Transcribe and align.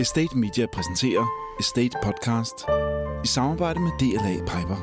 Estate 0.00 0.38
Media 0.38 0.66
præsenterer 0.66 1.26
Estate 1.60 1.98
Podcast 2.02 2.54
i 3.24 3.26
samarbejde 3.26 3.80
med 3.80 3.90
DLA 4.00 4.34
Piper. 4.38 4.76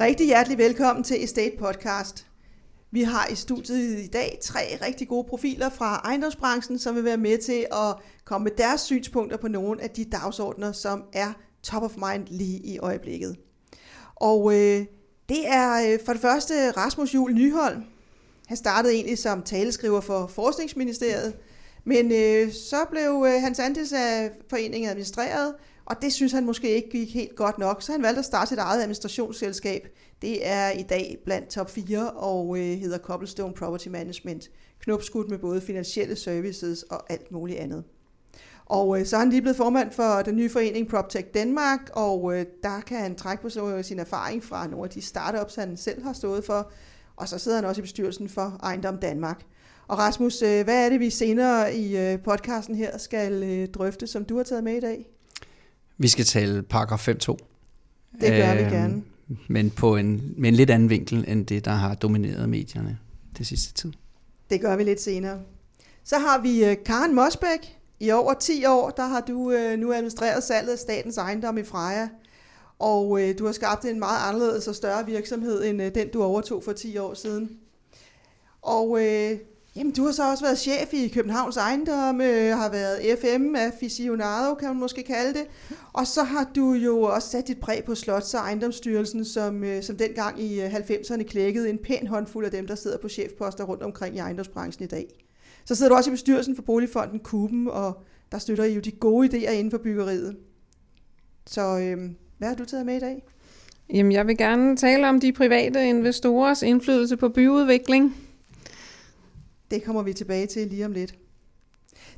Rigtig 0.00 0.26
hjertelig 0.26 0.58
velkommen 0.58 1.04
til 1.04 1.24
Estate 1.24 1.56
Podcast. 1.58 2.26
Vi 2.90 3.02
har 3.02 3.26
i 3.26 3.34
studiet 3.34 4.00
i 4.00 4.06
dag 4.06 4.38
tre 4.42 4.60
rigtig 4.82 5.08
gode 5.08 5.26
profiler 5.28 5.70
fra 5.70 5.96
ejendomsbranchen, 5.96 6.78
som 6.78 6.94
vil 6.94 7.04
være 7.04 7.16
med 7.16 7.38
til 7.38 7.66
at 7.72 7.96
komme 8.24 8.44
med 8.44 8.52
deres 8.58 8.80
synspunkter 8.80 9.36
på 9.36 9.48
nogle 9.48 9.82
af 9.82 9.90
de 9.90 10.04
dagsordner, 10.04 10.72
som 10.72 11.04
er 11.12 11.32
top 11.62 11.82
of 11.82 11.96
mind 11.96 12.26
lige 12.26 12.58
i 12.58 12.78
øjeblikket. 12.78 13.36
Og 14.16 14.52
øh, 14.54 14.86
det 15.28 15.48
er 15.48 15.92
øh, 15.92 15.98
for 16.06 16.12
det 16.12 16.22
første 16.22 16.70
Rasmus 16.70 17.14
Jul 17.14 17.32
Nyholm. 17.32 17.84
Han 18.50 18.56
startede 18.56 18.94
egentlig 18.94 19.18
som 19.18 19.42
taleskriver 19.42 20.00
for 20.00 20.26
Forskningsministeriet, 20.26 21.36
men 21.84 22.12
øh, 22.12 22.52
så 22.52 22.76
blev 22.90 23.26
øh, 23.26 23.42
hans 23.42 23.58
andelsforening 23.58 24.24
af 24.24 24.30
foreningen 24.50 24.90
administreret, 24.90 25.54
og 25.84 25.96
det 26.02 26.12
synes 26.12 26.32
han 26.32 26.46
måske 26.46 26.74
ikke 26.74 26.90
gik 26.90 27.14
helt 27.14 27.36
godt 27.36 27.58
nok, 27.58 27.82
så 27.82 27.92
han 27.92 28.02
valgte 28.02 28.18
at 28.18 28.24
starte 28.24 28.48
sit 28.48 28.58
eget 28.58 28.80
administrationsselskab. 28.80 29.88
Det 30.22 30.48
er 30.48 30.70
i 30.70 30.82
dag 30.82 31.18
blandt 31.24 31.48
top 31.48 31.70
4 31.70 32.10
og 32.10 32.58
øh, 32.58 32.78
hedder 32.78 32.98
Cobblestone 32.98 33.54
Property 33.54 33.88
Management. 33.88 34.50
Knopskudt 34.80 35.30
med 35.30 35.38
både 35.38 35.60
finansielle 35.60 36.16
services 36.16 36.82
og 36.82 37.12
alt 37.12 37.32
muligt 37.32 37.58
andet. 37.58 37.84
Og 38.66 39.00
øh, 39.00 39.06
så 39.06 39.16
er 39.16 39.20
han 39.20 39.30
lige 39.30 39.42
blevet 39.42 39.56
formand 39.56 39.92
for 39.92 40.22
den 40.22 40.36
nye 40.36 40.50
forening 40.50 40.88
PropTech 40.88 41.26
Danmark, 41.34 41.90
og 41.92 42.38
øh, 42.38 42.46
der 42.62 42.80
kan 42.80 42.98
han 42.98 43.14
trække 43.14 43.42
på 43.42 43.82
sin 43.82 43.98
erfaring 43.98 44.44
fra 44.44 44.66
nogle 44.66 44.84
af 44.84 44.90
de 44.90 45.02
startups, 45.02 45.54
han 45.54 45.76
selv 45.76 46.02
har 46.02 46.12
stået 46.12 46.44
for, 46.44 46.72
og 47.20 47.28
så 47.28 47.38
sidder 47.38 47.56
han 47.58 47.64
også 47.64 47.80
i 47.80 47.82
bestyrelsen 47.82 48.28
for 48.28 48.60
Ejendom 48.62 48.98
Danmark. 48.98 49.40
Og 49.88 49.98
Rasmus, 49.98 50.42
øh, 50.42 50.64
hvad 50.64 50.84
er 50.84 50.88
det, 50.88 51.00
vi 51.00 51.10
senere 51.10 51.74
i 51.74 51.96
øh, 51.96 52.18
podcasten 52.22 52.74
her 52.74 52.98
skal 52.98 53.42
øh, 53.42 53.68
drøfte, 53.68 54.06
som 54.06 54.24
du 54.24 54.36
har 54.36 54.42
taget 54.42 54.64
med 54.64 54.76
i 54.76 54.80
dag? 54.80 55.06
Vi 55.98 56.08
skal 56.08 56.24
tale 56.24 56.62
paragraf 56.62 57.08
5.2. 57.08 57.14
Det 57.14 58.30
gør 58.30 58.52
øh, 58.52 58.58
vi 58.58 58.62
gerne. 58.62 59.02
Men 59.48 59.70
på 59.70 59.96
en, 59.96 60.34
med 60.36 60.48
en 60.48 60.54
lidt 60.54 60.70
anden 60.70 60.90
vinkel, 60.90 61.24
end 61.28 61.46
det, 61.46 61.64
der 61.64 61.70
har 61.70 61.94
domineret 61.94 62.48
medierne 62.48 62.98
det 63.38 63.46
sidste 63.46 63.74
tid. 63.74 63.92
Det 64.50 64.60
gør 64.60 64.76
vi 64.76 64.84
lidt 64.84 65.00
senere. 65.00 65.40
Så 66.04 66.18
har 66.18 66.42
vi 66.42 66.76
Karen 66.84 67.14
Mosbæk. 67.14 67.76
I 68.00 68.10
over 68.10 68.34
10 68.34 68.64
år, 68.64 68.90
der 68.90 69.06
har 69.06 69.20
du 69.20 69.52
nu 69.78 69.92
administreret 69.92 70.42
salget 70.42 70.72
af 70.72 70.78
statens 70.78 71.16
ejendom 71.16 71.58
i 71.58 71.64
Freja. 71.64 72.08
Og 72.80 73.22
øh, 73.22 73.38
du 73.38 73.46
har 73.46 73.52
skabt 73.52 73.84
en 73.84 73.98
meget 73.98 74.28
anderledes 74.28 74.68
og 74.68 74.74
større 74.74 75.06
virksomhed, 75.06 75.64
end 75.64 75.82
øh, 75.82 75.94
den 75.94 76.10
du 76.10 76.22
overtog 76.22 76.64
for 76.64 76.72
10 76.72 76.98
år 76.98 77.14
siden. 77.14 77.58
Og 78.62 79.04
øh, 79.04 79.38
jamen, 79.76 79.92
du 79.92 80.04
har 80.04 80.12
så 80.12 80.30
også 80.30 80.44
været 80.44 80.58
chef 80.58 80.94
i 80.94 81.08
Københavns 81.08 81.56
Ejendom, 81.56 82.20
øh, 82.20 82.56
har 82.56 82.70
været 82.70 83.18
FM 83.20 83.54
aficionado, 83.56 84.54
kan 84.54 84.68
man 84.68 84.76
måske 84.76 85.02
kalde 85.02 85.34
det. 85.34 85.46
Og 85.92 86.06
så 86.06 86.22
har 86.22 86.50
du 86.54 86.72
jo 86.72 87.02
også 87.02 87.28
sat 87.28 87.48
dit 87.48 87.60
præg 87.60 87.84
på 87.84 87.92
Slots- 87.92 88.34
og 88.34 88.40
Ejendomsstyrelsen, 88.40 89.24
som, 89.24 89.64
øh, 89.64 89.82
som 89.82 89.96
dengang 89.96 90.42
i 90.42 90.60
øh, 90.60 90.74
90'erne 90.74 91.22
klækkede 91.22 91.70
en 91.70 91.78
pæn 91.78 92.06
håndfuld 92.06 92.44
af 92.44 92.50
dem, 92.50 92.66
der 92.66 92.74
sidder 92.74 92.98
på 92.98 93.08
chefposter 93.08 93.64
rundt 93.64 93.82
omkring 93.82 94.16
i 94.16 94.18
ejendomsbranchen 94.18 94.84
i 94.84 94.88
dag. 94.88 95.06
Så 95.64 95.74
sidder 95.74 95.88
du 95.88 95.96
også 95.96 96.10
i 96.10 96.14
bestyrelsen 96.14 96.56
for 96.56 96.62
Boligfonden 96.62 97.18
Kuben, 97.18 97.68
og 97.68 98.02
der 98.32 98.38
støtter 98.38 98.64
I 98.64 98.74
jo 98.74 98.80
de 98.80 98.90
gode 98.90 99.28
idéer 99.28 99.50
inden 99.50 99.70
for 99.70 99.78
byggeriet. 99.78 100.36
Så 101.46 101.78
øh, 101.78 102.10
hvad 102.40 102.48
har 102.48 102.56
du 102.56 102.64
taget 102.64 102.86
med 102.86 102.96
i 102.96 103.00
dag? 103.00 103.22
Jamen, 103.94 104.12
jeg 104.12 104.26
vil 104.26 104.36
gerne 104.36 104.76
tale 104.76 105.08
om 105.08 105.20
de 105.20 105.32
private 105.32 105.88
investorers 105.88 106.62
indflydelse 106.62 107.16
på 107.16 107.28
byudvikling. 107.28 108.16
Det 109.70 109.84
kommer 109.84 110.02
vi 110.02 110.12
tilbage 110.12 110.46
til 110.46 110.66
lige 110.66 110.84
om 110.84 110.92
lidt. 110.92 111.14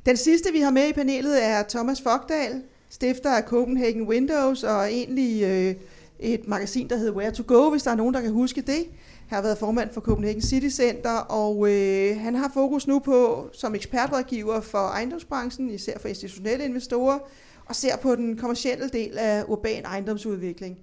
Den 0.05 0.17
sidste, 0.17 0.51
vi 0.51 0.59
har 0.59 0.71
med 0.71 0.89
i 0.89 0.93
panelet, 0.93 1.45
er 1.45 1.63
Thomas 1.69 2.01
Fogdal, 2.01 2.61
stifter 2.89 3.29
af 3.29 3.43
Copenhagen 3.43 4.07
Windows, 4.07 4.63
og 4.63 4.91
egentlig 4.91 5.43
øh, 5.43 5.75
et 6.19 6.47
magasin, 6.47 6.89
der 6.89 6.97
hedder 6.97 7.13
Where 7.13 7.31
to 7.31 7.43
Go, 7.47 7.69
hvis 7.69 7.83
der 7.83 7.91
er 7.91 7.95
nogen, 7.95 8.13
der 8.13 8.21
kan 8.21 8.31
huske 8.31 8.61
det. 8.61 8.85
Han 9.27 9.35
har 9.35 9.41
været 9.41 9.57
formand 9.57 9.89
for 9.93 10.01
Copenhagen 10.01 10.41
City 10.41 10.69
Center, 10.69 11.17
og 11.17 11.71
øh, 11.71 12.17
han 12.19 12.35
har 12.35 12.51
fokus 12.53 12.87
nu 12.87 12.99
på 12.99 13.49
som 13.53 13.75
ekspertrådgiver 13.75 14.61
for 14.61 14.87
ejendomsbranchen, 14.87 15.69
især 15.69 15.99
for 15.99 16.07
institutionelle 16.07 16.65
investorer, 16.65 17.19
og 17.65 17.75
ser 17.75 17.97
på 17.97 18.15
den 18.15 18.37
kommercielle 18.37 18.89
del 18.89 19.17
af 19.17 19.43
urban 19.47 19.85
ejendomsudvikling. 19.85 20.79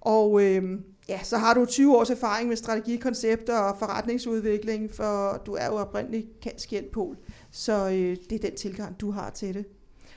Og 0.00 0.42
øh, 0.42 0.78
ja, 1.08 1.20
så 1.22 1.38
har 1.38 1.54
du 1.54 1.64
20 1.64 1.96
års 1.96 2.10
erfaring 2.10 2.48
med 2.48 2.56
strategikoncepter 2.56 3.58
og 3.58 3.78
forretningsudvikling, 3.78 4.90
for 4.94 5.42
du 5.46 5.54
er 5.54 5.66
jo 5.66 5.72
oprindeligt 5.72 6.26
kendt 6.40 6.90
pol. 6.92 7.16
Så 7.50 7.88
øh, 7.88 8.16
det 8.30 8.32
er 8.32 8.48
den 8.48 8.56
tilgang, 8.56 9.00
du 9.00 9.10
har 9.10 9.30
til 9.30 9.54
det. 9.54 9.64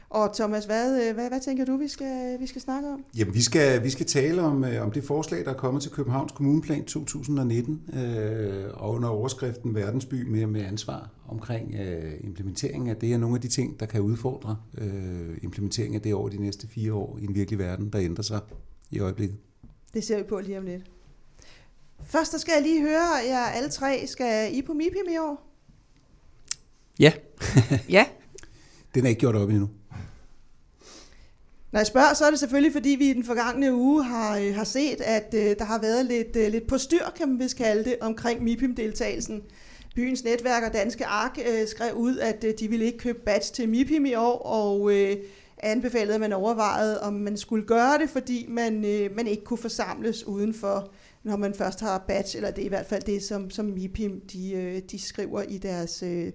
Og 0.10 0.36
Thomas, 0.36 0.66
hvad, 0.66 1.08
øh, 1.08 1.14
hvad, 1.14 1.30
hvad 1.30 1.40
tænker 1.40 1.66
du, 1.66 1.78
vi 1.78 1.88
skal, 1.88 2.40
vi 2.40 2.48
skal 2.48 2.62
snakke 2.62 2.90
om? 2.90 3.06
Jamen, 3.18 3.34
vi 3.34 3.42
skal, 3.42 3.84
vi 3.84 3.90
skal 3.90 4.06
tale 4.06 4.42
om, 4.42 4.64
øh, 4.64 4.84
om 4.84 4.92
det 4.92 5.04
forslag, 5.04 5.46
der 5.46 5.52
er 5.52 5.58
kommet 5.58 5.84
til 5.84 5.92
Københavns 5.92 6.32
Kommuneplan 6.32 6.86
2019, 6.86 7.82
øh, 7.94 8.66
og 8.74 8.92
under 8.92 9.10
overskriften 9.10 9.76
Verdensby 9.76 10.24
med, 10.28 10.46
med 10.46 10.62
ansvar 10.62 11.10
omkring 11.28 11.76
øh, 11.76 12.14
implementeringen 12.20 12.90
af 12.90 12.96
det, 12.96 13.14
er 13.14 13.18
nogle 13.18 13.36
af 13.36 13.42
de 13.42 13.48
ting, 13.48 13.80
der 13.80 13.86
kan 13.86 14.02
udfordre 14.02 14.58
øh, 14.78 15.38
implementeringen 15.42 15.96
af 15.96 16.02
det 16.02 16.14
over 16.14 16.30
de 16.30 16.38
næste 16.38 16.68
fire 16.68 16.94
år 16.94 17.18
i 17.22 17.24
en 17.24 17.36
virkelig 17.36 17.60
verden, 17.60 17.90
der 17.90 18.00
ændrer 18.02 18.24
sig 18.24 18.40
i 18.92 19.00
øjeblikket. 19.00 19.38
Det 19.94 20.04
ser 20.04 20.18
vi 20.18 20.24
på 20.24 20.40
lige 20.40 20.58
om 20.58 20.66
lidt. 20.66 20.84
Først 22.04 22.32
så 22.32 22.40
skal 22.40 22.54
jeg 22.54 22.64
lige 22.64 22.82
høre 22.82 23.16
jer 23.28 23.46
alle 23.46 23.70
tre. 23.70 24.08
Skal 24.08 24.56
I 24.56 24.62
på 24.62 24.74
MIPIM 24.74 25.06
i 25.14 25.18
år? 25.18 25.52
Ja. 27.00 27.14
ja. 27.90 28.06
Den 28.96 29.06
er 29.06 29.10
ikke 29.10 29.20
gjort 29.20 29.36
op 29.36 29.50
endnu. 29.50 29.70
Når 31.76 31.80
jeg 31.80 31.88
spørger, 31.88 32.14
så 32.14 32.26
er 32.26 32.30
det 32.30 32.40
selvfølgelig, 32.40 32.74
fordi 32.74 32.90
vi 32.90 33.10
i 33.10 33.14
den 33.14 33.24
forgangne 33.24 33.74
uge 33.74 34.04
har, 34.04 34.38
øh, 34.38 34.56
har 34.56 34.64
set, 34.64 35.02
at 35.02 35.34
øh, 35.34 35.56
der 35.60 35.66
har 35.66 35.82
været 35.82 36.06
lidt, 36.06 36.36
øh, 36.36 36.52
lidt 36.52 36.68
på 36.68 36.78
styr, 36.78 37.06
kan 37.16 37.30
man 37.30 37.40
vist 37.40 37.58
kalde 37.58 37.84
det, 37.84 37.96
omkring 38.02 38.44
MIPIM-deltagelsen. 38.44 39.44
Byens 39.96 40.24
netværk 40.24 40.64
og 40.64 40.74
Danske 40.74 41.06
Ark 41.06 41.40
øh, 41.50 41.68
skrev 41.68 41.94
ud, 41.94 42.18
at 42.18 42.44
øh, 42.44 42.54
de 42.60 42.68
ville 42.68 42.86
ikke 42.86 42.98
købe 42.98 43.20
batch 43.26 43.54
til 43.54 43.70
MIPIM 43.70 44.06
i 44.06 44.14
år, 44.14 44.38
og 44.38 44.94
øh, 44.94 45.18
anbefalede, 45.58 46.14
at 46.14 46.20
man 46.20 46.34
overvejede, 46.34 47.02
om 47.02 47.14
man 47.14 47.38
skulle 47.38 47.66
gøre 47.66 47.98
det, 47.98 48.10
fordi 48.10 48.46
man, 48.50 48.86
øh, 48.86 49.16
man 49.16 49.28
ikke 49.28 49.44
kunne 49.44 49.58
forsamles 49.58 50.28
udenfor, 50.28 50.92
når 51.24 51.38
man 51.38 51.54
først 51.54 51.80
har 51.80 52.06
batch, 52.08 52.36
eller 52.36 52.52
det 52.52 52.62
er 52.62 52.66
i 52.66 52.70
hvert 52.70 52.86
fald 52.86 53.04
det, 53.04 53.24
som, 53.24 53.50
som 53.50 53.66
MIPIM 53.66 54.22
de, 54.34 54.54
øh, 54.54 54.82
de 54.92 55.00
skriver 55.00 55.42
i 55.42 55.58
deres 55.58 56.04
øh, 56.04 56.32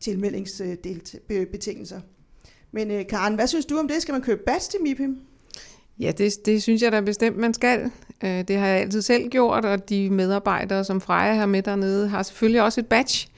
tilmeldingsbetingelser. 0.00 2.00
Men 2.72 2.90
øh, 2.90 3.06
Karen, 3.06 3.34
hvad 3.34 3.46
synes 3.46 3.66
du 3.66 3.78
om 3.78 3.88
det? 3.88 4.02
Skal 4.02 4.12
man 4.12 4.22
købe 4.22 4.42
bats 4.46 4.68
til 4.68 4.80
MIPIM? 4.82 5.16
Ja, 5.98 6.10
det, 6.10 6.46
det 6.46 6.62
synes 6.62 6.82
jeg 6.82 6.92
da 6.92 7.00
bestemt, 7.00 7.36
man 7.36 7.54
skal. 7.54 7.90
Øh, 8.24 8.44
det 8.48 8.56
har 8.56 8.66
jeg 8.66 8.80
altid 8.80 9.02
selv 9.02 9.28
gjort, 9.28 9.64
og 9.64 9.88
de 9.88 10.10
medarbejdere, 10.10 10.84
som 10.84 11.00
Freja 11.00 11.34
har 11.34 11.46
med 11.46 11.62
dernede, 11.62 12.08
har 12.08 12.22
selvfølgelig 12.22 12.62
også 12.62 12.80
et 12.80 12.86
badge. 12.86 13.28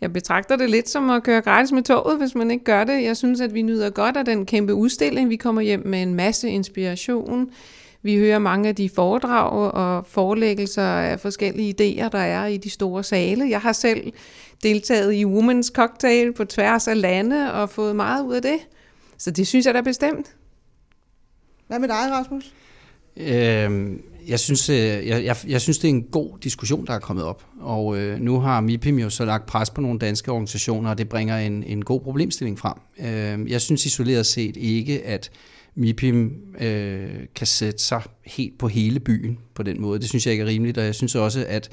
Jeg 0.00 0.12
betragter 0.12 0.56
det 0.56 0.70
lidt 0.70 0.88
som 0.88 1.10
at 1.10 1.22
køre 1.22 1.40
gratis 1.40 1.72
med 1.72 1.82
toget, 1.82 2.18
hvis 2.18 2.34
man 2.34 2.50
ikke 2.50 2.64
gør 2.64 2.84
det. 2.84 3.02
Jeg 3.02 3.16
synes, 3.16 3.40
at 3.40 3.54
vi 3.54 3.62
nyder 3.62 3.90
godt 3.90 4.16
af 4.16 4.24
den 4.24 4.46
kæmpe 4.46 4.74
udstilling. 4.74 5.30
Vi 5.30 5.36
kommer 5.36 5.62
hjem 5.62 5.82
med 5.86 6.02
en 6.02 6.14
masse 6.14 6.48
inspiration. 6.48 7.50
Vi 8.02 8.16
hører 8.16 8.38
mange 8.38 8.68
af 8.68 8.74
de 8.74 8.88
foredrag 8.88 9.72
og 9.72 10.06
forelæggelser 10.06 10.82
af 10.82 11.20
forskellige 11.20 11.74
idéer, 11.80 12.08
der 12.08 12.18
er 12.18 12.46
i 12.46 12.56
de 12.56 12.70
store 12.70 13.04
sale. 13.04 13.50
Jeg 13.50 13.60
har 13.60 13.72
selv 13.72 14.12
deltaget 14.62 15.14
i 15.14 15.24
Women's 15.24 15.72
Cocktail 15.72 16.32
på 16.32 16.44
tværs 16.44 16.88
af 16.88 17.00
lande 17.00 17.52
og 17.52 17.70
fået 17.70 17.96
meget 17.96 18.24
ud 18.24 18.34
af 18.34 18.42
det. 18.42 18.58
Så 19.18 19.30
det 19.30 19.46
synes 19.46 19.66
jeg 19.66 19.74
da 19.74 19.80
bestemt. 19.80 20.36
Hvad 21.66 21.78
med 21.78 21.88
dig, 21.88 21.96
Rasmus? 22.10 22.52
Øhm, 23.16 24.02
jeg, 24.28 24.40
synes, 24.40 24.68
øh, 24.68 24.76
jeg, 24.76 25.24
jeg, 25.24 25.36
jeg 25.48 25.60
synes, 25.60 25.78
det 25.78 25.88
er 25.88 25.94
en 25.94 26.02
god 26.02 26.38
diskussion, 26.38 26.86
der 26.86 26.92
er 26.92 26.98
kommet 26.98 27.24
op. 27.24 27.46
Og 27.60 27.98
øh, 27.98 28.20
nu 28.20 28.40
har 28.40 28.60
MIPIM 28.60 28.98
jo 28.98 29.10
så 29.10 29.24
lagt 29.24 29.46
pres 29.46 29.70
på 29.70 29.80
nogle 29.80 29.98
danske 29.98 30.32
organisationer, 30.32 30.90
og 30.90 30.98
det 30.98 31.08
bringer 31.08 31.38
en, 31.38 31.64
en 31.64 31.84
god 31.84 32.00
problemstilling 32.00 32.58
frem. 32.58 32.74
Øh, 32.98 33.50
jeg 33.50 33.60
synes 33.60 33.86
isoleret 33.86 34.26
set 34.26 34.56
ikke, 34.56 35.02
at 35.06 35.30
MIPIM 35.74 36.32
øh, 36.60 37.10
kan 37.34 37.46
sætte 37.46 37.82
sig 37.82 38.02
helt 38.24 38.58
på 38.58 38.68
hele 38.68 39.00
byen 39.00 39.38
på 39.54 39.62
den 39.62 39.80
måde. 39.80 40.00
Det 40.00 40.08
synes 40.08 40.26
jeg 40.26 40.32
ikke 40.32 40.42
er 40.42 40.48
rimeligt, 40.48 40.78
og 40.78 40.84
jeg 40.84 40.94
synes 40.94 41.14
også, 41.14 41.44
at 41.48 41.70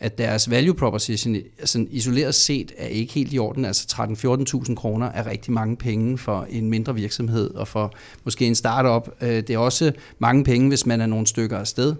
at 0.00 0.18
deres 0.18 0.50
value 0.50 0.74
proposition 0.74 1.36
altså 1.58 1.86
isoleret 1.90 2.34
set 2.34 2.72
er 2.76 2.86
ikke 2.86 3.12
helt 3.12 3.32
i 3.32 3.38
orden. 3.38 3.64
Altså 3.64 3.96
13-14.000 4.66 4.74
kroner 4.74 5.06
er 5.06 5.26
rigtig 5.26 5.52
mange 5.52 5.76
penge 5.76 6.18
for 6.18 6.46
en 6.50 6.70
mindre 6.70 6.94
virksomhed 6.94 7.50
og 7.54 7.68
for 7.68 7.94
måske 8.24 8.46
en 8.46 8.54
startup. 8.54 9.14
Øh, 9.20 9.28
det 9.28 9.50
er 9.50 9.58
også 9.58 9.92
mange 10.18 10.44
penge, 10.44 10.68
hvis 10.68 10.86
man 10.86 11.00
er 11.00 11.06
nogle 11.06 11.26
stykker 11.26 11.58
afsted. 11.58 11.94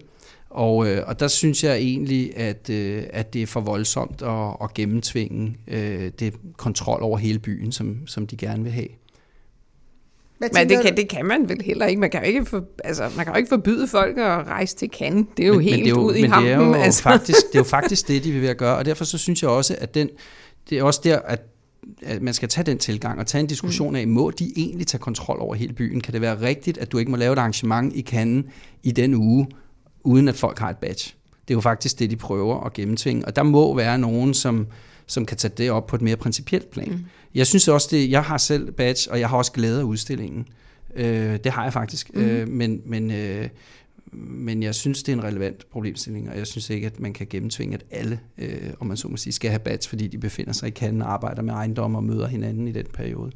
Og, 0.50 0.88
øh, 0.88 1.02
og 1.06 1.20
der 1.20 1.28
synes 1.28 1.64
jeg 1.64 1.76
egentlig, 1.76 2.36
at, 2.36 2.70
øh, 2.70 3.02
at 3.10 3.32
det 3.32 3.42
er 3.42 3.46
for 3.46 3.60
voldsomt 3.60 4.22
at, 4.22 4.56
at 4.62 4.74
gennemtvinge 4.74 5.56
øh, 5.68 6.10
det 6.18 6.34
kontrol 6.56 7.02
over 7.02 7.18
hele 7.18 7.38
byen, 7.38 7.72
som, 7.72 8.06
som 8.06 8.26
de 8.26 8.36
gerne 8.36 8.62
vil 8.62 8.72
have. 8.72 8.88
Men 10.40 10.68
det 10.68 10.82
kan, 10.82 10.96
det 10.96 11.08
kan 11.08 11.26
man 11.26 11.48
vel 11.48 11.62
heller 11.62 11.86
ikke. 11.86 12.00
Man 12.00 12.10
kan 12.10 12.20
jo 12.20 12.26
ikke, 12.26 12.44
for, 12.44 12.64
altså, 12.84 13.02
man 13.16 13.24
kan 13.24 13.34
jo 13.34 13.38
ikke 13.38 13.48
forbyde 13.48 13.88
folk 13.88 14.18
at 14.18 14.46
rejse 14.46 14.76
til 14.76 14.90
Cannes. 14.98 15.26
Det 15.36 15.42
er 15.42 15.46
jo 15.46 15.54
men, 15.54 15.62
helt 15.62 15.76
men 15.76 15.84
det 15.84 15.90
er 15.90 16.00
jo, 16.00 16.06
ud 16.06 16.14
i 16.14 16.20
men 16.20 16.30
hampen. 16.30 16.50
Det 16.50 16.62
er, 16.62 16.66
jo 16.66 16.74
altså. 16.74 17.02
faktisk, 17.02 17.46
det 17.46 17.54
er 17.54 17.58
jo 17.58 17.64
faktisk 17.78 18.08
det, 18.08 18.24
de 18.24 18.32
vil 18.32 18.42
være 18.42 18.54
gøre. 18.54 18.76
Og 18.76 18.84
derfor 18.84 19.04
så 19.04 19.18
synes 19.18 19.42
jeg 19.42 19.50
også, 19.50 19.76
at 19.80 19.94
den 19.94 20.08
det 20.70 20.78
er 20.78 20.82
også 20.82 21.00
der, 21.04 21.18
at 21.18 21.54
at 22.02 22.22
man 22.22 22.34
skal 22.34 22.48
tage 22.48 22.64
den 22.64 22.78
tilgang 22.78 23.18
og 23.18 23.26
tage 23.26 23.40
en 23.40 23.46
diskussion 23.46 23.96
af, 23.96 24.08
må 24.08 24.30
de 24.30 24.52
egentlig 24.56 24.86
tage 24.86 25.00
kontrol 25.00 25.38
over 25.40 25.54
hele 25.54 25.72
byen? 25.72 26.00
Kan 26.00 26.12
det 26.12 26.20
være 26.20 26.40
rigtigt, 26.40 26.78
at 26.78 26.92
du 26.92 26.98
ikke 26.98 27.10
må 27.10 27.16
lave 27.16 27.32
et 27.32 27.38
arrangement 27.38 27.96
i 27.96 28.02
Cannes 28.02 28.44
i 28.82 28.90
den 28.90 29.14
uge, 29.14 29.46
uden 30.04 30.28
at 30.28 30.34
folk 30.34 30.58
har 30.58 30.70
et 30.70 30.76
badge? 30.76 31.14
Det 31.48 31.54
er 31.54 31.56
jo 31.56 31.60
faktisk 31.60 31.98
det, 31.98 32.10
de 32.10 32.16
prøver 32.16 32.64
at 32.64 32.72
gennemtvinge. 32.72 33.24
Og 33.24 33.36
der 33.36 33.42
må 33.42 33.76
være 33.76 33.98
nogen, 33.98 34.34
som, 34.34 34.66
som 35.06 35.26
kan 35.26 35.36
tage 35.36 35.52
det 35.56 35.70
op 35.70 35.86
på 35.86 35.96
et 35.96 36.02
mere 36.02 36.16
principielt 36.16 36.70
plan. 36.70 36.88
Mm. 36.88 37.04
Jeg 37.38 37.46
synes 37.46 37.68
også, 37.68 37.88
det, 37.90 38.10
jeg 38.10 38.22
har 38.22 38.38
selv 38.38 38.72
badge, 38.72 39.10
og 39.10 39.20
jeg 39.20 39.28
har 39.28 39.36
også 39.36 39.52
glæde 39.52 39.80
af 39.80 39.84
udstillingen. 39.84 40.46
Øh, 40.94 41.36
det 41.44 41.52
har 41.52 41.62
jeg 41.62 41.72
faktisk. 41.72 42.14
Mm. 42.14 42.20
Øh, 42.20 42.48
men, 42.48 42.82
men, 42.84 43.10
øh, 43.10 43.48
men 44.12 44.62
jeg 44.62 44.74
synes, 44.74 45.02
det 45.02 45.12
er 45.12 45.16
en 45.16 45.24
relevant 45.24 45.70
problemstilling, 45.70 46.30
og 46.30 46.38
jeg 46.38 46.46
synes 46.46 46.70
ikke, 46.70 46.86
at 46.86 47.00
man 47.00 47.12
kan 47.12 47.26
gennemtvinge, 47.30 47.74
at 47.74 47.84
alle, 47.90 48.20
øh, 48.38 48.70
om 48.80 48.86
man 48.86 48.96
så 48.96 49.08
må 49.08 49.16
sige, 49.16 49.32
skal 49.32 49.50
have 49.50 49.58
badge, 49.58 49.88
fordi 49.88 50.06
de 50.06 50.18
befinder 50.18 50.52
sig 50.52 50.66
i 50.66 50.70
kanden 50.70 51.02
og 51.02 51.12
arbejder 51.12 51.42
med 51.42 51.54
ejendom 51.54 51.94
og 51.94 52.04
møder 52.04 52.26
hinanden 52.26 52.68
i 52.68 52.72
den 52.72 52.86
periode. 52.94 53.32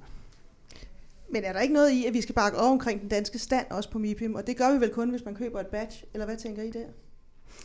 Men 1.32 1.44
er 1.44 1.52
der 1.52 1.60
ikke 1.60 1.74
noget 1.74 1.90
i, 1.90 2.04
at 2.06 2.14
vi 2.14 2.20
skal 2.20 2.34
bakke 2.34 2.58
over 2.58 2.70
omkring 2.70 3.00
den 3.00 3.08
danske 3.08 3.38
stand 3.38 3.66
også 3.70 3.90
på 3.90 3.98
MIPIM? 3.98 4.34
Og 4.34 4.46
det 4.46 4.56
gør 4.56 4.74
vi 4.74 4.80
vel 4.80 4.90
kun, 4.90 5.10
hvis 5.10 5.24
man 5.24 5.34
køber 5.34 5.60
et 5.60 5.66
badge, 5.66 5.94
eller 6.14 6.26
hvad 6.26 6.36
tænker 6.36 6.62
I 6.62 6.70
der? 6.70 6.86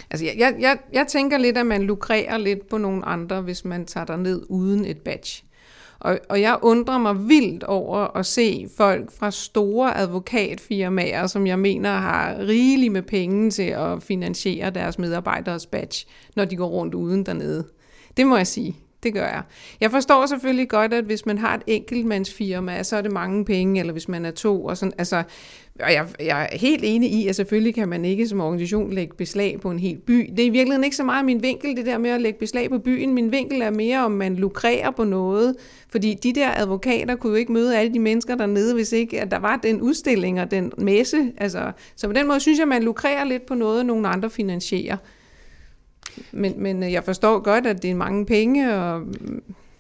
Altså, 0.10 0.26
jeg, 0.26 0.56
jeg, 0.60 0.78
jeg 0.94 1.08
tænker 1.08 1.38
lidt, 1.38 1.58
at 1.58 1.66
man 1.66 1.84
lukrerer 1.84 2.38
lidt 2.38 2.68
på 2.68 2.78
nogle 2.78 3.06
andre, 3.06 3.42
hvis 3.42 3.66
man 3.66 3.86
tager 3.86 4.06
der 4.06 4.18
ned 4.18 4.44
uden 4.50 4.86
et 4.86 4.98
badge. 4.98 5.47
Og, 6.00 6.20
og 6.30 6.42
jeg 6.42 6.58
undrer 6.62 6.98
mig 6.98 7.28
vildt 7.28 7.64
over 7.64 8.18
at 8.18 8.26
se 8.26 8.68
folk 8.78 9.12
fra 9.12 9.32
store 9.32 9.98
advokatfirmaer, 9.98 11.28
som 11.28 11.48
jeg 11.48 11.60
mener 11.60 11.90
har 11.90 12.38
rigeligt 12.40 12.94
med 12.94 13.02
penge 13.02 13.52
til 13.52 13.64
at 13.64 14.04
finansiere 14.04 14.70
deres 14.70 15.00
medarbejderes 15.00 15.66
badge, 15.66 16.06
når 16.36 16.46
de 16.46 16.56
går 16.56 16.68
rundt 16.68 16.94
uden 16.94 17.26
dernede. 17.26 17.68
Det 18.18 18.28
må 18.28 18.38
jeg 18.38 18.48
sige. 18.48 18.76
Det 19.04 19.14
gør 19.14 19.26
jeg. 19.26 19.42
Jeg 19.82 19.92
forstår 19.92 20.26
selvfølgelig 20.26 20.70
godt, 20.70 20.94
at 20.94 21.04
hvis 21.04 21.26
man 21.26 21.38
har 21.38 21.56
et 21.56 21.64
enkeltmandsfirma, 21.68 22.84
så 22.84 22.96
er 22.98 23.02
det 23.02 23.12
mange 23.12 23.46
penge, 23.46 23.80
eller 23.80 23.94
hvis 23.94 24.08
man 24.08 24.26
er 24.26 24.32
to. 24.32 24.66
Og 24.66 24.78
sådan, 24.78 24.94
altså, 24.98 25.24
og 25.80 25.94
jeg, 25.94 26.08
jeg 26.20 26.50
er 26.52 26.58
helt 26.58 26.84
enig 26.84 27.12
i, 27.12 27.28
at 27.28 27.36
selvfølgelig 27.36 27.76
kan 27.76 27.90
man 27.90 28.06
ikke 28.06 28.28
som 28.28 28.42
organisation 28.42 28.94
lægge 28.94 29.16
beslag 29.16 29.60
på 29.62 29.72
en 29.72 29.80
hel 29.80 29.98
by. 29.98 30.30
Det 30.32 30.40
er 30.40 30.46
i 30.46 30.50
virkeligheden 30.50 30.84
ikke 30.84 30.96
så 30.96 31.04
meget 31.04 31.26
min 31.26 31.44
vinkel, 31.44 31.78
det 31.78 31.86
der 31.86 31.98
med 31.98 32.10
at 32.10 32.22
lægge 32.22 32.40
beslag 32.40 32.70
på 32.70 32.78
byen. 32.80 33.14
Min 33.14 33.32
vinkel 33.32 33.62
er 33.62 33.70
mere, 33.70 34.06
om 34.06 34.12
man 34.12 34.36
lukrerer 34.36 34.92
på 34.92 35.04
noget. 35.04 35.56
Fordi 35.90 36.14
de 36.24 36.34
der 36.34 36.50
advokater 36.56 37.16
kunne 37.16 37.32
jo 37.32 37.36
ikke 37.36 37.52
møde 37.52 37.78
alle 37.78 37.94
de 37.94 38.00
mennesker 38.00 38.36
dernede, 38.36 38.74
hvis 38.74 38.92
ikke 38.92 39.22
at 39.22 39.32
der 39.32 39.40
var 39.40 39.58
den 39.58 39.82
udstilling 39.82 40.42
og 40.42 40.52
den 40.52 40.72
messe. 40.78 41.32
Altså, 41.38 41.72
så 41.96 42.08
på 42.08 42.14
den 42.14 42.28
måde 42.28 42.40
synes 42.40 42.58
jeg, 42.58 42.64
at 42.64 42.68
man 42.68 42.84
lukrerer 42.84 43.24
lidt 43.24 43.46
på 43.46 43.56
noget, 43.56 43.86
nogle 43.86 44.08
andre 44.08 44.30
finansierer. 44.30 44.98
Men, 46.32 46.54
men 46.58 46.84
øh, 46.84 46.92
jeg 46.92 47.04
forstår 47.04 47.40
godt, 47.40 47.68
at 47.68 47.82
det 47.82 47.92
er 47.92 47.96
mange 47.96 48.26
penge. 48.26 48.76
Og... 48.76 49.02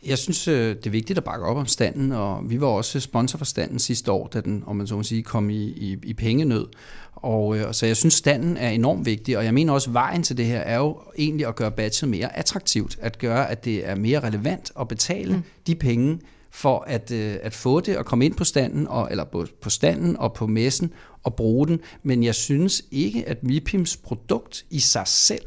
Jeg 0.07 0.18
synes, 0.18 0.48
øh, 0.48 0.75
det 0.75 0.86
er 0.86 0.89
vigtigt 0.89 1.18
at 1.18 1.24
bakke 1.24 1.45
op 1.45 1.57
om 1.57 1.65
standen, 1.65 2.12
og 2.12 2.50
vi 2.50 2.62
var 2.62 2.68
også 2.68 3.00
sponsor 3.00 3.38
for 3.38 3.45
standen 3.45 3.80
sidste 3.80 4.12
år, 4.12 4.27
da 4.27 4.42
den, 4.42 4.63
om 4.68 4.75
man 4.75 4.88
så 4.88 4.95
må 4.95 5.04
sige, 5.04 5.24
kom 5.24 5.50
i, 5.50 5.63
i, 5.63 5.98
i 6.04 6.13
pengenød. 6.13 6.68
Og, 7.15 7.57
øh, 7.57 7.74
så 7.74 7.86
jeg 7.86 7.98
synes, 7.98 8.13
standen 8.13 8.57
er 8.57 8.69
enormt 8.69 9.06
vigtig, 9.06 9.38
og 9.38 9.45
jeg 9.45 9.54
mener 9.54 9.74
også, 9.74 9.89
at 9.89 9.94
vejen 9.94 10.24
til 10.24 10.38
det 10.38 10.45
her 10.45 10.59
er 10.59 10.77
jo 10.77 11.00
egentlig 11.18 11.48
at 11.48 11.56
gøre 11.56 11.71
badget 11.71 12.09
mere 12.09 12.38
attraktivt, 12.38 12.98
at 13.01 13.19
gøre, 13.19 13.50
at 13.50 13.65
det 13.65 13.89
er 13.89 13.95
mere 13.95 14.19
relevant 14.19 14.71
at 14.80 14.88
betale 14.88 15.36
mm. 15.36 15.44
de 15.68 15.75
penge, 15.75 16.19
for 16.51 16.83
at, 16.88 17.12
at 17.12 17.54
få 17.54 17.80
det 17.80 17.98
og 17.98 18.06
komme 18.06 18.25
ind 18.25 18.36
på 18.36 18.44
standen, 18.44 18.88
og, 18.88 19.07
eller 19.12 19.24
på, 19.24 19.45
på 19.62 19.69
standen 19.69 20.18
og 20.18 20.33
på 20.33 20.48
messen 20.48 20.94
og 21.24 21.36
bruge 21.36 21.68
den. 21.68 21.80
Men 22.04 22.24
jeg 22.24 22.36
synes 22.36 22.83
ikke, 22.92 23.30
at 23.30 23.44
MIPIMs 23.44 23.98
produkt 23.98 24.65
i 24.69 24.80
sig 24.80 25.07
selv 25.07 25.45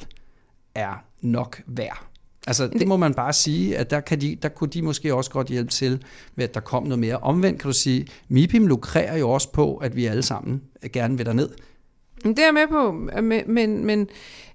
er 0.74 1.04
nok 1.20 1.62
værd. 1.66 2.09
Altså, 2.46 2.66
det 2.66 2.88
må 2.88 2.96
man 2.96 3.14
bare 3.14 3.32
sige, 3.32 3.76
at 3.76 3.90
der, 3.90 4.00
kan 4.00 4.20
de, 4.20 4.36
der 4.42 4.48
kunne 4.48 4.70
de 4.70 4.82
måske 4.82 5.14
også 5.14 5.30
godt 5.30 5.48
hjælpe 5.48 5.70
til, 5.70 6.04
ved 6.36 6.44
at 6.44 6.54
der 6.54 6.60
kom 6.60 6.82
noget 6.82 6.98
mere. 6.98 7.16
Omvendt 7.16 7.60
kan 7.60 7.68
du 7.68 7.72
sige, 7.72 8.06
MIPIM 8.28 8.66
lukrerer 8.66 9.18
jo 9.18 9.30
også 9.30 9.52
på, 9.52 9.76
at 9.76 9.96
vi 9.96 10.06
alle 10.06 10.22
sammen 10.22 10.62
gerne 10.92 11.16
vil 11.16 11.26
derned. 11.26 11.48
Det 12.24 12.38
er 12.38 12.44
jeg 12.44 12.54
med 12.54 12.68
på, 12.68 12.92
men, 13.46 13.86
men 13.86 14.08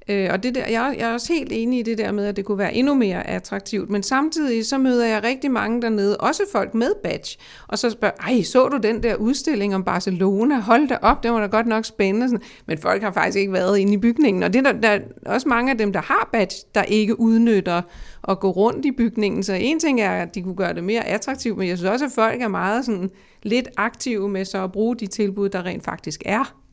Øh, 0.10 0.30
og 0.32 0.44
det 0.44 0.56
der, 0.56 0.68
jeg, 0.68 0.96
jeg 0.98 1.10
er 1.10 1.14
også 1.14 1.34
helt 1.34 1.52
enig 1.52 1.80
i 1.80 1.84
det 1.84 1.98
der 1.98 2.12
med, 2.12 2.26
at 2.26 2.36
det 2.36 2.46
kunne 2.46 2.58
være 2.58 2.74
endnu 2.74 2.94
mere 2.94 3.28
attraktivt, 3.28 3.90
men 3.90 4.04
samtidig 4.04 4.66
så 4.66 4.78
møder 4.78 5.06
jeg 5.06 5.24
rigtig 5.24 5.52
mange 5.52 5.82
dernede, 5.82 6.18
også 6.18 6.44
folk 6.52 6.74
med 6.74 6.92
badge, 7.04 7.38
og 7.68 7.80
så 7.80 7.90
spørger, 7.90 8.16
ej, 8.16 8.42
så 8.42 8.68
du 8.70 8.78
den 8.78 9.04
der 9.04 9.16
udstilling 9.16 9.76
om 9.76 9.84
Barcelona? 9.84 10.60
Hold 10.60 10.88
da 10.88 10.98
op, 11.02 11.24
det 11.24 11.32
var 11.32 11.40
da 11.40 11.46
godt 11.46 11.68
nok 11.68 11.86
spændende. 11.86 12.30
Sådan. 12.30 12.44
Men 12.66 12.78
folk 12.78 13.04
har 13.04 13.12
faktisk 13.12 13.38
ikke 13.38 13.54
været 13.54 13.78
inde 13.78 13.94
i 13.94 13.98
bygningen, 13.98 14.44
og 14.44 14.54
det 14.54 14.68
er 14.68 14.72
der, 14.72 14.80
der 14.80 14.90
er 14.90 15.00
også 15.26 15.50
mange 15.50 15.72
af 15.72 15.78
dem, 15.78 15.94
der 15.94 16.02
har 16.02 16.30
badge, 16.34 16.56
der 16.76 16.84
ikke 16.84 17.20
udnytter 17.20 17.82
at 18.28 18.40
gå 18.40 18.52
rundt 18.52 18.86
i 18.86 18.92
bygningen. 18.92 19.44
Så 19.44 19.54
en 19.54 19.80
ting 19.80 20.02
er, 20.02 20.12
at 20.12 20.36
de 20.36 20.42
kunne 20.42 20.56
gøre 20.56 20.74
det 20.74 20.84
mere 20.84 21.08
attraktivt, 21.08 21.58
men 21.58 21.68
jeg 21.68 21.78
synes 21.78 21.92
også, 21.92 22.06
at 22.06 22.12
folk 22.16 22.42
er 22.42 22.48
meget 22.48 22.86
sådan 22.86 23.10
lidt 23.44 23.68
aktive 23.78 24.30
med 24.30 24.46
så 24.46 24.64
at 24.64 24.72
bruge 24.72 24.96
de 24.96 25.08
tilbud, 25.08 25.50
der 25.50 25.66
rent 25.66 25.84
faktisk 25.84 26.24
er. 26.26 26.65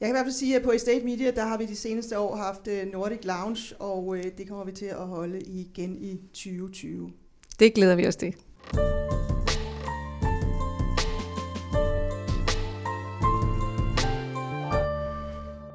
Jeg 0.00 0.06
kan 0.06 0.14
i 0.14 0.16
hvert 0.16 0.24
fald 0.24 0.34
sige, 0.34 0.56
at 0.56 0.62
på 0.62 0.72
Estate 0.72 1.04
Media, 1.04 1.30
der 1.30 1.44
har 1.44 1.58
vi 1.58 1.66
de 1.66 1.76
seneste 1.76 2.18
år 2.18 2.36
haft 2.36 2.68
øh, 2.68 2.92
Nordic 2.92 3.18
Lounge, 3.24 3.76
og 3.78 4.16
øh, 4.16 4.24
det 4.38 4.48
kommer 4.48 4.64
vi 4.64 4.72
til 4.72 4.86
at 4.86 5.06
holde 5.06 5.40
igen 5.40 5.96
i 5.96 6.16
2020. 6.16 7.12
Det 7.58 7.74
glæder 7.74 7.96
vi 7.96 8.06
os 8.06 8.16
til. 8.16 8.34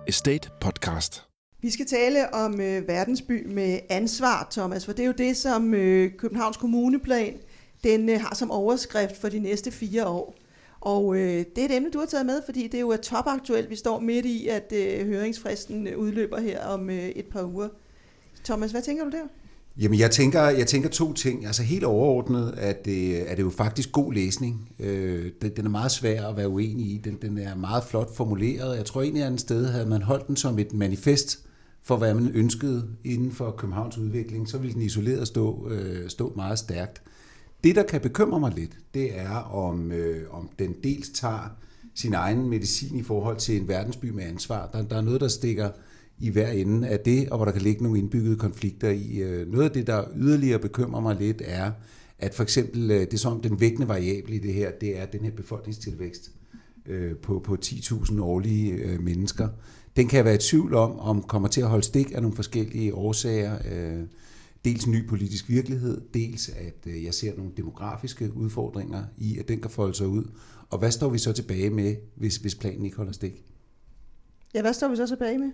Estate 0.07 0.49
Podcast. 0.61 1.23
Vi 1.61 1.69
skal 1.69 1.85
tale 1.85 2.33
om 2.33 2.61
øh, 2.61 2.87
verdensby 2.87 3.45
med 3.45 3.79
ansvar, 3.89 4.47
Thomas, 4.51 4.85
for 4.85 4.93
det 4.93 5.03
er 5.03 5.07
jo 5.07 5.13
det, 5.17 5.37
som 5.37 5.73
øh, 5.73 6.11
Københavns 6.17 6.57
Kommuneplan 6.57 7.37
den 7.83 8.09
øh, 8.09 8.21
har 8.21 8.35
som 8.35 8.51
overskrift 8.51 9.17
for 9.17 9.29
de 9.29 9.39
næste 9.39 9.71
fire 9.71 10.07
år. 10.07 10.35
Og 10.85 11.15
øh, 11.15 11.45
det 11.55 11.57
er 11.57 11.65
et 11.65 11.75
emne, 11.75 11.89
du 11.91 11.99
har 11.99 12.05
taget 12.05 12.25
med, 12.25 12.41
fordi 12.45 12.67
det 12.67 12.81
jo 12.81 12.89
er 12.89 12.97
topaktuelt. 12.97 13.69
Vi 13.69 13.75
står 13.75 13.99
midt 13.99 14.25
i, 14.25 14.47
at 14.47 14.73
øh, 14.75 15.07
høringsfristen 15.07 15.87
øh, 15.87 15.97
udløber 15.97 16.39
her 16.39 16.65
om 16.65 16.89
øh, 16.89 16.95
et 16.95 17.25
par 17.25 17.43
uger. 17.43 17.67
Thomas, 18.43 18.71
hvad 18.71 18.81
tænker 18.81 19.03
du 19.03 19.09
der? 19.09 19.23
Jamen, 19.77 19.99
jeg 19.99 20.11
tænker, 20.11 20.41
jeg 20.41 20.67
tænker 20.67 20.89
to 20.89 21.13
ting. 21.13 21.45
Altså 21.45 21.63
helt 21.63 21.83
overordnet 21.83 22.53
at 22.57 22.85
det, 22.85 23.31
er 23.31 23.35
det 23.35 23.43
jo 23.43 23.49
faktisk 23.49 23.91
god 23.91 24.13
læsning. 24.13 24.69
Øh, 24.79 25.31
den 25.41 25.65
er 25.65 25.69
meget 25.69 25.91
svær 25.91 26.27
at 26.27 26.37
være 26.37 26.49
uenig 26.49 26.85
i. 26.85 27.01
Den, 27.03 27.17
den 27.21 27.37
er 27.37 27.55
meget 27.55 27.83
flot 27.83 28.15
formuleret. 28.15 28.77
Jeg 28.77 28.85
tror 28.85 29.01
egentlig, 29.01 29.23
at 29.23 29.39
sted 29.39 29.65
havde 29.65 29.85
man 29.85 30.01
holdt 30.01 30.27
den 30.27 30.35
som 30.35 30.59
et 30.59 30.73
manifest 30.73 31.39
for, 31.81 31.97
hvad 31.97 32.13
man 32.13 32.31
ønskede 32.33 32.87
inden 33.03 33.31
for 33.31 33.51
Københavns 33.51 33.97
udvikling, 33.97 34.49
så 34.49 34.57
ville 34.57 34.73
den 34.73 34.81
isoleret 34.81 35.27
stå, 35.27 35.69
øh, 35.69 36.09
stå 36.09 36.33
meget 36.35 36.59
stærkt. 36.59 37.01
Det, 37.63 37.75
der 37.75 37.83
kan 37.83 38.01
bekymre 38.01 38.39
mig 38.39 38.53
lidt, 38.55 38.77
det 38.93 39.19
er, 39.19 39.35
om, 39.35 39.91
øh, 39.91 40.33
om 40.33 40.49
den 40.59 40.75
dels 40.83 41.09
tager 41.09 41.57
sin 41.95 42.13
egen 42.13 42.49
medicin 42.49 42.97
i 42.97 43.03
forhold 43.03 43.37
til 43.37 43.61
en 43.61 43.67
verdensby 43.67 44.05
med 44.05 44.23
ansvar. 44.23 44.69
Der, 44.73 44.81
der 44.81 44.97
er 44.97 45.01
noget, 45.01 45.21
der 45.21 45.27
stikker 45.27 45.69
i 46.19 46.29
hver 46.29 46.47
ende 46.47 46.87
af 46.87 46.99
det, 46.99 47.29
og 47.29 47.37
hvor 47.37 47.45
der 47.45 47.51
kan 47.51 47.61
ligge 47.61 47.83
nogle 47.83 47.99
indbyggede 47.99 48.35
konflikter 48.35 48.89
i. 48.89 49.17
Øh, 49.17 49.51
noget 49.51 49.65
af 49.65 49.71
det, 49.71 49.87
der 49.87 50.03
yderligere 50.15 50.59
bekymrer 50.59 51.01
mig 51.01 51.15
lidt, 51.19 51.41
er, 51.45 51.71
at 52.19 52.33
for 52.33 52.43
eksempel 52.43 52.91
øh, 52.91 52.99
det 52.99 53.11
det 53.11 53.19
som 53.19 53.41
den 53.41 53.59
vægtende 53.59 53.87
variabel 53.87 54.33
i 54.33 54.39
det 54.39 54.53
her, 54.53 54.71
det 54.81 54.99
er 54.99 55.05
den 55.05 55.19
her 55.23 55.31
befolkningstilvækst 55.31 56.31
øh, 56.85 57.15
på, 57.15 57.39
på 57.39 57.57
10.000 57.65 58.21
årlige 58.21 58.71
øh, 58.71 59.03
mennesker. 59.03 59.47
Den 59.95 60.07
kan 60.07 60.17
jeg 60.17 60.25
være 60.25 60.35
i 60.35 60.37
tvivl 60.37 60.75
om, 60.75 60.99
om 60.99 61.21
kommer 61.21 61.47
til 61.47 61.61
at 61.61 61.67
holde 61.67 61.83
stik 61.83 62.11
af 62.15 62.21
nogle 62.21 62.35
forskellige 62.35 62.95
årsager. 62.95 63.57
Øh, 63.71 64.03
dels 64.65 64.87
ny 64.87 65.07
politisk 65.07 65.49
virkelighed, 65.49 66.01
dels 66.13 66.49
at 66.49 66.87
øh, 66.87 67.03
jeg 67.03 67.13
ser 67.13 67.37
nogle 67.37 67.51
demografiske 67.57 68.33
udfordringer 68.35 69.03
i, 69.17 69.37
at 69.37 69.47
den 69.47 69.61
kan 69.61 69.71
folde 69.71 69.93
sig 69.93 70.07
ud. 70.07 70.23
Og 70.69 70.79
hvad 70.79 70.91
står 70.91 71.09
vi 71.09 71.17
så 71.17 71.33
tilbage 71.33 71.69
med, 71.69 71.95
hvis, 72.15 72.37
hvis 72.37 72.55
planen 72.55 72.85
ikke 72.85 72.97
holder 72.97 73.11
stik? 73.11 73.43
Ja, 74.53 74.61
hvad 74.61 74.73
står 74.73 74.87
vi 74.87 74.95
så 74.95 75.07
tilbage 75.07 75.37
med? 75.37 75.51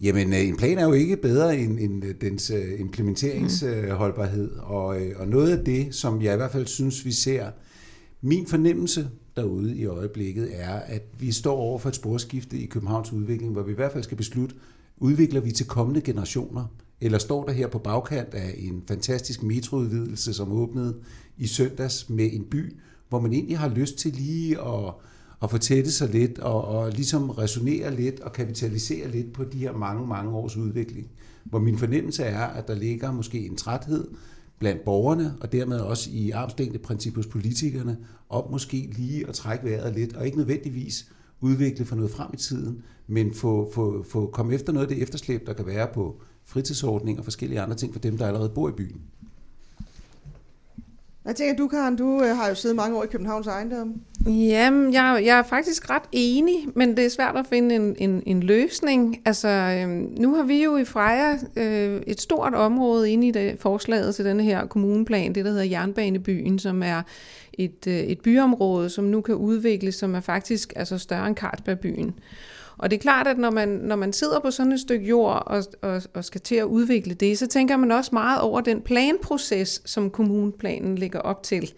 Jamen, 0.00 0.32
øh, 0.32 0.48
en 0.48 0.56
plan 0.56 0.78
er 0.78 0.84
jo 0.84 0.92
ikke 0.92 1.16
bedre 1.16 1.58
end, 1.58 1.78
end 1.78 2.04
øh, 2.04 2.14
dens 2.20 2.52
implementeringsholdbarhed. 2.78 4.50
Og, 4.50 4.96
og 5.16 5.28
noget 5.28 5.58
af 5.58 5.64
det, 5.64 5.94
som 5.94 6.22
jeg 6.22 6.34
i 6.34 6.36
hvert 6.36 6.52
fald 6.52 6.66
synes, 6.66 7.04
vi 7.04 7.12
ser, 7.12 7.50
min 8.20 8.46
fornemmelse 8.46 9.10
derude 9.36 9.76
i 9.76 9.84
øjeblikket, 9.84 10.48
er, 10.52 10.74
at 10.74 11.02
vi 11.18 11.32
står 11.32 11.56
over 11.56 11.78
for 11.78 11.88
et 11.88 11.94
sporskifte 11.94 12.58
i 12.58 12.66
Københavns 12.66 13.12
udvikling, 13.12 13.52
hvor 13.52 13.62
vi 13.62 13.72
i 13.72 13.74
hvert 13.74 13.92
fald 13.92 14.04
skal 14.04 14.16
beslutte, 14.16 14.54
udvikler 14.96 15.40
vi 15.40 15.52
til 15.52 15.66
kommende 15.66 16.00
generationer 16.00 16.66
eller 17.04 17.18
står 17.18 17.44
der 17.44 17.52
her 17.52 17.66
på 17.66 17.78
bagkant 17.78 18.34
af 18.34 18.54
en 18.58 18.82
fantastisk 18.88 19.42
metroudvidelse, 19.42 20.34
som 20.34 20.52
åbnede 20.52 20.96
i 21.38 21.46
søndags 21.46 22.10
med 22.10 22.28
en 22.32 22.44
by, 22.44 22.76
hvor 23.08 23.20
man 23.20 23.32
egentlig 23.32 23.58
har 23.58 23.68
lyst 23.68 23.98
til 23.98 24.12
lige 24.12 24.60
at, 24.60 24.94
at 25.42 25.50
fortætte 25.50 25.92
sig 25.92 26.08
lidt 26.08 26.38
og, 26.38 26.64
og 26.64 26.90
ligesom 26.90 27.30
resonere 27.30 27.94
lidt 27.96 28.20
og 28.20 28.32
kapitalisere 28.32 29.10
lidt 29.10 29.32
på 29.32 29.44
de 29.44 29.58
her 29.58 29.72
mange, 29.72 30.06
mange 30.06 30.30
års 30.30 30.56
udvikling. 30.56 31.10
Hvor 31.44 31.58
min 31.58 31.78
fornemmelse 31.78 32.24
er, 32.24 32.46
at 32.46 32.68
der 32.68 32.74
ligger 32.74 33.12
måske 33.12 33.46
en 33.46 33.56
træthed 33.56 34.08
blandt 34.58 34.84
borgerne, 34.84 35.34
og 35.40 35.52
dermed 35.52 35.80
også 35.80 36.10
i 36.12 36.30
armslængdeprincip 36.30 37.14
hos 37.14 37.26
politikerne, 37.26 37.96
om 38.28 38.50
måske 38.50 38.90
lige 38.96 39.28
at 39.28 39.34
trække 39.34 39.64
vejret 39.64 39.94
lidt, 39.94 40.16
og 40.16 40.26
ikke 40.26 40.38
nødvendigvis 40.38 41.12
udvikle 41.40 41.84
for 41.84 41.96
noget 41.96 42.10
frem 42.10 42.30
i 42.34 42.36
tiden, 42.36 42.82
men 43.06 43.34
få, 43.34 43.70
få, 43.74 44.02
få 44.02 44.26
komme 44.26 44.54
efter 44.54 44.72
noget 44.72 44.86
af 44.86 44.94
det 44.94 45.02
efterslæb, 45.02 45.46
der 45.46 45.52
kan 45.52 45.66
være 45.66 45.88
på 45.94 46.22
fritidsordning 46.46 47.18
og 47.18 47.24
forskellige 47.24 47.60
andre 47.60 47.76
ting 47.76 47.92
for 47.92 48.00
dem, 48.00 48.18
der 48.18 48.26
allerede 48.26 48.48
bor 48.48 48.68
i 48.68 48.72
byen. 48.72 49.00
Hvad 51.22 51.34
tænker 51.34 51.56
du, 51.56 51.68
Karen? 51.68 51.96
Du 51.96 52.22
øh, 52.24 52.36
har 52.36 52.48
jo 52.48 52.54
siddet 52.54 52.76
mange 52.76 52.96
år 52.96 53.04
i 53.04 53.06
Københavns 53.06 53.46
Ejendom. 53.46 54.00
Jamen, 54.26 54.92
jeg, 54.92 55.22
jeg 55.24 55.38
er 55.38 55.42
faktisk 55.42 55.90
ret 55.90 56.02
enig, 56.12 56.54
men 56.74 56.96
det 56.96 57.04
er 57.04 57.08
svært 57.08 57.36
at 57.36 57.46
finde 57.46 57.74
en, 57.74 57.96
en, 57.98 58.22
en 58.26 58.42
løsning. 58.42 59.22
Altså, 59.24 59.48
øhm, 59.48 60.14
nu 60.18 60.34
har 60.34 60.42
vi 60.42 60.64
jo 60.64 60.76
i 60.76 60.84
Freja 60.84 61.38
øh, 61.56 62.02
et 62.06 62.20
stort 62.20 62.54
område 62.54 63.10
inde 63.10 63.28
i 63.28 63.30
det 63.30 63.56
forslaget 63.60 64.14
til 64.14 64.24
denne 64.24 64.42
her 64.42 64.66
kommuneplan, 64.66 65.34
det 65.34 65.44
der 65.44 65.50
hedder 65.50 65.64
Jernbanebyen, 65.64 66.58
som 66.58 66.82
er 66.82 67.02
et, 67.52 67.86
øh, 67.86 67.94
et 67.94 68.20
byområde, 68.20 68.90
som 68.90 69.04
nu 69.04 69.20
kan 69.20 69.34
udvikles, 69.34 69.94
som 69.94 70.14
er 70.14 70.20
faktisk 70.20 70.72
altså 70.76 70.98
større 70.98 71.26
end 71.26 71.36
Carlsbergbyen. 71.36 72.14
Og 72.82 72.90
det 72.90 72.96
er 72.96 73.00
klart, 73.00 73.26
at 73.26 73.38
når 73.38 73.50
man, 73.50 73.68
når 73.68 73.96
man 73.96 74.12
sidder 74.12 74.40
på 74.40 74.50
sådan 74.50 74.72
et 74.72 74.80
stykke 74.80 75.06
jord 75.06 75.42
og, 75.46 75.64
og, 75.82 76.02
og 76.14 76.24
skal 76.24 76.40
til 76.40 76.54
at 76.54 76.64
udvikle 76.64 77.14
det, 77.14 77.38
så 77.38 77.46
tænker 77.46 77.76
man 77.76 77.90
også 77.90 78.10
meget 78.12 78.40
over 78.40 78.60
den 78.60 78.80
planproces, 78.80 79.82
som 79.84 80.10
kommuneplanen 80.10 80.98
ligger 80.98 81.18
op 81.18 81.42
til. 81.42 81.72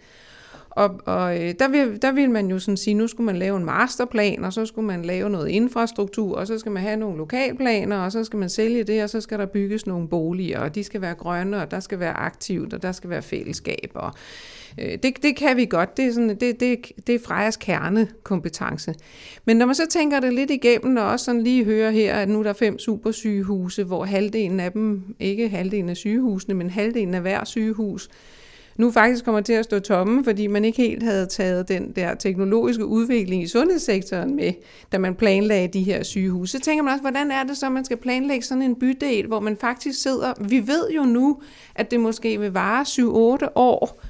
Og, 0.69 1.01
og 1.05 1.43
øh, 1.43 1.53
der, 1.59 1.67
vil, 1.67 2.01
der 2.01 2.11
vil 2.11 2.29
man 2.29 2.47
jo 2.47 2.59
sådan 2.59 2.77
sige, 2.77 2.93
nu 2.93 3.07
skulle 3.07 3.25
man 3.25 3.37
lave 3.37 3.57
en 3.57 3.65
masterplan, 3.65 4.43
og 4.43 4.53
så 4.53 4.65
skulle 4.65 4.87
man 4.87 5.01
lave 5.01 5.29
noget 5.29 5.49
infrastruktur, 5.49 6.37
og 6.37 6.47
så 6.47 6.59
skal 6.59 6.71
man 6.71 6.83
have 6.83 6.97
nogle 6.97 7.17
lokalplaner, 7.17 7.97
og 7.97 8.11
så 8.11 8.23
skal 8.23 8.39
man 8.39 8.49
sælge 8.49 8.83
det, 8.83 9.03
og 9.03 9.09
så 9.09 9.21
skal 9.21 9.39
der 9.39 9.45
bygges 9.45 9.87
nogle 9.87 10.07
boliger, 10.07 10.59
og 10.59 10.75
de 10.75 10.83
skal 10.83 11.01
være 11.01 11.13
grønne, 11.13 11.61
og 11.61 11.71
der 11.71 11.79
skal 11.79 11.99
være 11.99 12.13
aktivt, 12.13 12.73
og 12.73 12.81
der 12.81 12.91
skal 12.91 13.09
være 13.09 13.21
fællesskab. 13.21 13.91
Og, 13.93 14.13
øh, 14.79 14.97
det, 15.03 15.23
det 15.23 15.35
kan 15.35 15.57
vi 15.57 15.65
godt, 15.65 15.97
det 15.97 16.05
er, 16.05 16.11
sådan, 16.13 16.29
det, 16.29 16.59
det, 16.59 16.91
det 17.07 17.15
er 17.15 17.19
Frejas 17.25 17.57
kernekompetence. 17.57 18.93
Men 19.45 19.57
når 19.57 19.65
man 19.65 19.75
så 19.75 19.85
tænker 19.89 20.19
det 20.19 20.33
lidt 20.33 20.51
igennem, 20.51 20.97
og 20.97 21.03
også 21.03 21.25
sådan 21.25 21.43
lige 21.43 21.63
hører 21.65 21.91
her, 21.91 22.15
at 22.15 22.29
nu 22.29 22.39
er 22.39 22.43
der 22.43 22.53
fem 22.53 22.79
supersygehuse, 22.79 23.83
hvor 23.83 24.05
halvdelen 24.05 24.59
af 24.59 24.71
dem, 24.71 25.15
ikke 25.19 25.49
halvdelen 25.49 25.89
af 25.89 25.97
sygehusene, 25.97 26.53
men 26.53 26.69
halvdelen 26.69 27.13
af 27.13 27.21
hver 27.21 27.43
sygehus, 27.43 28.09
nu 28.77 28.91
faktisk 28.91 29.25
kommer 29.25 29.41
til 29.41 29.53
at 29.53 29.65
stå 29.65 29.79
tomme, 29.79 30.23
fordi 30.23 30.47
man 30.47 30.65
ikke 30.65 30.77
helt 30.77 31.03
havde 31.03 31.25
taget 31.25 31.67
den 31.67 31.91
der 31.91 32.15
teknologiske 32.15 32.85
udvikling 32.85 33.43
i 33.43 33.47
sundhedssektoren 33.47 34.35
med, 34.35 34.53
da 34.91 34.97
man 34.97 35.15
planlagde 35.15 35.67
de 35.67 35.83
her 35.83 36.03
sygehuse. 36.03 36.51
Så 36.51 36.59
tænker 36.59 36.83
man 36.83 36.91
også, 36.91 37.01
hvordan 37.01 37.31
er 37.31 37.43
det 37.43 37.57
så, 37.57 37.69
man 37.69 37.85
skal 37.85 37.97
planlægge 37.97 38.45
sådan 38.45 38.61
en 38.61 38.75
bydel, 38.75 39.27
hvor 39.27 39.39
man 39.39 39.57
faktisk 39.57 40.01
sidder... 40.01 40.33
Vi 40.49 40.67
ved 40.67 40.89
jo 40.95 41.03
nu, 41.03 41.41
at 41.75 41.91
det 41.91 41.99
måske 41.99 42.39
vil 42.39 42.51
vare 42.51 42.83
7-8 43.45 43.51
år, 43.55 44.01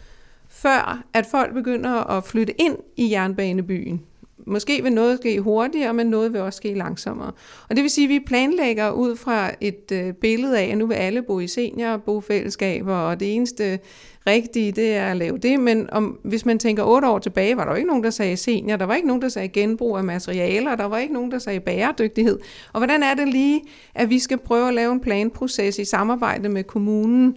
før 0.55 1.03
at 1.13 1.25
folk 1.25 1.53
begynder 1.53 2.17
at 2.17 2.23
flytte 2.23 2.61
ind 2.61 2.77
i 2.97 3.11
jernbanebyen. 3.11 4.01
Måske 4.47 4.83
vil 4.83 4.93
noget 4.93 5.17
ske 5.17 5.39
hurtigere, 5.39 5.93
men 5.93 6.07
noget 6.07 6.33
vil 6.33 6.41
også 6.41 6.57
ske 6.57 6.73
langsommere. 6.73 7.31
Og 7.69 7.75
det 7.75 7.81
vil 7.81 7.89
sige, 7.89 8.05
at 8.05 8.09
vi 8.09 8.19
planlægger 8.19 8.91
ud 8.91 9.15
fra 9.15 9.51
et 9.61 9.91
øh, 9.91 10.13
billede 10.13 10.59
af, 10.59 10.71
at 10.71 10.77
nu 10.77 10.85
vil 10.87 10.95
alle 10.95 11.21
bo 11.21 11.39
i 11.39 11.47
seniorbofællesskaber, 11.47 12.95
og 12.95 13.19
det 13.19 13.35
eneste 13.35 13.79
rigtige, 14.27 14.71
det 14.71 14.95
er 14.95 15.07
at 15.07 15.17
lave 15.17 15.37
det. 15.37 15.59
Men 15.59 15.89
om, 15.89 16.19
hvis 16.23 16.45
man 16.45 16.59
tænker 16.59 16.83
otte 16.83 17.07
år 17.07 17.19
tilbage, 17.19 17.57
var 17.57 17.63
der 17.63 17.71
jo 17.71 17.75
ikke 17.75 17.87
nogen, 17.87 18.03
der 18.03 18.09
sagde 18.09 18.37
senior, 18.37 18.77
der 18.77 18.85
var 18.85 18.95
ikke 18.95 19.07
nogen, 19.07 19.21
der 19.21 19.29
sagde 19.29 19.47
genbrug 19.47 19.97
af 19.97 20.03
materialer, 20.03 20.75
der 20.75 20.85
var 20.85 20.97
ikke 20.97 21.13
nogen, 21.13 21.31
der 21.31 21.39
sagde 21.39 21.59
bæredygtighed. 21.59 22.39
Og 22.73 22.79
hvordan 22.79 23.03
er 23.03 23.13
det 23.13 23.27
lige, 23.27 23.61
at 23.95 24.09
vi 24.09 24.19
skal 24.19 24.37
prøve 24.37 24.67
at 24.67 24.73
lave 24.73 24.93
en 24.93 24.99
planproces 24.99 25.79
i 25.79 25.85
samarbejde 25.85 26.49
med 26.49 26.63
kommunen, 26.63 27.35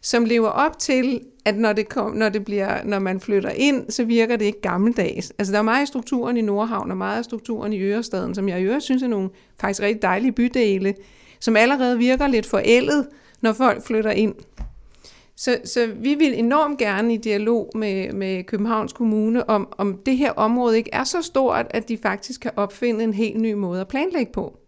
som 0.00 0.24
lever 0.24 0.48
op 0.48 0.78
til, 0.78 1.20
at 1.44 1.56
når 1.56 1.72
det, 1.72 1.88
kom, 1.88 2.12
når 2.12 2.28
det 2.28 2.44
bliver, 2.44 2.84
når 2.84 2.98
man 2.98 3.20
flytter 3.20 3.50
ind, 3.50 3.90
så 3.90 4.04
virker 4.04 4.36
det 4.36 4.44
ikke 4.44 4.60
gammeldags. 4.60 5.32
Altså 5.38 5.52
der 5.52 5.58
er 5.58 5.62
meget 5.62 5.80
af 5.80 5.88
strukturen 5.88 6.36
i 6.36 6.40
Nordhavn, 6.40 6.90
og 6.90 6.96
meget 6.96 7.18
af 7.18 7.24
strukturen 7.24 7.72
i 7.72 7.80
Ørestaden, 7.80 8.34
som 8.34 8.48
jeg 8.48 8.60
i 8.60 8.64
øvrigt 8.64 8.84
synes 8.84 9.02
er 9.02 9.08
nogle 9.08 9.30
faktisk 9.60 9.82
rigtig 9.82 10.02
dejlige 10.02 10.32
bydele, 10.32 10.94
som 11.40 11.56
allerede 11.56 11.98
virker 11.98 12.26
lidt 12.26 12.46
forældet, 12.46 13.06
når 13.40 13.52
folk 13.52 13.86
flytter 13.86 14.10
ind. 14.10 14.34
Så, 15.36 15.56
så 15.64 15.86
vi 15.96 16.14
vil 16.14 16.38
enormt 16.38 16.78
gerne 16.78 17.14
i 17.14 17.16
dialog 17.16 17.70
med, 17.74 18.12
med 18.12 18.44
Københavns 18.44 18.92
Kommune 18.92 19.50
om, 19.50 19.68
om 19.78 19.98
det 20.06 20.16
her 20.16 20.32
område 20.32 20.76
ikke 20.76 20.90
er 20.92 21.04
så 21.04 21.22
stort, 21.22 21.66
at 21.70 21.88
de 21.88 21.98
faktisk 22.02 22.40
kan 22.40 22.50
opfinde 22.56 23.04
en 23.04 23.14
helt 23.14 23.40
ny 23.40 23.52
måde 23.52 23.80
at 23.80 23.88
planlægge 23.88 24.32
på. 24.32 24.61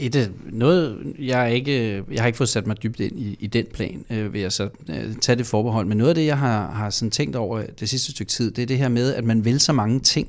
Et, 0.00 0.32
noget, 0.52 0.98
jeg, 1.18 1.54
ikke, 1.54 2.04
jeg 2.12 2.22
har 2.22 2.26
ikke 2.26 2.36
fået 2.36 2.48
sat 2.48 2.66
mig 2.66 2.82
dybt 2.82 3.00
ind 3.00 3.18
i, 3.18 3.36
i 3.40 3.46
den 3.46 3.66
plan, 3.74 4.04
øh, 4.10 4.32
vil 4.32 4.40
jeg 4.40 4.52
så 4.52 4.68
øh, 4.88 5.14
tage 5.20 5.36
det 5.36 5.46
forbehold, 5.46 5.86
men 5.86 5.98
noget 5.98 6.08
af 6.08 6.14
det, 6.14 6.26
jeg 6.26 6.38
har, 6.38 6.70
har 6.70 6.90
sådan 6.90 7.10
tænkt 7.10 7.36
over 7.36 7.62
det 7.80 7.88
sidste 7.88 8.12
stykke 8.12 8.30
tid, 8.30 8.50
det 8.50 8.62
er 8.62 8.66
det 8.66 8.78
her 8.78 8.88
med, 8.88 9.14
at 9.14 9.24
man 9.24 9.44
vil 9.44 9.60
så 9.60 9.72
mange 9.72 10.00
ting, 10.00 10.28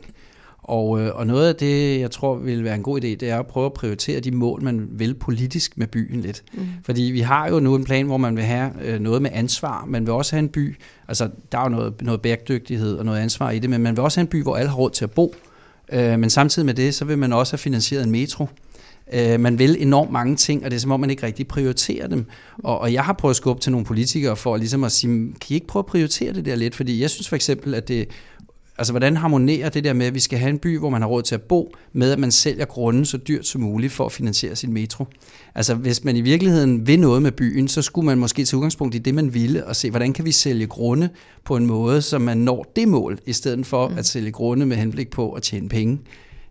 og, 0.64 1.02
øh, 1.02 1.16
og 1.16 1.28
noget 1.28 1.48
af 1.48 1.56
det, 1.56 2.00
jeg 2.00 2.12
tror 2.12 2.36
vil 2.36 2.64
være 2.64 2.76
en 2.76 2.84
god 2.84 3.02
idé, 3.02 3.08
det 3.08 3.24
er 3.24 3.40
at 3.40 3.48
prøve 3.48 3.66
at 3.66 3.74
prioritere 3.74 4.20
de 4.20 4.32
mål, 4.32 4.64
man 4.64 4.88
vil 4.92 5.14
politisk 5.14 5.78
med 5.78 5.88
byen 5.88 6.22
lidt. 6.22 6.44
Mm. 6.54 6.68
Fordi 6.84 7.02
vi 7.02 7.20
har 7.20 7.50
jo 7.50 7.60
nu 7.60 7.76
en 7.76 7.84
plan, 7.84 8.06
hvor 8.06 8.18
man 8.18 8.36
vil 8.36 8.44
have 8.44 8.72
øh, 8.82 9.00
noget 9.00 9.22
med 9.22 9.30
ansvar, 9.34 9.86
man 9.88 10.06
vil 10.06 10.14
også 10.14 10.36
have 10.36 10.40
en 10.40 10.50
by, 10.50 10.76
altså 11.08 11.30
der 11.52 11.58
er 11.58 11.64
jo 11.64 11.70
noget, 11.70 12.02
noget 12.02 12.22
bæredygtighed 12.22 12.98
og 12.98 13.06
noget 13.06 13.20
ansvar 13.20 13.52
i 13.52 13.60
det, 13.60 13.70
men 13.70 13.82
man 13.82 13.98
vil 13.98 14.04
også 14.04 14.20
have 14.20 14.26
en 14.26 14.28
by, 14.28 14.44
hvor 14.44 14.56
alle 14.56 14.70
har 14.70 14.76
råd 14.78 14.90
til 14.90 15.04
at 15.04 15.12
bo. 15.12 15.36
Øh, 15.92 16.20
men 16.20 16.30
samtidig 16.30 16.66
med 16.66 16.74
det, 16.74 16.96
så 16.96 17.06
vil 17.06 17.18
man 17.18 17.34
også 17.34 17.54
have 17.54 17.60
finansieret 17.60 18.04
en 18.04 18.12
metro. 18.12 18.48
Øh, 19.14 19.40
man 19.40 19.60
vil 19.60 19.78
enormt 19.80 20.12
mange 20.12 20.36
ting, 20.36 20.66
og 20.66 20.72
det 20.72 20.78
er 20.78 20.82
som 20.82 20.92
om, 20.92 21.00
man 21.00 21.10
ikke 21.10 21.26
rigtig 21.26 21.48
prioriterer 21.48 22.08
dem. 22.08 22.26
Og, 22.64 22.80
og 22.80 22.94
jeg 22.94 23.04
har 23.04 23.14
prøvet 23.14 23.34
at 23.34 23.36
skubbe 23.36 23.62
til 23.62 23.72
nogle 23.72 23.86
politikere 23.86 24.36
for 24.36 24.58
ligesom 24.58 24.84
at 24.84 24.92
sige, 24.92 25.34
kan 25.42 25.48
I 25.50 25.54
ikke 25.54 25.68
prøve 25.68 25.82
at 25.82 25.86
prioritere 25.86 26.34
det 26.34 26.46
der 26.46 26.56
lidt? 26.56 26.76
Fordi 26.76 27.02
jeg 27.02 27.10
synes 27.10 27.30
for 27.30 27.36
eksempel, 27.36 27.74
at 27.74 27.88
det 27.88 28.08
Altså, 28.78 28.94
hvordan 28.94 29.18
harmonerer 29.18 29.70
det 29.70 29.84
der 29.84 29.94
med, 29.94 30.06
at 30.06 30.14
vi 30.14 30.20
skal 30.20 30.40
have 30.40 30.50
en 30.50 30.60
by, 30.60 30.80
hvor 30.80 30.90
man 30.90 31.02
har 31.02 31.10
råd 31.10 31.24
til 31.24 31.36
at 31.36 31.42
bo, 31.42 31.74
med 31.94 32.12
at 32.12 32.20
man 32.20 32.32
sælger 32.32 32.66
grunden 32.66 33.06
så 33.06 33.18
dyrt 33.18 33.48
som 33.48 33.62
muligt 33.62 33.94
for 33.94 34.06
at 34.06 34.12
finansiere 34.12 34.56
sin 34.56 34.74
metro? 34.74 35.06
Altså, 35.56 35.76
hvis 35.76 36.04
man 36.04 36.16
i 36.16 36.22
virkeligheden 36.22 36.88
vil 36.88 37.00
noget 37.00 37.22
med 37.22 37.32
byen, 37.32 37.68
så 37.68 37.82
skulle 37.82 38.06
man 38.06 38.18
måske 38.18 38.46
tage 38.46 38.58
udgangspunkt 38.58 38.96
i 38.96 38.98
det, 38.98 39.14
man 39.14 39.34
ville, 39.34 39.66
og 39.66 39.76
se, 39.76 39.90
hvordan 39.90 40.14
kan 40.14 40.26
vi 40.26 40.32
sælge 40.32 40.68
grunde 40.68 41.10
på 41.46 41.56
en 41.56 41.66
måde, 41.66 42.02
så 42.02 42.20
man 42.20 42.38
når 42.38 42.72
det 42.76 42.88
mål, 42.88 43.20
i 43.26 43.34
stedet 43.34 43.66
for 43.66 43.88
mm. 43.88 43.98
at 43.98 44.06
sælge 44.06 44.32
grunde 44.32 44.66
med 44.66 44.78
henblik 44.78 45.10
på 45.10 45.32
at 45.32 45.44
tjene 45.44 45.70
penge. 45.70 46.00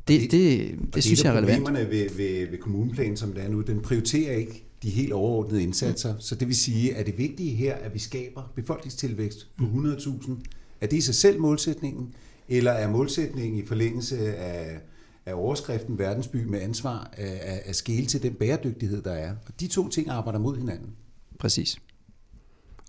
Det, 0.09 0.21
det, 0.21 0.31
det, 0.31 0.79
det 0.95 1.05
synes 1.05 1.25
jeg 1.25 1.33
er 1.33 1.37
relevant. 1.37 1.65
Problemerne 1.65 1.91
ved, 1.91 2.11
ved, 2.17 2.51
ved 2.51 2.59
kommuneplanen, 2.59 3.17
som 3.17 3.33
det 3.33 3.45
er 3.45 3.49
nu, 3.49 3.61
den 3.61 3.81
prioriterer 3.81 4.37
ikke 4.37 4.65
de 4.83 4.91
helt 4.91 5.13
overordnede 5.13 5.63
indsatser. 5.63 6.15
Mm. 6.15 6.21
Så 6.21 6.35
det 6.35 6.49
vil 6.49 6.57
sige, 6.57 6.95
at 6.97 7.07
det 7.07 7.19
vigtige 7.19 7.55
her, 7.55 7.75
at 7.75 7.95
vi 7.95 7.99
skaber 7.99 8.53
befolkningstilvækst 8.55 9.49
på 9.57 9.65
100.000 9.65 10.33
er 10.81 10.87
det 10.87 10.97
i 10.97 11.01
sig 11.01 11.15
selv 11.15 11.41
målsætningen, 11.41 12.15
eller 12.49 12.73
er 12.73 12.91
målsætningen 12.91 13.59
i 13.63 13.67
forlængelse 13.67 14.37
af, 14.37 14.79
af 15.27 15.35
overskriften 15.35 15.99
verdensby 15.99 16.37
med 16.37 16.61
ansvar 16.61 17.11
at, 17.13 17.61
at 17.65 17.77
skele 17.77 18.07
til 18.07 18.23
den 18.23 18.35
bæredygtighed, 18.35 19.03
der 19.03 19.13
er? 19.13 19.31
Og 19.31 19.61
de 19.61 19.67
to 19.67 19.89
ting 19.89 20.09
arbejder 20.09 20.39
mod 20.39 20.57
hinanden. 20.57 20.91
Præcis. 21.39 21.79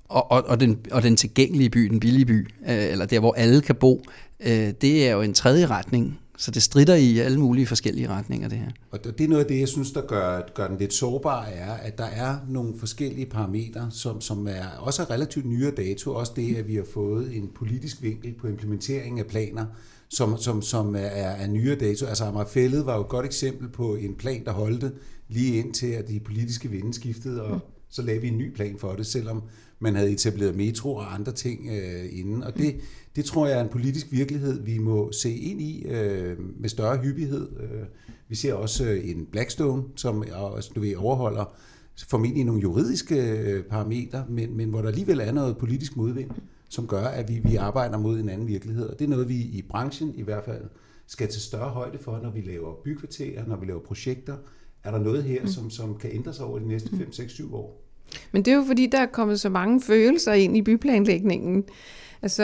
Og, 0.06 0.32
og, 0.32 0.44
og, 0.44 0.60
den, 0.60 0.86
og 0.92 1.04
den 1.04 1.16
tilgængelige 1.16 1.70
by, 1.70 1.80
den 1.80 2.00
billige 2.00 2.26
by, 2.26 2.48
øh, 2.68 2.92
eller 2.92 3.06
der, 3.06 3.20
hvor 3.20 3.34
alle 3.34 3.62
kan 3.62 3.76
bo, 3.76 4.04
øh, 4.40 4.74
det 4.82 5.08
er 5.08 5.12
jo 5.12 5.22
en 5.22 5.34
tredje 5.34 5.66
retning, 5.66 6.20
så 6.42 6.52
det 6.52 6.64
strider 6.64 6.96
i 6.96 7.20
alle 7.20 7.40
mulige 7.40 7.68
forskellige 7.68 8.08
retninger, 8.08 8.50
det 8.50 8.58
her. 8.58 8.72
Og 8.92 9.04
det 9.04 9.22
er 9.22 9.28
noget 9.28 9.44
af 9.44 9.48
det, 9.48 9.60
jeg 9.60 9.68
synes, 9.68 9.92
der 9.92 10.02
gør, 10.02 10.42
gør 10.54 10.68
den 10.68 10.78
lidt 10.78 10.94
sårbar, 10.94 11.46
er, 11.46 11.74
at 11.74 11.98
der 11.98 12.06
er 12.06 12.38
nogle 12.50 12.74
forskellige 12.80 13.26
parametre, 13.26 13.88
som, 13.92 14.22
som 14.22 14.48
er 14.48 14.66
også 14.80 15.02
er 15.02 15.12
relativt 15.12 15.46
nyere 15.46 15.72
dato. 15.72 16.12
Også 16.12 16.34
det, 16.36 16.56
at 16.56 16.68
vi 16.68 16.76
har 16.76 16.86
fået 16.94 17.36
en 17.36 17.50
politisk 17.56 18.02
vinkel 18.02 18.34
på 18.34 18.48
implementering 18.48 19.20
af 19.20 19.28
planer, 19.28 19.66
som, 20.10 20.38
som, 20.38 20.62
som 20.62 20.96
er, 20.96 21.00
er 21.00 21.48
nyere 21.48 21.76
dato. 21.76 22.06
Altså 22.06 22.24
Amagerfællet 22.24 22.86
var 22.86 22.96
jo 22.96 23.02
et 23.02 23.10
godt 23.10 23.26
eksempel 23.26 23.70
på 23.70 23.96
en 23.96 24.16
plan, 24.16 24.46
der 24.46 24.52
holdte 24.52 24.92
lige 25.30 25.58
indtil, 25.58 25.88
at 25.88 26.08
de 26.08 26.20
politiske 26.20 26.70
vinde 26.70 26.94
skiftede, 26.94 27.44
og 27.44 27.60
så 27.90 28.02
lavede 28.02 28.22
vi 28.22 28.28
en 28.28 28.38
ny 28.38 28.54
plan 28.54 28.76
for 28.80 28.94
det, 28.94 29.06
selvom 29.06 29.44
man 29.82 29.96
havde 29.96 30.12
etableret 30.12 30.56
metro 30.56 30.96
og 30.96 31.14
andre 31.14 31.32
ting 31.32 31.70
øh, 31.70 32.20
inden. 32.20 32.44
Og 32.44 32.58
det, 32.58 32.76
det 33.16 33.26
tror 33.26 33.48
jeg 33.48 33.58
er 33.58 33.64
en 33.64 33.70
politisk 33.70 34.08
virkelighed, 34.12 34.64
vi 34.64 34.78
må 34.78 35.12
se 35.12 35.36
ind 35.36 35.62
i 35.62 35.86
øh, 35.86 36.38
med 36.60 36.70
større 36.70 36.98
hyppighed. 36.98 37.50
Øh, 37.60 37.86
vi 38.28 38.36
ser 38.36 38.54
også 38.54 38.86
øh, 38.86 39.10
en 39.10 39.26
Blackstone, 39.26 39.84
som 39.96 40.24
også, 40.34 40.72
du 40.76 40.80
ved, 40.80 40.96
overholder 40.96 41.56
formentlig 42.08 42.46
nogle 42.46 42.62
juridiske 42.62 43.16
øh, 43.16 43.64
parametre, 43.64 44.26
men, 44.30 44.58
men 44.58 44.70
hvor 44.70 44.82
der 44.82 44.88
alligevel 44.88 45.20
er 45.20 45.32
noget 45.32 45.58
politisk 45.58 45.98
modvind, 45.98 46.32
som 46.70 46.88
gør, 46.88 47.04
at 47.04 47.30
vi, 47.30 47.42
vi 47.44 47.56
arbejder 47.56 47.98
mod 47.98 48.20
en 48.20 48.30
anden 48.30 48.48
virkelighed. 48.48 48.90
Og 48.90 49.00
det 49.00 49.06
er 49.06 49.10
noget, 49.10 49.30
vi 49.30 49.36
i 49.36 49.62
branchen 49.70 50.16
i 50.16 50.22
hvert 50.22 50.46
fald 50.46 50.64
skal 51.08 51.28
til 51.28 51.42
større 51.42 51.70
højde 51.70 51.98
for, 51.98 52.20
når 52.24 52.32
vi 52.32 52.42
laver 52.42 52.74
bykvarterer, 52.84 53.46
når 53.48 53.56
vi 53.56 53.66
laver 53.66 53.80
projekter. 53.80 54.38
Er 54.84 54.92
der 54.92 55.00
noget 55.00 55.24
her, 55.24 55.48
som, 55.48 55.70
som 55.70 55.98
kan 55.98 56.10
ændre 56.14 56.34
sig 56.34 56.46
over 56.46 56.60
de 56.60 56.68
næste 56.68 56.90
5, 56.98 57.12
6, 57.12 57.34
7 57.34 57.56
år? 57.56 57.81
Men 58.32 58.46
det 58.46 58.52
er 58.52 58.56
jo 58.56 58.64
fordi, 58.68 58.86
der 58.86 59.00
er 59.00 59.06
kommet 59.06 59.40
så 59.40 59.50
mange 59.50 59.82
følelser 59.82 60.34
ind 60.34 60.58
i 60.58 60.62
byplanlægningen. 60.62 61.64
Altså, 62.22 62.44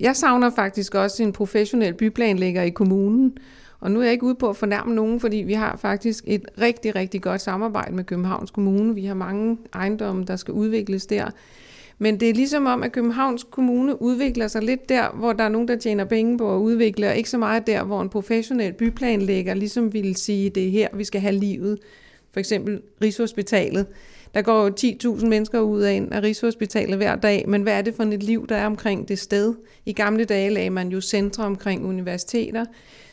jeg 0.00 0.16
savner 0.16 0.50
faktisk 0.50 0.94
også 0.94 1.22
en 1.22 1.32
professionel 1.32 1.94
byplanlægger 1.94 2.62
i 2.62 2.70
kommunen. 2.70 3.38
Og 3.80 3.90
nu 3.90 4.00
er 4.00 4.04
jeg 4.04 4.12
ikke 4.12 4.24
ude 4.24 4.34
på 4.34 4.48
at 4.48 4.56
fornærme 4.56 4.94
nogen, 4.94 5.20
fordi 5.20 5.36
vi 5.36 5.52
har 5.52 5.76
faktisk 5.76 6.24
et 6.26 6.44
rigtig, 6.60 6.94
rigtig 6.94 7.22
godt 7.22 7.40
samarbejde 7.40 7.94
med 7.94 8.04
Københavns 8.04 8.50
Kommune. 8.50 8.94
Vi 8.94 9.04
har 9.04 9.14
mange 9.14 9.58
ejendomme, 9.74 10.24
der 10.24 10.36
skal 10.36 10.54
udvikles 10.54 11.06
der. 11.06 11.30
Men 11.98 12.20
det 12.20 12.30
er 12.30 12.34
ligesom 12.34 12.66
om, 12.66 12.82
at 12.82 12.92
Københavns 12.92 13.46
Kommune 13.50 14.02
udvikler 14.02 14.48
sig 14.48 14.62
lidt 14.62 14.88
der, 14.88 15.08
hvor 15.14 15.32
der 15.32 15.44
er 15.44 15.48
nogen, 15.48 15.68
der 15.68 15.76
tjener 15.76 16.04
penge 16.04 16.38
på 16.38 16.54
at 16.56 16.58
udvikle, 16.58 17.08
og 17.08 17.16
ikke 17.16 17.30
så 17.30 17.38
meget 17.38 17.66
der, 17.66 17.84
hvor 17.84 18.02
en 18.02 18.08
professionel 18.08 18.72
byplanlægger 18.72 19.54
ligesom 19.54 19.92
ville 19.92 20.16
sige, 20.16 20.50
det 20.50 20.66
er 20.66 20.70
her, 20.70 20.88
vi 20.94 21.04
skal 21.04 21.20
have 21.20 21.34
livet 21.34 21.78
for 22.30 22.40
eksempel 22.40 22.80
Rigshospitalet. 23.02 23.86
Der 24.34 24.42
går 24.42 24.64
jo 24.64 24.74
10.000 25.14 25.26
mennesker 25.26 25.60
ud 25.60 25.80
af 25.80 26.08
af 26.10 26.22
Rigshospitalet 26.22 26.96
hver 26.96 27.16
dag, 27.16 27.44
men 27.48 27.62
hvad 27.62 27.72
er 27.72 27.82
det 27.82 27.94
for 27.94 28.04
et 28.04 28.22
liv, 28.22 28.46
der 28.46 28.56
er 28.56 28.66
omkring 28.66 29.08
det 29.08 29.18
sted? 29.18 29.54
I 29.86 29.92
gamle 29.92 30.24
dage 30.24 30.50
lagde 30.50 30.70
man 30.70 30.88
jo 30.88 31.00
centre 31.00 31.44
omkring 31.44 31.86
universiteter. 31.86 32.64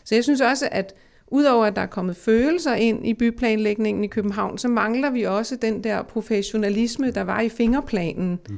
Så 0.04 0.16
jeg 0.16 0.24
synes 0.24 0.42
også, 0.42 0.70
at 0.72 0.94
Udover 1.28 1.66
at 1.66 1.76
der 1.76 1.82
er 1.82 1.86
kommet 1.86 2.16
følelser 2.16 2.74
ind 2.74 3.08
i 3.08 3.14
byplanlægningen 3.14 4.04
i 4.04 4.08
København, 4.08 4.58
så 4.58 4.68
mangler 4.68 5.10
vi 5.10 5.24
også 5.24 5.56
den 5.56 5.84
der 5.84 6.04
professionalisme, 6.04 7.12
der 7.12 7.22
var 7.22 7.42
i 7.42 7.50
fingerplanen. 7.50 8.40
Mm. 8.50 8.58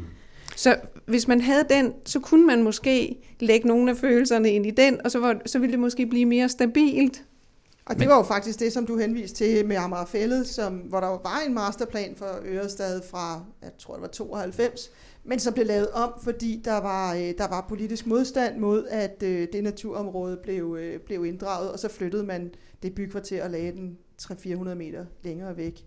Så 0.55 0.75
hvis 1.05 1.27
man 1.27 1.41
havde 1.41 1.63
den, 1.69 1.93
så 2.05 2.19
kunne 2.19 2.45
man 2.45 2.63
måske 2.63 3.15
lægge 3.39 3.67
nogle 3.67 3.91
af 3.91 3.97
følelserne 3.97 4.49
ind 4.49 4.65
i 4.65 4.71
den, 4.71 4.97
og 5.03 5.11
så, 5.11 5.19
var, 5.19 5.41
så 5.45 5.59
ville 5.59 5.71
det 5.71 5.79
måske 5.79 6.05
blive 6.05 6.25
mere 6.25 6.49
stabilt. 6.49 7.23
Og 7.89 7.99
det 7.99 8.07
var 8.07 8.17
jo 8.17 8.23
faktisk 8.23 8.59
det, 8.59 8.73
som 8.73 8.85
du 8.85 8.97
henviste 8.97 9.37
til 9.37 9.65
med 9.65 9.75
Amagerfællet, 9.75 10.47
som, 10.47 10.77
hvor 10.77 10.99
der 10.99 11.07
var 11.07 11.41
en 11.47 11.53
masterplan 11.53 12.15
for 12.15 12.39
Ørestad 12.45 13.01
fra, 13.09 13.45
jeg 13.61 13.71
tror 13.77 13.93
det 13.93 14.01
var 14.01 14.07
92, 14.07 14.91
men 15.23 15.39
som 15.39 15.53
blev 15.53 15.65
lavet 15.65 15.89
om, 15.91 16.13
fordi 16.23 16.61
der 16.65 16.77
var, 16.77 17.13
øh, 17.13 17.33
der 17.37 17.47
var 17.47 17.65
politisk 17.69 18.07
modstand 18.07 18.57
mod, 18.57 18.87
at 18.87 19.23
øh, 19.23 19.47
det 19.53 19.63
naturområde 19.63 20.37
blev, 20.43 20.77
øh, 20.79 20.99
blev 20.99 21.25
inddraget, 21.25 21.71
og 21.71 21.79
så 21.79 21.89
flyttede 21.89 22.23
man 22.23 22.53
det 22.83 22.95
bykvarter 22.95 23.43
og 23.43 23.49
lagde 23.49 23.71
den 23.71 23.97
300-400 24.21 24.73
meter 24.73 25.05
længere 25.23 25.57
væk. 25.57 25.85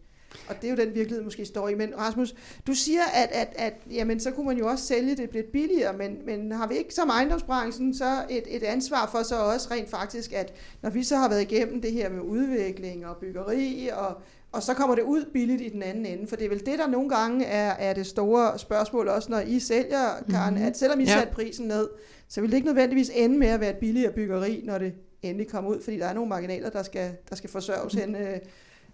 Og 0.48 0.56
det 0.60 0.64
er 0.64 0.70
jo 0.70 0.76
den 0.76 0.94
virkelighed, 0.94 1.24
måske 1.24 1.44
står 1.44 1.68
i. 1.68 1.74
Men 1.74 1.98
Rasmus, 1.98 2.34
du 2.66 2.74
siger, 2.74 3.02
at, 3.14 3.28
at, 3.32 3.48
at 3.56 3.74
jamen, 3.90 4.20
så 4.20 4.30
kunne 4.30 4.46
man 4.46 4.58
jo 4.58 4.68
også 4.68 4.84
sælge 4.84 5.16
det 5.16 5.32
lidt 5.32 5.52
billigere, 5.52 5.96
men, 5.96 6.18
men 6.26 6.52
har 6.52 6.66
vi 6.66 6.76
ikke 6.76 6.94
som 6.94 7.08
ejendomsbranchen 7.08 7.94
så 7.94 8.24
et, 8.30 8.44
et 8.48 8.62
ansvar 8.62 9.08
for 9.12 9.22
så 9.22 9.36
også 9.36 9.68
rent 9.70 9.90
faktisk, 9.90 10.32
at 10.32 10.52
når 10.82 10.90
vi 10.90 11.02
så 11.02 11.16
har 11.16 11.28
været 11.28 11.42
igennem 11.42 11.82
det 11.82 11.92
her 11.92 12.10
med 12.10 12.20
udvikling 12.20 13.06
og 13.06 13.16
byggeri, 13.16 13.90
og, 13.92 14.14
og 14.52 14.62
så 14.62 14.74
kommer 14.74 14.94
det 14.94 15.02
ud 15.02 15.24
billigt 15.32 15.60
i 15.60 15.68
den 15.68 15.82
anden 15.82 16.06
ende, 16.06 16.26
for 16.26 16.36
det 16.36 16.44
er 16.44 16.48
vel 16.48 16.66
det, 16.66 16.78
der 16.78 16.86
nogle 16.86 17.08
gange 17.08 17.44
er, 17.44 17.70
er 17.70 17.92
det 17.92 18.06
store 18.06 18.58
spørgsmål, 18.58 19.08
også 19.08 19.30
når 19.30 19.40
I 19.40 19.60
sælger, 19.60 20.24
Karen, 20.30 20.54
mm-hmm. 20.54 20.68
at 20.68 20.78
selvom 20.78 21.00
I 21.00 21.04
ja. 21.04 21.12
satte 21.12 21.34
prisen 21.34 21.66
ned, 21.66 21.88
så 22.28 22.40
vil 22.40 22.50
det 22.50 22.56
ikke 22.56 22.66
nødvendigvis 22.66 23.10
ende 23.14 23.38
med 23.38 23.48
at 23.48 23.60
være 23.60 23.70
et 23.70 23.76
billigere 23.76 24.12
byggeri, 24.12 24.62
når 24.64 24.78
det 24.78 24.92
endelig 25.22 25.48
kommer 25.48 25.70
ud, 25.70 25.82
fordi 25.82 25.98
der 25.98 26.06
er 26.06 26.14
nogle 26.14 26.28
marginaler, 26.28 26.70
der 26.70 26.82
skal, 26.82 27.10
der 27.30 27.36
skal 27.36 27.50
forsørges 27.50 27.94
hen, 27.94 28.16
øh, 28.16 28.38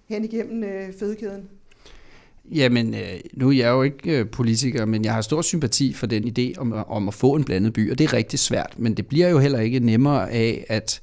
hen 0.09 0.25
igennem 0.25 0.65
øh, 0.65 0.93
fødekæden? 0.99 1.43
Jamen, 2.55 2.95
øh, 2.95 3.21
nu 3.33 3.49
er 3.49 3.53
jeg 3.53 3.69
jo 3.69 3.83
ikke 3.83 4.19
øh, 4.19 4.29
politiker, 4.29 4.85
men 4.85 5.05
jeg 5.05 5.15
har 5.15 5.21
stor 5.21 5.43
sympati 5.43 5.93
for 5.93 6.07
den 6.07 6.25
idé 6.39 6.59
om, 6.59 6.73
om 6.73 7.09
at 7.09 7.15
få 7.15 7.35
en 7.35 7.45
blandet 7.45 7.73
by, 7.73 7.91
og 7.91 7.99
det 7.99 8.05
er 8.05 8.13
rigtig 8.13 8.39
svært, 8.39 8.75
men 8.77 8.95
det 8.95 9.07
bliver 9.07 9.29
jo 9.29 9.39
heller 9.39 9.61
ikke 9.61 9.81
nemmere 9.81 10.31
af, 10.31 10.67
at 10.69 11.03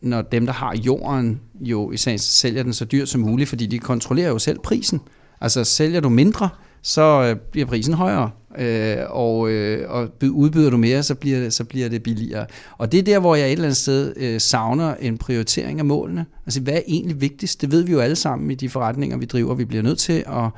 når 0.00 0.22
dem, 0.22 0.46
der 0.46 0.52
har 0.52 0.76
jorden, 0.76 1.40
jo 1.60 1.92
i 1.92 1.96
sagens 1.96 2.22
sælger 2.22 2.62
den 2.62 2.72
så 2.72 2.84
dyrt 2.84 3.08
som 3.08 3.20
muligt, 3.20 3.48
fordi 3.48 3.66
de 3.66 3.78
kontrollerer 3.78 4.28
jo 4.28 4.38
selv 4.38 4.58
prisen. 4.58 5.00
Altså 5.40 5.64
sælger 5.64 6.00
du 6.00 6.08
mindre, 6.08 6.48
så 6.82 7.22
øh, 7.22 7.36
bliver 7.36 7.66
prisen 7.66 7.94
højere, 7.94 8.30
øh, 8.58 8.96
og, 9.10 9.50
øh, 9.50 9.90
og 9.90 10.08
udbyder 10.30 10.70
du 10.70 10.76
mere, 10.76 11.02
så 11.02 11.14
bliver, 11.14 11.50
så 11.50 11.64
bliver 11.64 11.88
det 11.88 12.02
billigere. 12.02 12.46
Og 12.78 12.92
det 12.92 12.98
er 12.98 13.02
der, 13.02 13.18
hvor 13.18 13.34
jeg 13.34 13.46
et 13.46 13.52
eller 13.52 13.64
andet 13.64 13.76
sted 13.76 14.12
øh, 14.16 14.40
savner 14.40 14.94
en 14.94 15.18
prioritering 15.18 15.78
af 15.78 15.84
målene. 15.84 16.26
Altså, 16.46 16.60
hvad 16.60 16.74
er 16.74 16.80
egentlig 16.86 17.20
vigtigst? 17.20 17.60
Det 17.60 17.72
ved 17.72 17.82
vi 17.82 17.92
jo 17.92 18.00
alle 18.00 18.16
sammen 18.16 18.50
i 18.50 18.54
de 18.54 18.68
forretninger, 18.68 19.16
vi 19.16 19.24
driver. 19.24 19.54
Vi 19.54 19.64
bliver 19.64 19.82
nødt 19.82 19.98
til 19.98 20.24
at, 20.26 20.50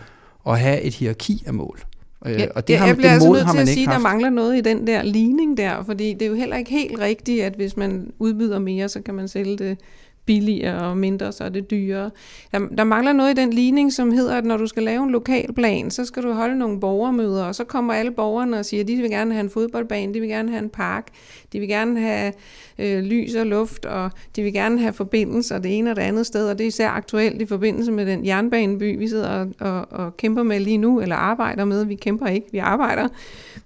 at 0.46 0.60
have 0.60 0.80
et 0.80 0.94
hierarki 0.94 1.42
af 1.46 1.54
mål. 1.54 1.80
Øh, 2.26 2.32
ja, 2.32 2.46
og 2.54 2.68
det 2.68 2.78
har, 2.78 2.87
jeg 2.87 2.96
bliver 2.96 3.08
det 3.08 3.14
altså 3.14 3.32
nødt 3.32 3.50
til 3.50 3.58
at 3.58 3.68
sige, 3.68 3.87
at 3.87 3.92
der 3.92 3.99
mangler 3.99 4.30
noget 4.30 4.56
i 4.56 4.60
den 4.60 4.87
der 4.87 5.02
ligning 5.02 5.56
der, 5.56 5.84
fordi 5.84 6.12
det 6.12 6.22
er 6.22 6.26
jo 6.26 6.34
heller 6.34 6.56
ikke 6.56 6.70
helt 6.70 6.99
rigtigt, 6.99 7.42
at 7.42 7.52
hvis 7.52 7.76
man 7.76 8.12
udbyder 8.18 8.58
mere, 8.58 8.88
så 8.88 9.00
kan 9.00 9.14
man 9.14 9.28
sælge 9.28 9.56
det 9.58 9.78
billigere 10.26 10.88
og 10.88 10.96
mindre, 10.96 11.32
så 11.32 11.44
er 11.44 11.48
det 11.48 11.70
dyrere. 11.70 12.10
Der, 12.52 12.58
der 12.58 12.84
mangler 12.84 13.12
noget 13.12 13.30
i 13.30 13.40
den 13.40 13.52
ligning, 13.52 13.92
som 13.92 14.12
hedder, 14.12 14.36
at 14.36 14.44
når 14.44 14.56
du 14.56 14.66
skal 14.66 14.82
lave 14.82 15.02
en 15.04 15.10
lokalplan, 15.10 15.90
så 15.90 16.04
skal 16.04 16.22
du 16.22 16.32
holde 16.32 16.58
nogle 16.58 16.80
borgermøder, 16.80 17.44
og 17.44 17.54
så 17.54 17.64
kommer 17.64 17.94
alle 17.94 18.10
borgerne 18.10 18.58
og 18.58 18.64
siger, 18.64 18.82
at 18.82 18.88
de 18.88 18.97
vil 18.97 19.10
gerne 19.10 19.34
have 19.34 19.45
en 19.45 19.50
fodboldbane, 19.50 20.14
de 20.14 20.21
vil 20.21 20.28
gerne 20.28 20.50
have 20.50 20.62
en 20.62 20.68
park, 20.68 21.06
de 21.52 21.58
vil 21.58 21.68
gerne 21.68 22.00
have 22.00 22.32
øh, 22.78 23.02
lys 23.02 23.34
og 23.34 23.47
luft, 23.47 23.86
og 23.86 24.10
de 24.36 24.42
vil 24.42 24.52
gerne 24.52 24.80
have 24.80 24.92
forbindelser 24.92 25.58
det 25.58 25.78
ene 25.78 25.90
og 25.90 25.97
det 25.97 26.02
andet 26.02 26.26
sted, 26.26 26.49
og 26.49 26.58
det 26.58 26.64
er 26.64 26.68
især 26.68 26.88
aktuelt 26.88 27.42
i 27.42 27.47
forbindelse 27.47 27.92
med 27.92 28.06
den 28.06 28.26
jernbaneby, 28.26 28.99
vi 28.99 29.08
sidder 29.08 29.28
og, 29.28 29.49
og, 29.60 29.86
og 29.90 30.16
kæmper 30.16 30.42
med 30.42 30.60
lige 30.60 30.78
nu, 30.78 31.00
eller 31.00 31.16
arbejder 31.16 31.64
med. 31.64 31.84
Vi 31.84 31.95
kæmper 31.95 32.26
ikke, 32.26 32.47
vi 32.52 32.58
arbejder. 32.58 33.08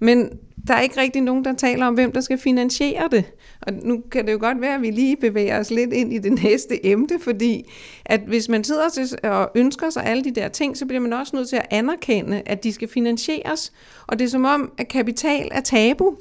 Men 0.00 0.30
der 0.68 0.74
er 0.74 0.80
ikke 0.80 1.00
rigtig 1.00 1.22
nogen, 1.22 1.44
der 1.44 1.54
taler 1.54 1.86
om, 1.86 1.94
hvem 1.94 2.12
der 2.12 2.20
skal 2.20 2.38
finansiere 2.38 3.08
det. 3.10 3.24
Og 3.60 3.72
nu 3.72 4.02
kan 4.10 4.26
det 4.26 4.32
jo 4.32 4.38
godt 4.40 4.60
være, 4.60 4.74
at 4.74 4.82
vi 4.82 4.90
lige 4.90 5.16
bevæger 5.16 5.60
os 5.60 5.70
lidt 5.70 5.92
ind 5.92 6.12
i 6.12 6.18
det 6.18 6.32
næste 6.44 6.86
emne, 6.86 7.20
fordi 7.20 7.70
at 8.04 8.20
hvis 8.20 8.48
man 8.48 8.64
sidder 8.64 9.16
og 9.22 9.50
ønsker 9.54 9.90
sig 9.90 10.04
alle 10.04 10.24
de 10.24 10.30
der 10.30 10.48
ting, 10.48 10.76
så 10.76 10.86
bliver 10.86 11.00
man 11.00 11.12
også 11.12 11.36
nødt 11.36 11.48
til 11.48 11.56
at 11.56 11.66
anerkende, 11.70 12.42
at 12.46 12.64
de 12.64 12.72
skal 12.72 12.88
finansieres. 12.88 13.72
Og 14.06 14.18
det 14.18 14.24
er 14.24 14.28
som 14.28 14.44
om, 14.44 14.72
at 14.78 14.88
kapital 14.88 15.48
er 15.52 15.60
tabu. 15.60 16.16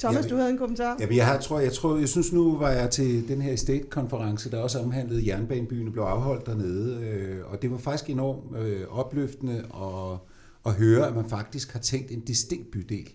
Thomas, 0.00 0.22
jeg, 0.22 0.30
du 0.30 0.36
havde 0.36 0.50
en 0.50 0.58
kommentar. 0.58 0.96
Ja, 1.00 1.06
jeg, 1.16 1.26
har, 1.26 1.38
tror, 1.38 1.60
jeg, 1.60 1.72
tror, 1.72 1.96
jeg 1.96 2.08
synes 2.08 2.32
nu 2.32 2.58
var 2.58 2.70
jeg 2.70 2.90
til 2.90 3.28
den 3.28 3.42
her 3.42 3.52
estate-konference, 3.52 4.50
der 4.50 4.58
også 4.58 4.78
omhandlede 4.78 5.26
jernbanebyen, 5.26 5.92
blev 5.92 6.02
afholdt 6.02 6.46
dernede, 6.46 7.00
øh, 7.04 7.52
og 7.52 7.62
det 7.62 7.70
var 7.70 7.78
faktisk 7.78 8.10
enormt 8.10 8.56
øh, 8.58 8.80
opløftende 8.90 9.64
og 9.70 10.18
at 10.66 10.74
høre, 10.74 11.06
at 11.06 11.14
man 11.14 11.28
faktisk 11.28 11.72
har 11.72 11.80
tænkt 11.80 12.10
en 12.10 12.20
distinkt 12.20 12.70
bydel. 12.70 13.08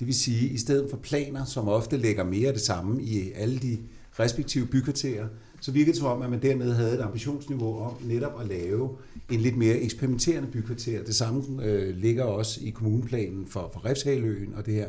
Det 0.00 0.06
vil 0.06 0.14
sige, 0.14 0.46
at 0.48 0.54
i 0.54 0.58
stedet 0.58 0.90
for 0.90 0.96
planer, 0.96 1.44
som 1.44 1.68
ofte 1.68 1.96
lægger 1.96 2.24
mere 2.24 2.52
det 2.52 2.60
samme 2.60 3.02
i 3.02 3.32
alle 3.32 3.58
de 3.58 3.78
respektive 4.20 4.66
bykvarterer, 4.66 5.28
så 5.60 5.72
virker 5.72 5.92
det 5.92 5.98
som 5.98 6.06
om, 6.06 6.22
at 6.22 6.30
man 6.30 6.42
dernede 6.42 6.74
havde 6.74 6.94
et 6.94 7.00
ambitionsniveau 7.00 7.78
om 7.78 7.92
netop 8.02 8.40
at 8.40 8.46
lave 8.48 8.96
en 9.30 9.40
lidt 9.40 9.56
mere 9.56 9.78
eksperimenterende 9.78 10.48
bykvarter. 10.50 11.04
Det 11.04 11.14
samme 11.14 11.64
øh, 11.64 11.96
ligger 11.96 12.24
også 12.24 12.60
i 12.62 12.70
kommuneplanen 12.70 13.46
for, 13.46 13.70
for 13.72 13.84
Refshaløen 13.84 14.54
og 14.54 14.66
det 14.66 14.74
her. 14.74 14.88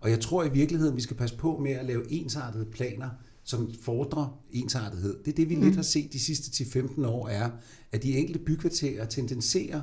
Og 0.00 0.10
jeg 0.10 0.20
tror 0.20 0.44
i 0.44 0.52
virkeligheden, 0.52 0.96
vi 0.96 1.00
skal 1.00 1.16
passe 1.16 1.36
på 1.36 1.58
med 1.62 1.70
at 1.72 1.86
lave 1.86 2.12
ensartede 2.12 2.64
planer, 2.64 3.08
som 3.44 3.74
fordrer 3.82 4.38
ensartethed. 4.52 5.16
Det 5.24 5.30
er 5.30 5.36
det, 5.36 5.48
vi 5.48 5.56
mm. 5.56 5.62
lidt 5.62 5.76
har 5.76 5.82
set 5.82 6.12
de 6.12 6.20
sidste 6.20 6.64
10-15 6.64 7.06
år, 7.06 7.28
er, 7.28 7.50
at 7.92 8.02
de 8.02 8.16
enkelte 8.18 8.38
bykvarterer 8.38 9.04
tendenserer 9.06 9.80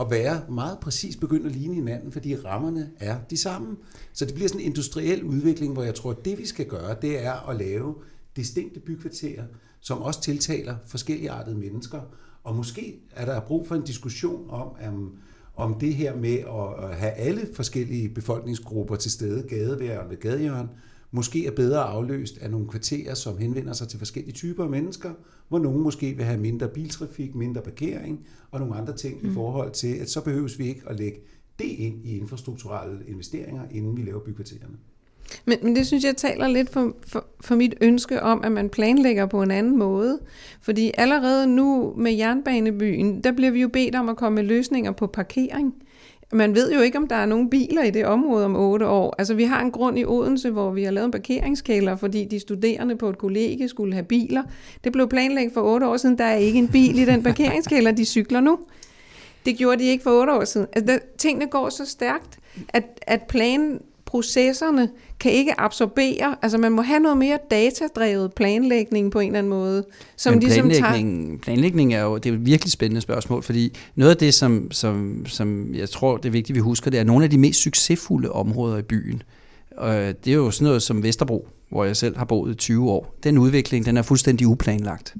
at 0.00 0.10
være 0.10 0.42
meget 0.48 0.78
præcis 0.78 1.16
begyndt 1.16 1.46
at 1.46 1.52
ligne 1.52 1.74
hinanden, 1.74 2.12
fordi 2.12 2.36
rammerne 2.36 2.90
er 3.00 3.18
de 3.30 3.36
samme. 3.36 3.76
Så 4.12 4.24
det 4.24 4.34
bliver 4.34 4.48
sådan 4.48 4.60
en 4.60 4.66
industriel 4.66 5.24
udvikling, 5.24 5.72
hvor 5.72 5.82
jeg 5.82 5.94
tror, 5.94 6.10
at 6.10 6.24
det 6.24 6.38
vi 6.38 6.46
skal 6.46 6.66
gøre, 6.66 6.96
det 7.02 7.24
er 7.24 7.48
at 7.48 7.56
lave 7.56 7.94
distinkte 8.36 8.80
bykvarterer, 8.80 9.44
som 9.80 10.02
også 10.02 10.20
tiltaler 10.20 10.76
forskellige 10.86 11.30
artede 11.30 11.56
mennesker. 11.56 12.00
Og 12.44 12.56
måske 12.56 13.00
er 13.12 13.24
der 13.24 13.40
brug 13.40 13.68
for 13.68 13.74
en 13.74 13.84
diskussion 13.84 14.50
om, 14.50 14.68
om, 14.86 15.12
om 15.56 15.80
det 15.80 15.94
her 15.94 16.16
med 16.16 16.38
at 16.38 16.96
have 16.96 17.12
alle 17.12 17.48
forskellige 17.54 18.08
befolkningsgrupper 18.08 18.96
til 18.96 19.10
stede, 19.10 19.48
gadeværende, 19.48 20.16
gadehjørn, 20.16 20.68
måske 21.10 21.46
er 21.46 21.50
bedre 21.50 21.82
afløst 21.82 22.38
af 22.38 22.50
nogle 22.50 22.68
kvarterer, 22.68 23.14
som 23.14 23.38
henvender 23.38 23.72
sig 23.72 23.88
til 23.88 23.98
forskellige 23.98 24.34
typer 24.34 24.64
af 24.64 24.70
mennesker, 24.70 25.10
hvor 25.48 25.58
nogen 25.58 25.82
måske 25.82 26.12
vil 26.16 26.24
have 26.24 26.40
mindre 26.40 26.68
biltrafik, 26.68 27.34
mindre 27.34 27.62
parkering 27.62 28.26
og 28.50 28.60
nogle 28.60 28.74
andre 28.74 28.96
ting 28.96 29.22
mm. 29.22 29.30
i 29.30 29.34
forhold 29.34 29.70
til, 29.70 29.94
at 29.94 30.10
så 30.10 30.24
behøves 30.24 30.58
vi 30.58 30.68
ikke 30.68 30.82
at 30.86 30.98
lægge 30.98 31.18
det 31.58 31.68
ind 31.68 32.06
i 32.06 32.18
infrastrukturelle 32.18 32.98
investeringer, 33.08 33.62
inden 33.70 33.96
vi 33.96 34.02
laver 34.02 34.20
bykvartererne. 34.20 34.76
Men, 35.44 35.58
men 35.62 35.76
det 35.76 35.86
synes 35.86 36.04
jeg 36.04 36.16
taler 36.16 36.48
lidt 36.48 36.70
for, 36.70 36.96
for, 37.06 37.26
for 37.40 37.54
mit 37.54 37.74
ønske 37.80 38.22
om, 38.22 38.44
at 38.44 38.52
man 38.52 38.68
planlægger 38.68 39.26
på 39.26 39.42
en 39.42 39.50
anden 39.50 39.78
måde. 39.78 40.18
Fordi 40.60 40.90
allerede 40.94 41.46
nu 41.46 41.94
med 41.96 42.12
jernbanebyen, 42.12 43.24
der 43.24 43.32
bliver 43.32 43.50
vi 43.50 43.60
jo 43.60 43.68
bedt 43.68 43.94
om 43.94 44.08
at 44.08 44.16
komme 44.16 44.36
med 44.36 44.44
løsninger 44.44 44.92
på 44.92 45.06
parkering 45.06 45.74
man 46.32 46.54
ved 46.54 46.72
jo 46.72 46.80
ikke, 46.80 46.98
om 46.98 47.08
der 47.08 47.16
er 47.16 47.26
nogen 47.26 47.50
biler 47.50 47.82
i 47.82 47.90
det 47.90 48.06
område 48.06 48.44
om 48.44 48.56
otte 48.56 48.86
år. 48.86 49.14
Altså, 49.18 49.34
vi 49.34 49.44
har 49.44 49.60
en 49.60 49.70
grund 49.70 49.98
i 49.98 50.04
Odense, 50.04 50.50
hvor 50.50 50.70
vi 50.70 50.84
har 50.84 50.90
lavet 50.90 51.04
en 51.04 51.10
parkeringskælder, 51.10 51.96
fordi 51.96 52.24
de 52.24 52.40
studerende 52.40 52.96
på 52.96 53.08
et 53.08 53.18
kollegie 53.18 53.68
skulle 53.68 53.92
have 53.94 54.04
biler. 54.04 54.42
Det 54.84 54.92
blev 54.92 55.08
planlagt 55.08 55.54
for 55.54 55.74
otte 55.74 55.86
år 55.86 55.96
siden. 55.96 56.18
Der 56.18 56.24
er 56.24 56.34
ikke 56.34 56.58
en 56.58 56.68
bil 56.68 56.98
i 56.98 57.04
den 57.04 57.22
parkeringskælder, 57.22 57.92
de 57.92 58.04
cykler 58.04 58.40
nu. 58.40 58.58
Det 59.46 59.56
gjorde 59.56 59.78
de 59.78 59.84
ikke 59.84 60.02
for 60.02 60.20
otte 60.20 60.32
år 60.32 60.44
siden. 60.44 60.66
Altså, 60.72 60.92
der, 60.92 60.98
tingene 61.18 61.46
går 61.46 61.68
så 61.68 61.86
stærkt, 61.86 62.38
at, 62.68 62.84
at 63.02 63.22
plan, 63.22 63.80
processerne 64.10 64.88
kan 65.20 65.32
ikke 65.32 65.60
absorbere, 65.60 66.36
altså 66.42 66.58
man 66.58 66.72
må 66.72 66.82
have 66.82 67.00
noget 67.00 67.18
mere 67.18 67.38
datadrevet 67.50 68.34
planlægning 68.34 69.12
på 69.12 69.18
en 69.20 69.26
eller 69.26 69.38
anden 69.38 69.50
måde. 69.50 69.84
Som 70.16 70.32
Men 70.32 70.40
ligesom 70.40 70.68
planlægning, 70.68 71.28
tager... 71.28 71.38
planlægning 71.38 71.94
er 71.94 72.02
jo 72.02 72.16
det 72.18 72.30
er 72.30 72.34
et 72.34 72.46
virkelig 72.46 72.72
spændende 72.72 73.00
spørgsmål, 73.00 73.42
fordi 73.42 73.76
noget 73.94 74.10
af 74.10 74.16
det, 74.16 74.34
som, 74.34 74.70
som, 74.70 75.26
som 75.26 75.74
jeg 75.74 75.90
tror, 75.90 76.16
det 76.16 76.26
er 76.26 76.30
vigtigt, 76.30 76.54
vi 76.54 76.60
husker, 76.60 76.90
det 76.90 77.00
er 77.00 77.04
nogle 77.04 77.24
af 77.24 77.30
de 77.30 77.38
mest 77.38 77.60
succesfulde 77.60 78.32
områder 78.32 78.78
i 78.78 78.82
byen. 78.82 79.22
Og 79.76 79.94
det 79.94 80.28
er 80.28 80.34
jo 80.34 80.50
sådan 80.50 80.64
noget 80.64 80.82
som 80.82 81.02
Vesterbro, 81.02 81.48
hvor 81.68 81.84
jeg 81.84 81.96
selv 81.96 82.18
har 82.18 82.24
boet 82.24 82.52
i 82.52 82.54
20 82.54 82.90
år. 82.90 83.14
Den 83.24 83.38
udvikling, 83.38 83.86
den 83.86 83.96
er 83.96 84.02
fuldstændig 84.02 84.46
uplanlagt. 84.46 85.14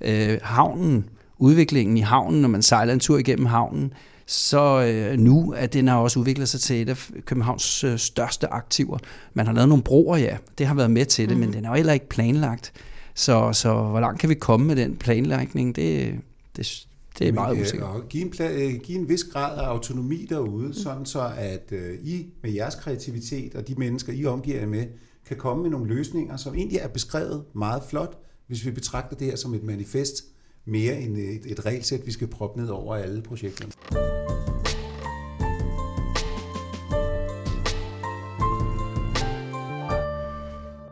Øh, 0.00 0.38
havnen, 0.42 1.04
udviklingen 1.38 1.96
i 1.96 2.00
havnen, 2.00 2.40
når 2.42 2.48
man 2.48 2.62
sejler 2.62 2.92
en 2.92 3.00
tur 3.00 3.18
igennem 3.18 3.46
havnen, 3.46 3.92
så 4.30 4.82
øh, 4.82 5.18
nu 5.18 5.52
at 5.56 5.72
den 5.72 5.88
har 5.88 5.96
også 5.96 6.20
udviklet 6.20 6.48
sig 6.48 6.60
til 6.60 6.82
et 6.82 6.88
af 6.88 7.10
Københavns 7.24 7.84
øh, 7.84 7.98
største 7.98 8.46
aktiver. 8.46 8.98
Man 9.34 9.46
har 9.46 9.52
lavet 9.52 9.68
nogle 9.68 9.84
broer, 9.84 10.16
ja, 10.16 10.36
det 10.58 10.66
har 10.66 10.74
været 10.74 10.90
med 10.90 11.06
til 11.06 11.28
det, 11.28 11.36
mm. 11.36 11.40
men 11.40 11.52
den 11.52 11.64
er 11.64 11.68
jo 11.68 11.74
heller 11.74 11.92
ikke 11.92 12.08
planlagt. 12.08 12.72
Så, 13.14 13.52
så 13.52 13.74
hvor 13.74 14.00
langt 14.00 14.20
kan 14.20 14.28
vi 14.28 14.34
komme 14.34 14.66
med 14.66 14.76
den 14.76 14.96
planlægning, 14.96 15.76
det, 15.76 16.14
det, 16.56 16.86
det 17.18 17.28
er 17.28 17.32
meget 17.32 17.56
Men, 17.56 17.62
usikkert. 17.62 17.88
Og 17.88 18.08
give 18.08 18.24
en, 18.24 18.32
pla- 18.34 18.52
øh, 18.52 18.74
give 18.82 18.98
en 18.98 19.08
vis 19.08 19.24
grad 19.24 19.58
af 19.58 19.66
autonomi 19.66 20.26
derude, 20.28 20.66
mm. 20.66 20.72
sådan 20.72 21.06
så 21.06 21.30
at 21.36 21.72
øh, 21.72 21.98
I 22.02 22.26
med 22.42 22.52
jeres 22.52 22.74
kreativitet 22.74 23.54
og 23.54 23.68
de 23.68 23.74
mennesker, 23.74 24.12
I 24.12 24.24
omgiver 24.24 24.58
jer 24.58 24.66
med, 24.66 24.86
kan 25.26 25.36
komme 25.36 25.62
med 25.62 25.70
nogle 25.70 25.86
løsninger, 25.94 26.36
som 26.36 26.54
egentlig 26.54 26.78
er 26.78 26.88
beskrevet 26.88 27.44
meget 27.52 27.82
flot, 27.90 28.18
hvis 28.46 28.66
vi 28.66 28.70
betragter 28.70 29.16
det 29.16 29.26
her 29.26 29.36
som 29.36 29.54
et 29.54 29.62
manifest, 29.62 30.24
mere 30.68 31.00
end 31.00 31.16
et, 31.16 31.52
et 31.52 31.66
regelsæt, 31.66 32.06
vi 32.06 32.12
skal 32.12 32.26
proppe 32.26 32.60
ned 32.60 32.68
over 32.68 32.96
alle 32.96 33.22
projekterne. 33.22 33.72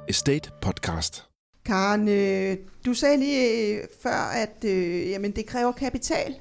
Estate 0.08 0.50
Podcast. 0.62 1.24
Karen, 1.64 2.08
øh, 2.08 2.56
du 2.86 2.94
sagde 2.94 3.16
lige 3.16 3.74
øh, 3.76 3.84
før, 4.02 4.30
at 4.34 4.64
øh, 4.64 5.10
jamen, 5.10 5.30
det 5.30 5.46
kræver 5.46 5.72
kapital. 5.72 6.34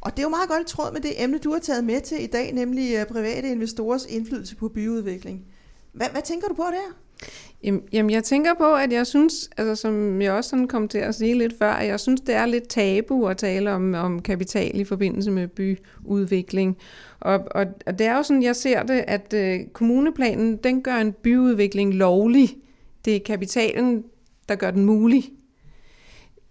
Og 0.00 0.10
det 0.10 0.18
er 0.18 0.22
jo 0.22 0.28
meget 0.28 0.48
godt 0.48 0.62
i 0.62 0.74
tråd 0.74 0.92
med 0.92 1.00
det 1.00 1.22
emne, 1.22 1.38
du 1.38 1.52
har 1.52 1.58
taget 1.58 1.84
med 1.84 2.00
til 2.00 2.22
i 2.22 2.26
dag, 2.26 2.52
nemlig 2.52 2.96
øh, 2.96 3.06
private 3.06 3.50
investorers 3.50 4.06
indflydelse 4.08 4.56
på 4.56 4.68
byudvikling. 4.68 5.44
Hvad, 5.92 6.08
hvad 6.08 6.22
tænker 6.22 6.48
du 6.48 6.54
på 6.54 6.62
der? 6.62 6.96
Jamen, 7.64 7.82
jamen, 7.92 8.10
jeg 8.10 8.24
tænker 8.24 8.54
på, 8.54 8.74
at 8.74 8.92
jeg 8.92 9.06
synes, 9.06 9.50
altså 9.56 9.74
som 9.74 10.22
jeg 10.22 10.32
også 10.32 10.50
sådan 10.50 10.68
kom 10.68 10.88
til 10.88 10.98
at 10.98 11.14
sige 11.14 11.34
lidt 11.34 11.58
før, 11.58 11.70
at 11.70 11.88
jeg 11.88 12.00
synes, 12.00 12.20
det 12.20 12.34
er 12.34 12.46
lidt 12.46 12.68
tabu 12.68 13.26
at 13.26 13.36
tale 13.36 13.72
om, 13.72 13.94
om 13.94 14.22
kapital 14.22 14.80
i 14.80 14.84
forbindelse 14.84 15.30
med 15.30 15.48
byudvikling. 15.48 16.76
Og, 17.20 17.40
og, 17.50 17.66
og 17.86 17.98
det 17.98 18.06
er 18.06 18.16
jo 18.16 18.22
sådan, 18.22 18.42
jeg 18.42 18.56
ser 18.56 18.82
det, 18.82 19.04
at 19.06 19.34
øh, 19.34 19.60
kommuneplanen, 19.72 20.56
den 20.56 20.82
gør 20.82 20.94
en 20.94 21.12
byudvikling 21.12 21.94
lovlig. 21.94 22.56
Det 23.04 23.16
er 23.16 23.20
kapitalen, 23.20 24.04
der 24.48 24.54
gør 24.54 24.70
den 24.70 24.84
mulig. 24.84 25.24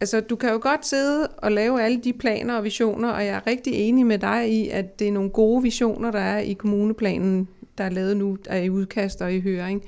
Altså, 0.02 0.20
du 0.20 0.36
kan 0.36 0.50
jo 0.50 0.60
godt 0.62 0.86
sidde 0.86 1.28
og 1.28 1.52
lave 1.52 1.82
alle 1.82 2.00
de 2.04 2.14
planer 2.14 2.58
og 2.58 2.64
visioner, 2.64 3.10
og 3.10 3.26
jeg 3.26 3.36
er 3.36 3.48
rigtig 3.48 3.74
enig 3.74 4.06
med 4.06 4.18
dig 4.18 4.52
i, 4.52 4.70
at 4.70 5.00
det 5.00 5.08
er 5.08 5.12
nogle 5.12 5.30
gode 5.30 5.64
visioner, 5.64 6.12
der 6.12 6.20
er 6.20 6.40
i 6.40 6.54
kommuneplanen, 6.54 7.48
der 7.78 7.84
er 7.84 7.90
lavet 7.90 8.18
nu, 8.18 8.38
der 8.46 8.52
er 8.52 8.62
i 8.62 8.70
udkast 8.70 9.22
og 9.22 9.34
i 9.34 9.40
høring. 9.40 9.84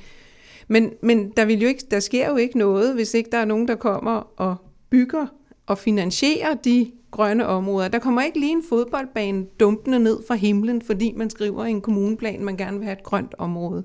Men, 0.71 0.93
men 1.01 1.31
der, 1.38 1.45
vil 1.45 1.62
jo 1.62 1.67
ikke, 1.67 1.84
der 1.91 1.99
sker 1.99 2.29
jo 2.29 2.36
ikke 2.36 2.57
noget, 2.57 2.93
hvis 2.93 3.13
ikke 3.13 3.29
der 3.31 3.38
er 3.38 3.45
nogen, 3.45 3.67
der 3.67 3.75
kommer 3.75 4.12
og 4.38 4.55
bygger 4.89 5.27
og 5.65 5.77
finansierer 5.77 6.53
de 6.53 6.91
grønne 7.12 7.45
områder. 7.45 7.88
Der 7.88 7.99
kommer 7.99 8.21
ikke 8.21 8.39
lige 8.39 8.51
en 8.51 8.63
fodboldbane 8.69 9.45
dumpende 9.60 9.99
ned 9.99 10.17
fra 10.27 10.36
himlen, 10.36 10.81
fordi 10.81 11.13
man 11.17 11.29
skriver 11.29 11.65
i 11.65 11.69
en 11.69 11.81
kommuneplan, 11.81 12.43
man 12.43 12.57
gerne 12.57 12.77
vil 12.77 12.86
have 12.86 12.97
et 12.97 13.03
grønt 13.03 13.36
område. 13.38 13.84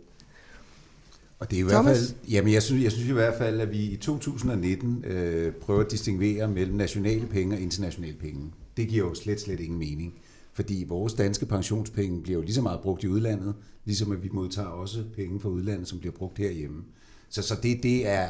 Og 1.38 1.50
det 1.50 1.60
er 1.60 1.66
i 1.66 1.68
Thomas? 1.68 1.84
hvert 1.84 1.96
fald, 1.96 2.30
jamen 2.30 2.52
jeg 2.52 2.62
synes, 2.62 2.84
jeg 2.84 2.92
synes 2.92 3.08
i 3.08 3.12
hvert 3.12 3.34
fald, 3.38 3.60
at 3.60 3.70
vi 3.70 3.78
i 3.78 3.96
2019 3.96 5.04
øh, 5.04 5.52
prøver 5.52 5.80
at 5.80 5.90
distinguere 5.90 6.48
mellem 6.48 6.76
nationale 6.76 7.26
penge 7.26 7.56
og 7.56 7.60
internationale 7.60 8.16
penge. 8.16 8.52
Det 8.76 8.88
giver 8.88 9.08
jo 9.08 9.14
slet, 9.14 9.40
slet 9.40 9.60
ingen 9.60 9.78
mening. 9.78 10.14
Fordi 10.56 10.84
vores 10.88 11.14
danske 11.14 11.46
pensionspenge 11.46 12.22
bliver 12.22 12.38
jo 12.38 12.42
lige 12.42 12.54
så 12.54 12.62
meget 12.62 12.80
brugt 12.80 13.04
i 13.04 13.08
udlandet, 13.08 13.54
ligesom 13.84 14.12
at 14.12 14.22
vi 14.22 14.28
modtager 14.32 14.68
også 14.68 15.02
penge 15.16 15.40
fra 15.40 15.48
udlandet, 15.48 15.88
som 15.88 15.98
bliver 15.98 16.12
brugt 16.12 16.38
herhjemme. 16.38 16.82
Så, 17.30 17.42
så 17.42 17.54
det, 17.62 17.82
det, 17.82 18.08
er, 18.08 18.26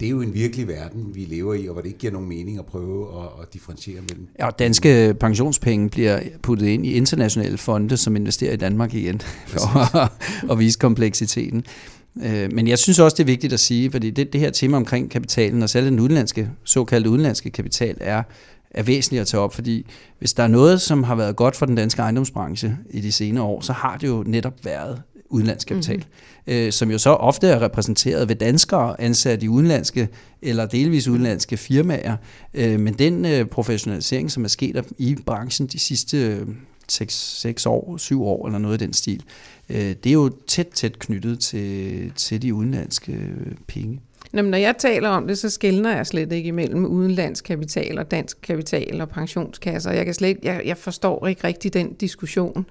det 0.00 0.06
er 0.06 0.10
jo 0.10 0.20
en 0.20 0.34
virkelig 0.34 0.68
verden, 0.68 1.14
vi 1.14 1.20
lever 1.20 1.54
i, 1.54 1.66
og 1.66 1.72
hvor 1.72 1.82
det 1.82 1.88
ikke 1.88 1.98
giver 1.98 2.12
nogen 2.12 2.28
mening 2.28 2.58
at 2.58 2.66
prøve 2.66 3.22
at, 3.22 3.28
at 3.42 3.54
differentiere 3.54 4.00
mellem. 4.00 4.28
Ja, 4.38 4.46
og 4.46 4.58
danske 4.58 5.14
pensionspenge 5.20 5.90
bliver 5.90 6.20
puttet 6.42 6.66
ind 6.66 6.86
i 6.86 6.92
internationale 6.92 7.58
fonde, 7.58 7.96
som 7.96 8.16
investerer 8.16 8.52
i 8.52 8.56
Danmark 8.56 8.94
igen, 8.94 9.20
for 9.46 9.96
at, 9.96 10.10
at 10.50 10.58
vise 10.58 10.78
kompleksiteten. 10.78 11.64
Øh, 12.22 12.52
Men 12.52 12.68
jeg 12.68 12.78
synes 12.78 12.98
også, 12.98 13.14
det 13.14 13.22
er 13.22 13.26
vigtigt 13.26 13.52
at 13.52 13.60
sige, 13.60 13.90
fordi 13.90 14.10
det, 14.10 14.32
det 14.32 14.40
her 14.40 14.50
tema 14.50 14.76
omkring 14.76 15.10
kapitalen, 15.10 15.62
og 15.62 15.70
særligt 15.70 15.90
den 15.90 16.00
udenlandske, 16.00 16.50
såkaldte 16.64 17.10
udenlandske 17.10 17.50
kapital, 17.50 17.96
er, 18.00 18.22
er 18.70 18.82
væsentligt 18.82 19.20
at 19.20 19.26
tage 19.26 19.40
op, 19.40 19.54
fordi 19.54 19.86
hvis 20.18 20.32
der 20.32 20.42
er 20.42 20.48
noget, 20.48 20.80
som 20.80 21.02
har 21.02 21.14
været 21.14 21.36
godt 21.36 21.56
for 21.56 21.66
den 21.66 21.74
danske 21.74 22.02
ejendomsbranche 22.02 22.76
i 22.90 23.00
de 23.00 23.12
senere 23.12 23.44
år, 23.44 23.60
så 23.60 23.72
har 23.72 23.96
det 23.96 24.08
jo 24.08 24.24
netop 24.26 24.64
været 24.64 25.02
udenlandsk 25.30 25.68
kapital, 25.68 25.96
mm-hmm. 25.96 26.52
øh, 26.54 26.72
som 26.72 26.90
jo 26.90 26.98
så 26.98 27.10
ofte 27.10 27.48
er 27.48 27.62
repræsenteret 27.62 28.28
ved 28.28 28.36
danskere 28.36 29.00
ansat 29.00 29.42
i 29.42 29.48
udenlandske 29.48 30.08
eller 30.42 30.66
delvis 30.66 31.08
udenlandske 31.08 31.56
firmaer. 31.56 32.16
Øh, 32.54 32.80
men 32.80 32.94
den 32.94 33.24
øh, 33.24 33.46
professionalisering, 33.46 34.30
som 34.30 34.44
er 34.44 34.48
sket 34.48 34.84
i 34.98 35.16
branchen 35.26 35.66
de 35.66 35.78
sidste 35.78 36.46
6 36.88 37.66
år, 37.66 37.96
7 37.96 38.24
år 38.24 38.46
eller 38.46 38.58
noget 38.58 38.82
i 38.82 38.84
den 38.84 38.92
stil, 38.92 39.22
øh, 39.68 39.76
det 39.76 40.06
er 40.06 40.12
jo 40.12 40.30
tæt, 40.46 40.66
tæt 40.66 40.98
knyttet 40.98 41.40
til, 41.40 42.12
til 42.16 42.42
de 42.42 42.54
udenlandske 42.54 43.12
øh, 43.12 43.52
penge. 43.66 44.00
Jamen, 44.34 44.50
når 44.50 44.58
jeg 44.58 44.74
taler 44.78 45.08
om 45.08 45.26
det, 45.26 45.38
så 45.38 45.50
skældner 45.50 45.96
jeg 45.96 46.06
slet 46.06 46.32
ikke 46.32 46.48
imellem 46.48 46.86
udenlandsk 46.86 47.44
kapital 47.44 47.98
og 47.98 48.10
dansk 48.10 48.40
kapital 48.42 49.00
og 49.00 49.08
pensionskasser. 49.08 49.92
Jeg, 49.92 50.04
kan 50.04 50.14
slet, 50.14 50.38
jeg, 50.42 50.62
jeg 50.64 50.76
forstår 50.76 51.26
ikke 51.26 51.44
rigtig 51.44 51.74
den 51.74 51.94
diskussion. 51.94 52.66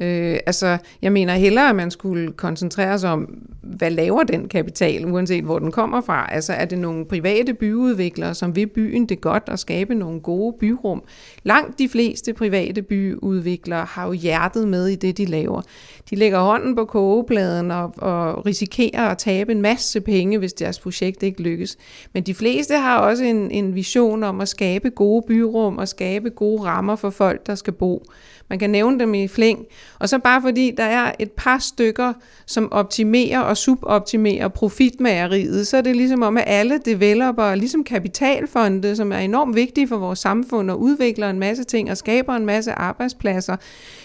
Øh, 0.00 0.38
altså, 0.46 0.78
jeg 1.02 1.12
mener 1.12 1.34
hellere, 1.34 1.68
at 1.68 1.76
man 1.76 1.90
skulle 1.90 2.32
koncentrere 2.32 2.98
sig 2.98 3.10
om, 3.10 3.38
hvad 3.62 3.90
laver 3.90 4.22
den 4.22 4.48
kapital, 4.48 5.04
uanset 5.04 5.44
hvor 5.44 5.58
den 5.58 5.72
kommer 5.72 6.00
fra. 6.00 6.28
Altså, 6.32 6.52
er 6.52 6.64
det 6.64 6.78
nogle 6.78 7.04
private 7.04 7.54
byudviklere, 7.54 8.34
som 8.34 8.56
vil 8.56 8.66
byen 8.66 9.06
det 9.06 9.20
godt 9.20 9.48
og 9.48 9.58
skabe 9.58 9.94
nogle 9.94 10.20
gode 10.20 10.56
byrum? 10.60 11.02
Langt 11.42 11.78
de 11.78 11.88
fleste 11.88 12.32
private 12.32 12.82
byudviklere 12.82 13.84
har 13.84 14.06
jo 14.06 14.12
hjertet 14.12 14.68
med 14.68 14.86
i 14.86 14.94
det, 14.94 15.18
de 15.18 15.24
laver. 15.24 15.62
De 16.10 16.16
lægger 16.16 16.38
hånden 16.38 16.76
på 16.76 16.84
kogepladen 16.84 17.70
og, 17.70 17.92
og 17.96 18.46
risikerer 18.46 19.08
at 19.08 19.18
tabe 19.18 19.52
en 19.52 19.62
masse 19.62 20.00
penge, 20.00 20.38
hvis 20.38 20.52
deres 20.52 20.78
projekt 20.78 21.22
ikke 21.22 21.42
lykkes. 21.42 21.76
Men 22.12 22.22
de 22.22 22.34
fleste 22.34 22.74
har 22.74 22.98
også 22.98 23.24
en, 23.24 23.50
en 23.50 23.74
vision 23.74 24.24
om 24.24 24.40
at 24.40 24.48
skabe 24.48 24.90
gode 24.90 25.24
byrum 25.26 25.78
og 25.78 25.88
skabe 25.88 26.30
gode 26.30 26.62
rammer 26.62 26.96
for 26.96 27.10
folk, 27.10 27.46
der 27.46 27.54
skal 27.54 27.72
bo. 27.72 28.04
Man 28.50 28.58
kan 28.58 28.70
nævne 28.70 29.00
dem 29.00 29.14
i 29.14 29.28
flæng. 29.28 29.66
Og 29.98 30.08
så 30.08 30.18
bare 30.18 30.42
fordi 30.42 30.74
der 30.76 30.84
er 30.84 31.12
et 31.18 31.32
par 31.32 31.58
stykker, 31.58 32.12
som 32.46 32.72
optimerer 32.72 33.40
og 33.40 33.56
suboptimerer 33.56 34.48
profitmageriet, 34.48 35.66
så 35.66 35.76
er 35.76 35.80
det 35.80 35.96
ligesom 35.96 36.22
om, 36.22 36.36
at 36.36 36.44
alle 36.46 36.78
developer, 36.84 37.54
ligesom 37.54 37.84
kapitalfonde, 37.84 38.96
som 38.96 39.12
er 39.12 39.18
enormt 39.18 39.54
vigtige 39.54 39.88
for 39.88 39.96
vores 39.96 40.18
samfund 40.18 40.70
og 40.70 40.80
udvikler 40.80 41.30
en 41.30 41.38
masse 41.38 41.64
ting 41.64 41.90
og 41.90 41.96
skaber 41.96 42.34
en 42.34 42.46
masse 42.46 42.72
arbejdspladser, 42.72 43.56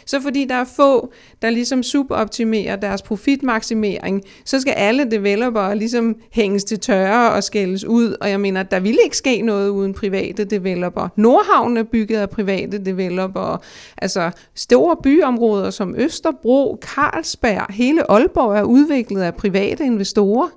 så 0.05 0.21
fordi 0.21 0.45
der 0.45 0.55
er 0.55 0.63
få, 0.63 1.13
der 1.41 1.49
ligesom 1.49 1.83
suboptimerer 1.83 2.75
deres 2.75 3.01
profitmaksimering, 3.01 4.21
så 4.45 4.59
skal 4.59 4.71
alle 4.71 5.11
developer 5.11 5.73
ligesom 5.73 6.15
hænges 6.31 6.63
til 6.63 6.79
tørre 6.79 7.31
og 7.31 7.43
skældes 7.43 7.83
ud. 7.83 8.15
Og 8.21 8.29
jeg 8.29 8.39
mener, 8.39 8.63
der 8.63 8.79
ville 8.79 8.99
ikke 9.03 9.17
ske 9.17 9.41
noget 9.41 9.69
uden 9.69 9.93
private 9.93 10.43
developer. 10.43 11.07
Nordhavn 11.15 11.77
er 11.77 11.83
bygget 11.83 12.17
af 12.17 12.29
private 12.29 12.77
developer. 12.85 13.63
Altså 13.97 14.31
store 14.55 14.97
byområder 15.03 15.69
som 15.69 15.95
Østerbro, 15.97 16.79
Carlsberg, 16.81 17.73
hele 17.73 18.11
Aalborg 18.11 18.57
er 18.57 18.63
udviklet 18.63 19.21
af 19.21 19.35
private 19.35 19.85
investorer. 19.85 20.49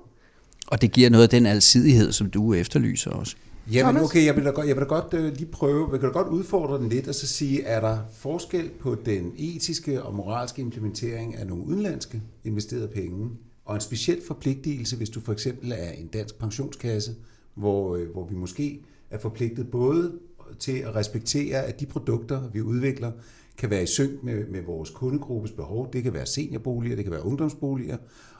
Og 0.67 0.81
det 0.81 0.91
giver 0.91 1.09
noget 1.09 1.23
af 1.23 1.29
den 1.29 1.45
alsidighed, 1.45 2.11
som 2.11 2.29
du 2.29 2.53
efterlyser 2.53 3.11
også. 3.11 3.35
Jamen 3.71 3.95
Thomas? 3.95 4.09
okay, 4.09 4.25
jeg 4.25 4.35
vil 4.35 4.45
da 4.45 4.49
godt, 4.49 4.67
jeg 4.67 4.75
vil 4.75 4.81
da 4.81 4.87
godt 4.87 5.13
øh, 5.13 5.33
lige 5.33 5.51
prøve, 5.51 5.89
jeg 5.91 5.99
kan 5.99 6.09
da 6.09 6.13
godt 6.13 6.27
udfordre 6.27 6.77
den 6.77 6.89
lidt 6.89 7.07
og 7.07 7.15
så 7.15 7.27
sige, 7.27 7.63
er 7.63 7.79
der 7.79 7.97
forskel 8.11 8.69
på 8.79 8.95
den 8.95 9.33
etiske 9.37 10.03
og 10.03 10.15
moralske 10.15 10.61
implementering 10.61 11.35
af 11.35 11.47
nogle 11.47 11.65
udenlandske 11.65 12.21
investerede 12.43 12.87
penge, 12.87 13.29
og 13.65 13.75
en 13.75 13.81
speciel 13.81 14.21
forpligtelse, 14.27 14.97
hvis 14.97 15.09
du 15.09 15.21
for 15.21 15.33
eksempel 15.33 15.71
er 15.71 15.89
en 15.89 16.07
dansk 16.07 16.39
pensionskasse, 16.39 17.15
hvor, 17.55 17.95
øh, 17.95 18.09
hvor 18.11 18.27
vi 18.27 18.35
måske 18.35 18.81
er 19.09 19.17
forpligtet 19.17 19.71
både 19.71 20.13
til 20.59 20.77
at 20.77 20.95
respektere, 20.95 21.63
at 21.63 21.79
de 21.79 21.85
produkter, 21.85 22.49
vi 22.53 22.61
udvikler, 22.61 23.11
kan 23.57 23.69
være 23.69 23.83
i 23.83 23.85
synk 23.85 24.23
med, 24.23 24.47
med 24.47 24.61
vores 24.61 24.89
kundegruppes 24.89 25.51
behov. 25.51 25.93
Det 25.93 26.03
kan 26.03 26.13
være 26.13 26.25
seniorboliger, 26.25 26.95
det 26.95 27.05
kan 27.05 27.11
være 27.11 27.25
ungdomsboliger, 27.25 27.97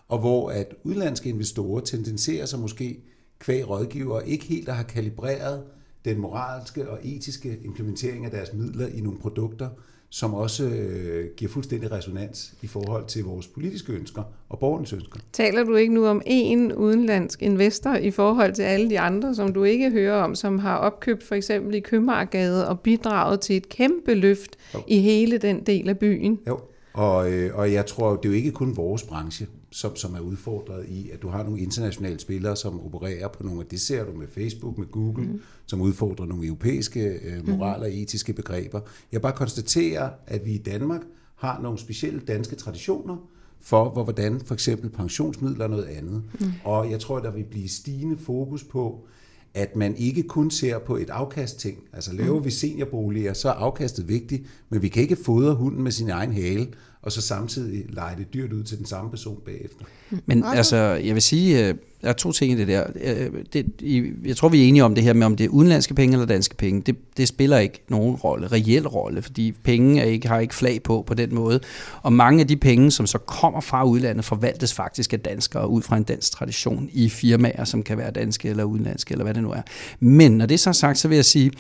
og 0.07 0.19
hvor 0.19 0.49
at 0.49 0.75
udlandske 0.83 1.29
investorer 1.29 1.81
tendenserer 1.81 2.45
sig 2.45 2.59
måske 2.59 3.03
kvæg 3.39 3.69
rådgiver 3.69 4.21
ikke 4.21 4.45
helt 4.45 4.69
har 4.69 4.83
kalibreret 4.83 5.63
den 6.05 6.19
moralske 6.19 6.89
og 6.89 6.99
etiske 7.03 7.59
implementering 7.65 8.25
af 8.25 8.31
deres 8.31 8.53
midler 8.53 8.87
i 8.87 9.01
nogle 9.01 9.19
produkter, 9.19 9.69
som 10.09 10.33
også 10.33 10.63
øh, 10.63 11.29
giver 11.37 11.51
fuldstændig 11.51 11.91
resonans 11.91 12.53
i 12.61 12.67
forhold 12.67 13.05
til 13.05 13.23
vores 13.23 13.47
politiske 13.47 13.93
ønsker 13.93 14.23
og 14.49 14.59
borgernes 14.59 14.93
ønsker. 14.93 15.19
Taler 15.33 15.63
du 15.63 15.75
ikke 15.75 15.93
nu 15.93 16.05
om 16.07 16.21
én 16.27 16.73
udenlandsk 16.73 17.41
investor 17.41 17.95
i 17.95 18.11
forhold 18.11 18.53
til 18.53 18.63
alle 18.63 18.89
de 18.89 18.99
andre, 18.99 19.35
som 19.35 19.53
du 19.53 19.63
ikke 19.63 19.91
hører 19.91 20.23
om, 20.23 20.35
som 20.35 20.59
har 20.59 20.77
opkøbt 20.77 21.23
for 21.23 21.35
eksempel 21.35 21.75
i 21.75 21.79
Købmagergade 21.79 22.67
og 22.67 22.79
bidraget 22.79 23.39
til 23.39 23.57
et 23.57 23.69
kæmpe 23.69 24.13
løft 24.13 24.55
Jo. 24.73 24.79
i 24.87 24.99
hele 24.99 25.37
den 25.37 25.63
del 25.65 25.89
af 25.89 25.97
byen? 25.97 26.39
Jo, 26.47 26.59
og, 26.93 27.31
øh, 27.31 27.55
og 27.55 27.73
jeg 27.73 27.85
tror, 27.85 28.15
det 28.15 28.25
er 28.25 28.29
jo 28.29 28.35
ikke 28.35 28.51
kun 28.51 28.77
vores 28.77 29.03
branche, 29.03 29.47
som, 29.71 29.95
som 29.95 30.15
er 30.15 30.19
udfordret 30.19 30.85
i, 30.89 31.09
at 31.09 31.21
du 31.21 31.29
har 31.29 31.43
nogle 31.43 31.59
internationale 31.59 32.19
spillere, 32.19 32.55
som 32.55 32.85
opererer 32.85 33.27
på 33.27 33.43
nogle 33.43 33.59
af 33.59 33.65
det, 33.65 33.81
ser 33.81 34.05
du 34.05 34.11
med 34.11 34.27
Facebook, 34.27 34.77
med 34.77 34.87
Google, 34.87 35.27
mm. 35.27 35.41
som 35.65 35.81
udfordrer 35.81 36.25
nogle 36.25 36.45
europæiske 36.45 37.01
øh, 37.01 37.47
moral- 37.47 37.81
og 37.81 37.93
etiske 37.93 38.33
begreber. 38.33 38.81
Jeg 39.11 39.21
bare 39.21 39.33
konstaterer, 39.33 40.09
at 40.27 40.45
vi 40.45 40.51
i 40.51 40.57
Danmark 40.57 41.01
har 41.35 41.61
nogle 41.61 41.77
specielle 41.77 42.19
danske 42.19 42.55
traditioner 42.55 43.29
for, 43.61 43.89
hvor, 43.89 44.03
hvordan 44.03 44.39
for 44.39 44.53
eksempel 44.53 44.89
pensionsmidler 44.89 45.65
er 45.65 45.69
noget 45.69 45.85
andet. 45.85 46.23
Mm. 46.39 46.47
Og 46.63 46.91
jeg 46.91 46.99
tror, 46.99 47.19
der 47.19 47.31
vil 47.31 47.43
blive 47.43 47.69
stigende 47.69 48.17
fokus 48.17 48.63
på, 48.63 49.05
at 49.53 49.75
man 49.75 49.95
ikke 49.95 50.23
kun 50.23 50.51
ser 50.51 50.79
på 50.79 50.97
et 50.97 51.09
afkastting. 51.09 51.77
Altså 51.93 52.13
laver 52.13 52.39
vi 52.39 52.51
seniorboliger, 52.51 53.33
så 53.33 53.49
er 53.49 53.53
afkastet 53.53 54.07
vigtigt, 54.07 54.43
men 54.69 54.81
vi 54.81 54.87
kan 54.87 55.01
ikke 55.01 55.15
fodre 55.15 55.55
hunden 55.55 55.83
med 55.83 55.91
sin 55.91 56.09
egen 56.09 56.33
hale, 56.33 56.67
og 57.01 57.11
så 57.11 57.21
samtidig 57.21 57.85
lege 57.89 58.15
det 58.17 58.33
dyrt 58.33 58.53
ud 58.53 58.63
til 58.63 58.77
den 58.77 58.85
samme 58.85 59.09
person 59.11 59.41
bagefter. 59.45 59.85
Men 60.25 60.43
altså, 60.43 60.77
jeg 60.77 61.13
vil 61.13 61.21
sige, 61.21 61.67
øh, 61.67 61.75
der 62.01 62.09
er 62.09 62.13
to 62.13 62.31
ting 62.31 62.51
i 62.51 62.55
det 62.55 62.67
der. 62.67 62.83
Øh, 63.03 63.29
det, 63.53 63.65
i- 63.81 64.03
jeg 64.25 64.37
tror, 64.37 64.49
vi 64.49 64.63
er 64.63 64.67
enige 64.67 64.83
om 64.83 64.95
det 64.95 65.03
her 65.03 65.13
med, 65.13 65.25
om 65.25 65.35
det 65.35 65.43
er 65.43 65.49
udenlandske 65.49 65.93
penge 65.93 66.13
eller 66.13 66.25
danske 66.25 66.55
penge. 66.55 66.81
Det, 66.85 66.95
det 67.17 67.27
spiller 67.27 67.57
ikke 67.57 67.83
nogen 67.89 68.15
rolle, 68.15 68.47
reel 68.47 68.87
rolle, 68.87 69.21
fordi 69.21 69.51
penge 69.63 70.01
er 70.01 70.05
ikke, 70.05 70.27
har 70.27 70.39
ikke 70.39 70.55
flag 70.55 70.83
på 70.83 71.03
på 71.07 71.13
den 71.13 71.35
måde. 71.35 71.59
Og 72.01 72.13
mange 72.13 72.41
af 72.41 72.47
de 72.47 72.55
penge, 72.57 72.91
som 72.91 73.05
så 73.07 73.17
kommer 73.17 73.61
fra 73.61 73.83
udlandet, 73.83 74.25
forvaltes 74.25 74.73
faktisk 74.73 75.13
af 75.13 75.19
danskere 75.19 75.67
ud 75.69 75.81
fra 75.81 75.97
en 75.97 76.03
dansk 76.03 76.31
tradition 76.31 76.89
i 76.93 77.09
firmaer, 77.09 77.63
som 77.63 77.83
kan 77.83 77.97
være 77.97 78.11
danske 78.11 78.49
eller 78.49 78.63
udenlandske, 78.63 79.11
eller 79.11 79.23
hvad 79.23 79.33
det 79.33 79.43
nu 79.43 79.51
er. 79.51 79.61
Men 79.99 80.31
når 80.31 80.45
det 80.45 80.59
så 80.59 80.73
sagt, 80.73 80.97
så 80.97 81.07
vil 81.07 81.15
jeg 81.15 81.25
sige, 81.25 81.51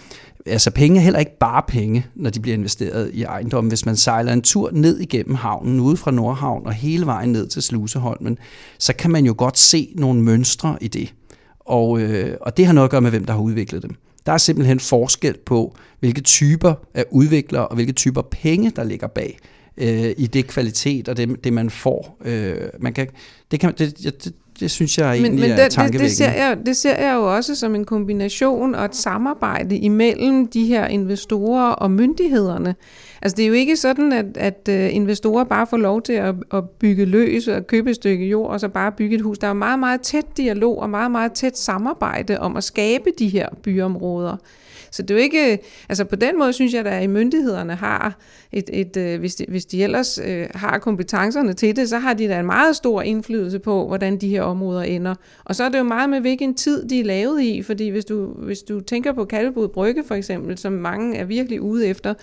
altså 0.45 0.71
penge 0.71 0.99
er 0.99 1.03
heller 1.03 1.19
ikke 1.19 1.37
bare 1.39 1.63
penge, 1.67 2.05
når 2.15 2.29
de 2.29 2.39
bliver 2.39 2.57
investeret 2.57 3.11
i 3.13 3.23
ejendom. 3.23 3.67
Hvis 3.67 3.85
man 3.85 3.95
sejler 3.95 4.33
en 4.33 4.41
tur 4.41 4.69
ned 4.73 4.99
igennem 4.99 5.35
havnen, 5.35 5.79
ude 5.79 5.97
fra 5.97 6.11
Nordhavn 6.11 6.65
og 6.65 6.73
hele 6.73 7.05
vejen 7.05 7.31
ned 7.31 7.47
til 7.47 7.61
Sluseholmen, 7.61 8.37
så 8.77 8.93
kan 8.93 9.11
man 9.11 9.25
jo 9.25 9.33
godt 9.37 9.57
se 9.57 9.89
nogle 9.95 10.21
mønstre 10.29 10.77
i 10.81 10.87
det. 10.87 11.13
Og, 11.59 12.01
øh, 12.01 12.37
og 12.41 12.57
det 12.57 12.65
har 12.65 12.73
noget 12.73 12.87
at 12.87 12.91
gøre 12.91 13.01
med, 13.01 13.09
hvem 13.09 13.25
der 13.25 13.33
har 13.33 13.41
udviklet 13.41 13.83
dem. 13.83 13.95
Der 14.25 14.31
er 14.31 14.37
simpelthen 14.37 14.79
forskel 14.79 15.37
på, 15.45 15.75
hvilke 15.99 16.21
typer 16.21 16.73
af 16.93 17.05
udviklere 17.11 17.67
og 17.67 17.75
hvilke 17.75 17.93
typer 17.93 18.21
penge, 18.21 18.71
der 18.75 18.83
ligger 18.83 19.07
bag 19.07 19.39
øh, 19.77 20.13
i 20.17 20.27
det 20.27 20.47
kvalitet 20.47 21.09
og 21.09 21.17
det, 21.17 21.43
det 21.43 21.53
man 21.53 21.69
får. 21.69 22.17
Øh, 22.25 22.55
man 22.79 22.93
kan, 22.93 23.07
det, 23.51 23.59
kan, 23.59 23.73
det, 23.77 24.03
det, 24.03 24.23
det, 24.23 24.33
det 24.59 24.71
synes 24.71 24.97
jeg 24.97 25.11
egentlig 25.11 25.31
Men, 25.31 25.39
men 25.39 25.51
er 25.51 25.55
det, 25.55 25.63
det, 25.63 25.71
tankevækkende. 25.71 26.09
det, 26.09 26.17
ser 26.17 26.31
jeg, 26.31 26.57
det 26.65 26.77
ser 26.77 26.97
jeg 26.97 27.15
jo 27.15 27.35
også 27.35 27.55
som 27.55 27.75
en 27.75 27.85
kombination 27.85 28.75
og 28.75 28.85
et 28.85 28.95
samarbejde 28.95 29.77
imellem 29.77 30.47
de 30.47 30.65
her 30.65 30.87
investorer 30.87 31.71
og 31.71 31.91
myndighederne. 31.91 32.75
Altså 33.21 33.35
det 33.35 33.43
er 33.43 33.47
jo 33.47 33.53
ikke 33.53 33.77
sådan, 33.77 34.13
at, 34.13 34.25
at 34.37 34.69
øh, 34.69 34.95
investorer 34.95 35.43
bare 35.43 35.67
får 35.67 35.77
lov 35.77 36.01
til 36.01 36.13
at, 36.13 36.35
at 36.53 36.69
bygge 36.69 37.05
løs 37.05 37.47
og 37.47 37.67
købe 37.67 37.89
et 37.89 37.95
stykke 37.95 38.27
jord 38.27 38.49
og 38.49 38.59
så 38.59 38.67
bare 38.67 38.91
bygge 38.91 39.15
et 39.15 39.21
hus. 39.21 39.37
Der 39.39 39.47
er 39.47 39.53
meget, 39.53 39.79
meget 39.79 40.01
tæt 40.01 40.37
dialog 40.37 40.79
og 40.79 40.89
meget, 40.89 41.11
meget 41.11 41.33
tæt 41.33 41.57
samarbejde 41.57 42.39
om 42.39 42.57
at 42.57 42.63
skabe 42.63 43.09
de 43.19 43.29
her 43.29 43.49
byområder. 43.63 44.37
Så 44.91 45.01
det 45.01 45.11
er 45.11 45.15
jo 45.15 45.21
ikke, 45.21 45.59
altså 45.89 46.05
på 46.05 46.15
den 46.15 46.39
måde 46.39 46.53
synes 46.53 46.73
jeg, 46.73 46.85
at 46.85 47.03
i 47.03 47.07
myndighederne 47.07 47.75
har 47.75 48.17
et, 48.51 48.69
et 48.73 48.97
øh, 48.97 49.19
hvis, 49.19 49.35
de, 49.35 49.45
hvis 49.47 49.65
de 49.65 49.83
ellers 49.83 50.19
øh, 50.25 50.47
har 50.55 50.77
kompetencerne 50.77 51.53
til 51.53 51.75
det, 51.75 51.89
så 51.89 51.97
har 51.97 52.13
de 52.13 52.27
da 52.27 52.39
en 52.39 52.45
meget 52.45 52.75
stor 52.75 53.01
indflydelse 53.01 53.59
på, 53.59 53.87
hvordan 53.87 54.17
de 54.17 54.29
her 54.29 54.41
områder 54.41 54.81
ender. 54.81 55.15
Og 55.45 55.55
så 55.55 55.63
er 55.63 55.69
det 55.69 55.77
jo 55.77 55.83
meget 55.83 56.09
med, 56.09 56.19
hvilken 56.19 56.55
tid 56.55 56.89
de 56.89 56.99
er 56.99 57.03
lavet 57.03 57.41
i, 57.41 57.61
fordi 57.61 57.89
hvis 57.89 58.05
du, 58.05 58.25
hvis 58.25 58.59
du 58.59 58.79
tænker 58.79 59.13
på 59.13 59.25
Kalvebod 59.25 59.67
Brygge 59.67 60.03
for 60.03 60.15
eksempel, 60.15 60.57
som 60.57 60.73
mange 60.73 61.17
er 61.17 61.25
virkelig 61.25 61.61
ude 61.61 61.87
efter, 61.87 62.13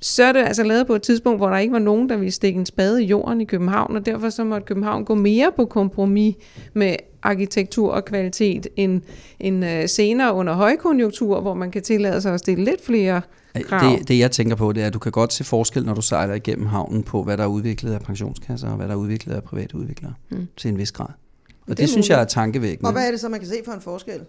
så 0.00 0.24
er 0.24 0.32
det 0.32 0.40
altså 0.40 0.62
lavet 0.62 0.86
på 0.86 0.94
et 0.94 1.02
tidspunkt, 1.02 1.40
hvor 1.40 1.48
der 1.48 1.58
ikke 1.58 1.72
var 1.72 1.78
nogen, 1.78 2.08
der 2.08 2.16
ville 2.16 2.30
stikke 2.30 2.58
en 2.58 2.66
spade 2.66 3.04
i 3.04 3.06
jorden 3.06 3.40
i 3.40 3.44
København, 3.44 3.96
og 3.96 4.06
derfor 4.06 4.30
så 4.30 4.44
måtte 4.44 4.64
København 4.66 5.04
gå 5.04 5.14
mere 5.14 5.52
på 5.56 5.64
kompromis 5.64 6.34
med 6.74 6.96
arkitektur 7.22 7.92
og 7.92 8.04
kvalitet 8.04 8.66
end, 8.76 9.02
end 9.40 9.64
øh, 9.64 9.88
senere 9.88 10.34
under 10.34 10.54
højkonjunktur, 10.54 11.40
hvor 11.40 11.54
man 11.54 11.70
kan 11.70 11.82
tillade 11.82 12.20
sig 12.20 12.34
at 12.34 12.40
stille 12.40 12.64
lidt 12.64 12.84
flere 12.84 13.22
krav. 13.62 13.90
Det, 13.90 14.08
det 14.08 14.18
jeg 14.18 14.30
tænker 14.30 14.56
på, 14.56 14.72
det 14.72 14.82
er, 14.82 14.86
at 14.86 14.94
du 14.94 14.98
kan 14.98 15.12
godt 15.12 15.32
se 15.32 15.44
forskel, 15.44 15.84
når 15.84 15.94
du 15.94 16.02
sejler 16.02 16.34
igennem 16.34 16.66
havnen 16.66 17.02
på, 17.02 17.22
hvad 17.22 17.36
der 17.36 17.42
er 17.42 17.48
udviklet 17.48 17.92
af 17.92 18.00
pensionskasser 18.00 18.68
og 18.68 18.76
hvad 18.76 18.86
der 18.86 18.92
er 18.92 18.98
udviklet 18.98 19.34
af 19.34 19.42
private 19.42 19.76
udviklere 19.76 20.14
mm. 20.30 20.48
til 20.56 20.68
en 20.68 20.78
vis 20.78 20.92
grad. 20.92 21.06
Og 21.06 21.68
det, 21.68 21.78
det 21.78 21.88
synes 21.88 22.10
jeg 22.10 22.20
er 22.20 22.24
tankevækkende. 22.24 22.88
Og 22.88 22.92
hvad 22.92 23.06
er 23.06 23.10
det 23.10 23.20
så, 23.20 23.28
man 23.28 23.40
kan 23.40 23.48
se 23.48 23.56
for 23.64 23.72
en 23.72 23.80
forskel? 23.80 24.20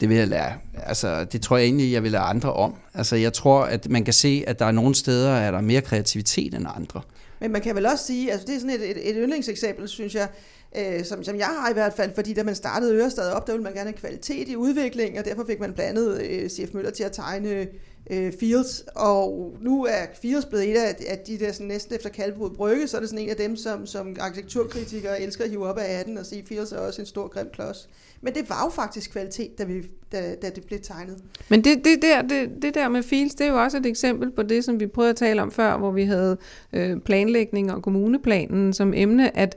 Det 0.00 0.08
vil 0.08 0.16
jeg 0.16 0.28
lære. 0.28 0.52
Altså, 0.74 1.24
det 1.24 1.42
tror 1.42 1.56
jeg 1.56 1.64
egentlig, 1.64 1.92
jeg 1.92 2.02
vil 2.02 2.12
lade 2.12 2.22
andre 2.22 2.52
om. 2.52 2.74
Altså, 2.94 3.16
jeg 3.16 3.32
tror, 3.32 3.60
at 3.60 3.90
man 3.90 4.04
kan 4.04 4.14
se, 4.14 4.44
at 4.46 4.58
der 4.58 4.64
er 4.64 4.72
nogle 4.72 4.94
steder, 4.94 5.30
er 5.30 5.50
der 5.50 5.60
mere 5.60 5.80
kreativitet 5.80 6.54
end 6.54 6.66
andre. 6.76 7.00
Men 7.40 7.52
man 7.52 7.62
kan 7.62 7.76
vel 7.76 7.86
også 7.86 8.06
sige, 8.06 8.32
altså 8.32 8.46
det 8.46 8.54
er 8.54 8.58
sådan 8.58 8.74
et, 8.74 8.90
et, 8.90 9.10
et 9.10 9.16
yndlingseksempel, 9.18 9.88
synes 9.88 10.14
jeg, 10.14 10.28
øh, 10.76 11.04
som, 11.04 11.24
som 11.24 11.36
jeg 11.36 11.46
har 11.46 11.70
i 11.70 11.72
hvert 11.72 11.92
fald, 11.92 12.14
fordi 12.14 12.34
da 12.34 12.42
man 12.42 12.54
startede 12.54 12.94
Ørestad 12.94 13.30
op, 13.32 13.46
der 13.46 13.52
ville 13.52 13.64
man 13.64 13.72
gerne 13.72 13.90
have 13.90 13.98
kvalitet 13.98 14.48
i 14.48 14.56
udviklingen, 14.56 15.18
og 15.18 15.24
derfor 15.24 15.44
fik 15.46 15.60
man 15.60 15.72
blandet 15.72 16.20
øh, 16.22 16.50
C.F. 16.50 16.74
Møller 16.74 16.90
til 16.90 17.04
at 17.04 17.12
tegne 17.12 17.66
øh, 18.10 18.32
Fields, 18.40 18.84
og 18.96 19.56
nu 19.60 19.84
er 19.84 20.04
Fields 20.22 20.44
blevet 20.44 20.70
et 20.70 20.76
af, 20.76 20.96
af 21.08 21.18
de 21.18 21.38
der 21.38 21.52
sådan, 21.52 21.66
næsten 21.66 21.94
efter 21.94 22.08
Kalvebod 22.08 22.50
Brygge, 22.50 22.88
så 22.88 22.96
er 22.96 23.00
det 23.00 23.10
sådan 23.10 23.24
en 23.24 23.30
af 23.30 23.36
dem, 23.36 23.56
som, 23.56 23.86
som 23.86 24.16
arkitekturkritikere 24.20 25.20
elsker 25.20 25.44
at 25.44 25.50
hive 25.50 25.66
op 25.66 25.78
af 25.78 25.96
hatten 25.96 26.18
og 26.18 26.26
sige, 26.26 26.46
Fields 26.46 26.72
er 26.72 26.78
også 26.78 27.02
en 27.02 27.06
stor 27.06 27.28
grim 27.28 27.48
klods. 27.52 27.88
Men 28.20 28.34
det 28.34 28.50
var 28.50 28.64
jo 28.64 28.70
faktisk 28.70 29.10
kvalitet, 29.10 29.58
da, 29.58 29.64
vi, 29.64 29.82
da, 30.12 30.34
da 30.42 30.50
det 30.50 30.64
blev 30.66 30.78
tegnet. 30.82 31.18
Men 31.48 31.64
det, 31.64 31.84
det, 31.84 32.02
der, 32.02 32.22
det, 32.22 32.50
det 32.62 32.74
der 32.74 32.88
med 32.88 33.02
fields, 33.02 33.34
det 33.34 33.46
er 33.46 33.50
jo 33.50 33.62
også 33.62 33.76
et 33.76 33.86
eksempel 33.86 34.30
på 34.30 34.42
det, 34.42 34.64
som 34.64 34.80
vi 34.80 34.86
prøvede 34.86 35.10
at 35.10 35.16
tale 35.16 35.42
om 35.42 35.50
før, 35.50 35.78
hvor 35.78 35.90
vi 35.90 36.04
havde 36.04 36.36
øh, 36.72 37.00
planlægning 37.00 37.72
og 37.72 37.82
kommuneplanen 37.82 38.72
som 38.72 38.94
emne, 38.94 39.36
at 39.36 39.56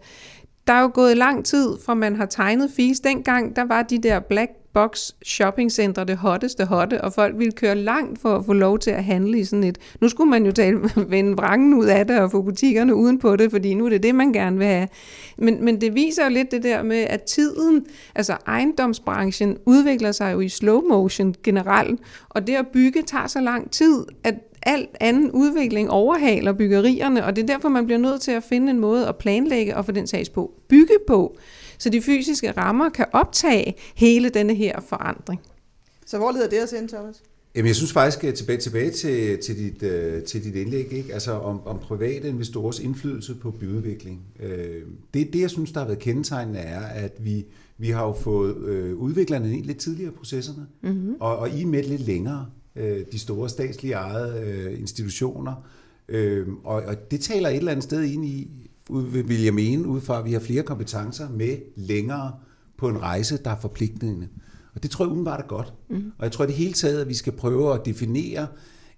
der 0.68 0.74
er 0.74 0.82
jo 0.82 0.92
gået 0.94 1.18
lang 1.18 1.46
tid, 1.46 1.78
fra 1.86 1.94
man 1.94 2.16
har 2.16 2.26
tegnet 2.26 2.72
fields. 2.76 3.00
Dengang, 3.00 3.56
der 3.56 3.66
var 3.66 3.84
de 3.84 3.98
der 3.98 4.20
black 4.20 4.52
box 4.74 5.12
shoppingcenter 5.26 6.04
det 6.04 6.18
hotteste 6.18 6.66
hotte, 6.66 7.02
og 7.02 7.14
folk 7.14 7.38
ville 7.38 7.52
køre 7.52 7.76
langt 7.76 8.22
for 8.22 8.36
at 8.36 8.46
få 8.46 8.54
lov 8.54 8.80
til 8.80 8.92
at 8.92 9.04
handle 9.04 9.40
i 9.40 9.44
sådan 9.44 9.64
et. 9.64 9.78
Nu 10.02 10.10
skulle 10.10 10.30
man 10.30 10.46
jo 10.46 10.52
tale, 10.52 10.80
vende 11.10 11.38
vrangen 11.38 11.74
ud 11.74 11.86
af 11.86 12.08
det 12.08 12.20
og 12.20 12.32
få 12.32 12.42
butikkerne 12.42 12.96
uden 12.96 13.20
på 13.20 13.36
det, 13.36 13.52
fordi 13.52 13.74
nu 13.74 13.86
er 13.86 13.90
det 13.90 14.04
det, 14.04 14.16
man 14.16 14.34
gerne 14.34 14.58
vil 14.58 14.68
have. 14.68 14.88
Men, 15.38 15.66
men 15.66 15.82
det 15.82 15.96
viser 15.96 16.24
jo 16.24 16.30
lidt 16.30 16.52
det 16.52 16.64
der 16.64 16.84
med, 16.84 16.98
at 16.98 17.22
tiden, 17.22 17.86
altså 18.16 18.38
ejendomsbranchen, 18.48 19.58
udvikler 19.66 20.12
sig 20.12 20.34
jo 20.34 20.40
i 20.40 20.50
slow 20.50 20.82
motion 20.82 21.36
generelt, 21.44 22.02
og 22.30 22.48
det 22.48 22.56
at 22.56 22.68
bygge 22.68 23.02
tager 23.02 23.28
så 23.28 23.42
lang 23.42 23.72
tid, 23.72 24.06
at 24.24 24.36
alt 24.64 24.90
anden 25.00 25.32
udvikling 25.32 25.90
overhaler 25.90 26.54
byggerierne, 26.54 27.26
og 27.26 27.36
det 27.36 27.42
er 27.42 27.48
derfor, 27.48 27.70
man 27.70 27.86
bliver 27.86 28.00
nødt 28.00 28.22
til 28.22 28.32
at 28.32 28.44
finde 28.44 28.72
en 28.72 28.80
måde 28.80 29.08
at 29.08 29.16
planlægge 29.16 29.78
og 29.78 29.86
for 29.86 29.92
den 29.92 30.08
sags 30.08 30.30
på 30.30 30.52
bygge 30.70 30.94
på, 31.08 31.38
så 31.80 31.90
de 31.90 32.02
fysiske 32.02 32.52
rammer 32.52 32.90
kan 32.90 33.06
optage 33.12 33.76
hele 33.96 34.30
denne 34.30 34.56
her 34.56 34.80
forandring. 34.82 35.42
Så 36.06 36.18
hvor 36.18 36.32
leder 36.32 36.50
det 36.50 36.64
os 36.64 36.72
hen, 36.72 36.88
Thomas? 36.88 37.24
Jamen, 37.56 37.68
jeg 37.68 37.76
synes 37.76 37.94
faktisk, 37.94 38.24
at 38.24 38.34
tilbage, 38.34 38.60
tilbage 38.60 38.92
til, 38.92 39.38
til, 39.38 39.58
dit, 39.58 39.84
øh, 39.84 40.24
til 40.24 40.44
dit 40.44 40.56
indlæg, 40.56 40.94
ikke? 40.94 41.14
Altså 41.14 41.32
om, 41.32 41.68
om 41.68 41.80
private 41.80 42.28
investorers 42.28 42.80
indflydelse 42.80 43.36
på 43.36 43.52
byudvikling. 43.52 44.22
Øh, 44.40 44.82
det, 45.14 45.34
det, 45.34 45.42
jeg 45.42 45.50
synes, 45.50 45.72
der 45.72 45.80
har 45.80 45.88
været 45.88 46.00
kendetegnende, 46.00 46.60
er, 46.60 46.86
at 46.86 47.12
vi, 47.20 47.46
vi 47.78 47.90
har 47.90 48.06
jo 48.06 48.14
fået 48.14 48.58
øh, 48.58 48.96
udviklerne 48.96 49.54
ind 49.54 49.66
lidt 49.66 49.78
tidligere 49.78 50.12
i 50.12 50.16
processerne, 50.16 50.66
mm-hmm. 50.82 51.16
og, 51.20 51.38
og 51.38 51.50
I 51.50 51.62
er 51.62 51.66
med 51.66 51.84
lidt 51.84 52.02
længere, 52.02 52.46
øh, 52.76 53.06
de 53.12 53.20
store 53.20 53.50
statslige 53.50 53.94
ejede 53.94 54.42
øh, 54.46 54.80
institutioner. 54.80 55.54
Øh, 56.10 56.48
og, 56.64 56.84
og 56.84 57.12
det 57.12 57.22
taler 57.22 57.50
et 57.50 57.58
eller 57.58 57.72
andet 57.72 57.84
sted 57.84 58.04
ind 58.04 58.26
i, 58.26 58.69
vil 59.28 59.44
jeg 59.44 59.54
mene, 59.54 59.88
ud 59.88 60.02
fra, 60.02 60.20
at 60.20 60.26
vi 60.26 60.34
har 60.34 60.40
flere 60.40 60.64
kompetencer 60.64 61.30
med 61.30 61.58
længere 61.76 62.32
på 62.78 62.90
en 62.90 63.02
rejse, 63.02 63.38
der 63.44 63.52
er 63.52 63.60
forpligtende. 63.60 64.28
Og 64.76 64.84
det 64.84 64.92
tror 64.92 65.06
jeg 65.06 65.12
umiddelbart 65.12 65.40
er 65.40 65.48
godt. 65.48 65.74
Mm. 65.90 66.12
Og 66.18 66.24
jeg 66.24 66.32
tror 66.32 66.44
i 66.44 66.48
det 66.48 66.56
hele 66.56 66.74
taget, 66.74 67.02
at 67.02 67.10
vi 67.10 67.14
skal 67.14 67.34
prøve 67.34 67.74
at 67.74 67.86
definere 67.86 68.48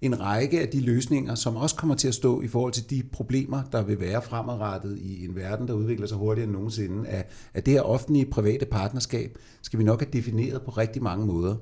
en 0.02 0.20
række 0.22 0.62
af 0.62 0.68
de 0.68 0.80
løsninger, 0.80 1.36
som 1.36 1.56
også 1.56 1.76
kommer 1.76 1.96
til 1.96 2.08
at 2.08 2.14
stå 2.14 2.42
i 2.42 2.48
forhold 2.48 2.74
til 2.74 2.90
de 2.90 3.04
problemer, 3.12 3.62
der 3.72 3.84
vil 3.84 4.00
være 4.00 4.22
fremadrettet 4.22 4.98
i 4.98 5.26
en 5.26 5.36
verden, 5.36 5.68
der 5.68 5.74
udvikler 5.74 6.08
sig 6.08 6.18
hurtigere 6.18 6.48
end 6.48 6.54
nogensinde. 6.54 7.08
At, 7.10 7.30
at 7.54 7.66
det 7.66 7.74
her 7.74 7.82
offentlige 7.82 8.26
private 8.26 8.66
partnerskab 8.66 9.38
skal 9.62 9.80
vi 9.80 9.84
nok 9.84 10.00
have 10.00 10.12
defineret 10.14 10.62
på 10.62 10.72
rigtig 10.72 11.04
mange 11.04 11.26
måder. 11.26 11.56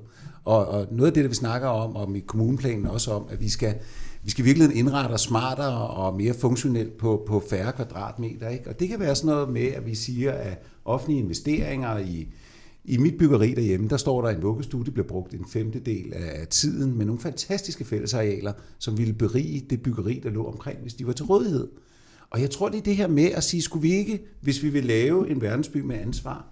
Og, 0.44 0.68
og 0.68 0.86
noget 0.90 1.06
af 1.06 1.14
det, 1.14 1.24
der 1.24 1.28
vi 1.28 1.34
snakker 1.34 1.68
om, 1.68 1.96
om 1.96 2.16
i 2.16 2.20
kommuneplanen 2.20 2.86
også 2.86 3.12
om, 3.12 3.24
at 3.30 3.40
vi 3.40 3.48
skal, 3.48 3.74
vi 4.22 4.30
skal 4.30 4.44
virkelig 4.44 4.76
indrette 4.76 5.12
os 5.12 5.20
smartere 5.20 5.88
og 5.88 6.16
mere 6.16 6.34
funktionelt 6.34 6.96
på, 6.96 7.24
på 7.26 7.42
færre 7.50 7.72
kvadratmeter. 7.72 8.48
Ikke? 8.48 8.70
Og 8.70 8.80
det 8.80 8.88
kan 8.88 9.00
være 9.00 9.14
sådan 9.14 9.34
noget 9.34 9.48
med, 9.48 9.66
at 9.66 9.86
vi 9.86 9.94
siger, 9.94 10.32
at 10.32 10.62
offentlige 10.84 11.20
investeringer 11.20 11.98
i, 11.98 12.28
i 12.84 12.98
mit 12.98 13.18
byggeri 13.18 13.54
derhjemme, 13.54 13.88
der 13.88 13.96
står 13.96 14.22
der 14.22 14.28
en 14.28 14.42
vuggestue, 14.42 14.84
det 14.84 14.92
bliver 14.92 15.08
brugt 15.08 15.34
en 15.34 15.46
femtedel 15.48 16.12
af 16.14 16.46
tiden 16.48 16.98
med 16.98 17.06
nogle 17.06 17.20
fantastiske 17.20 17.84
fællesarealer, 17.84 18.52
som 18.78 18.98
ville 18.98 19.12
berige 19.12 19.66
det 19.70 19.82
byggeri, 19.82 20.20
der 20.22 20.30
lå 20.30 20.44
omkring, 20.44 20.78
hvis 20.80 20.94
de 20.94 21.06
var 21.06 21.12
til 21.12 21.24
rådighed. 21.24 21.68
Og 22.30 22.40
jeg 22.40 22.50
tror, 22.50 22.68
det 22.68 22.78
er 22.78 22.82
det 22.82 22.96
her 22.96 23.08
med 23.08 23.24
at 23.24 23.44
sige, 23.44 23.62
skulle 23.62 23.82
vi 23.82 23.92
ikke, 23.92 24.24
hvis 24.40 24.62
vi 24.62 24.68
vil 24.68 24.84
lave 24.84 25.30
en 25.30 25.40
verdensby 25.40 25.76
med 25.76 25.96
ansvar, 25.96 26.46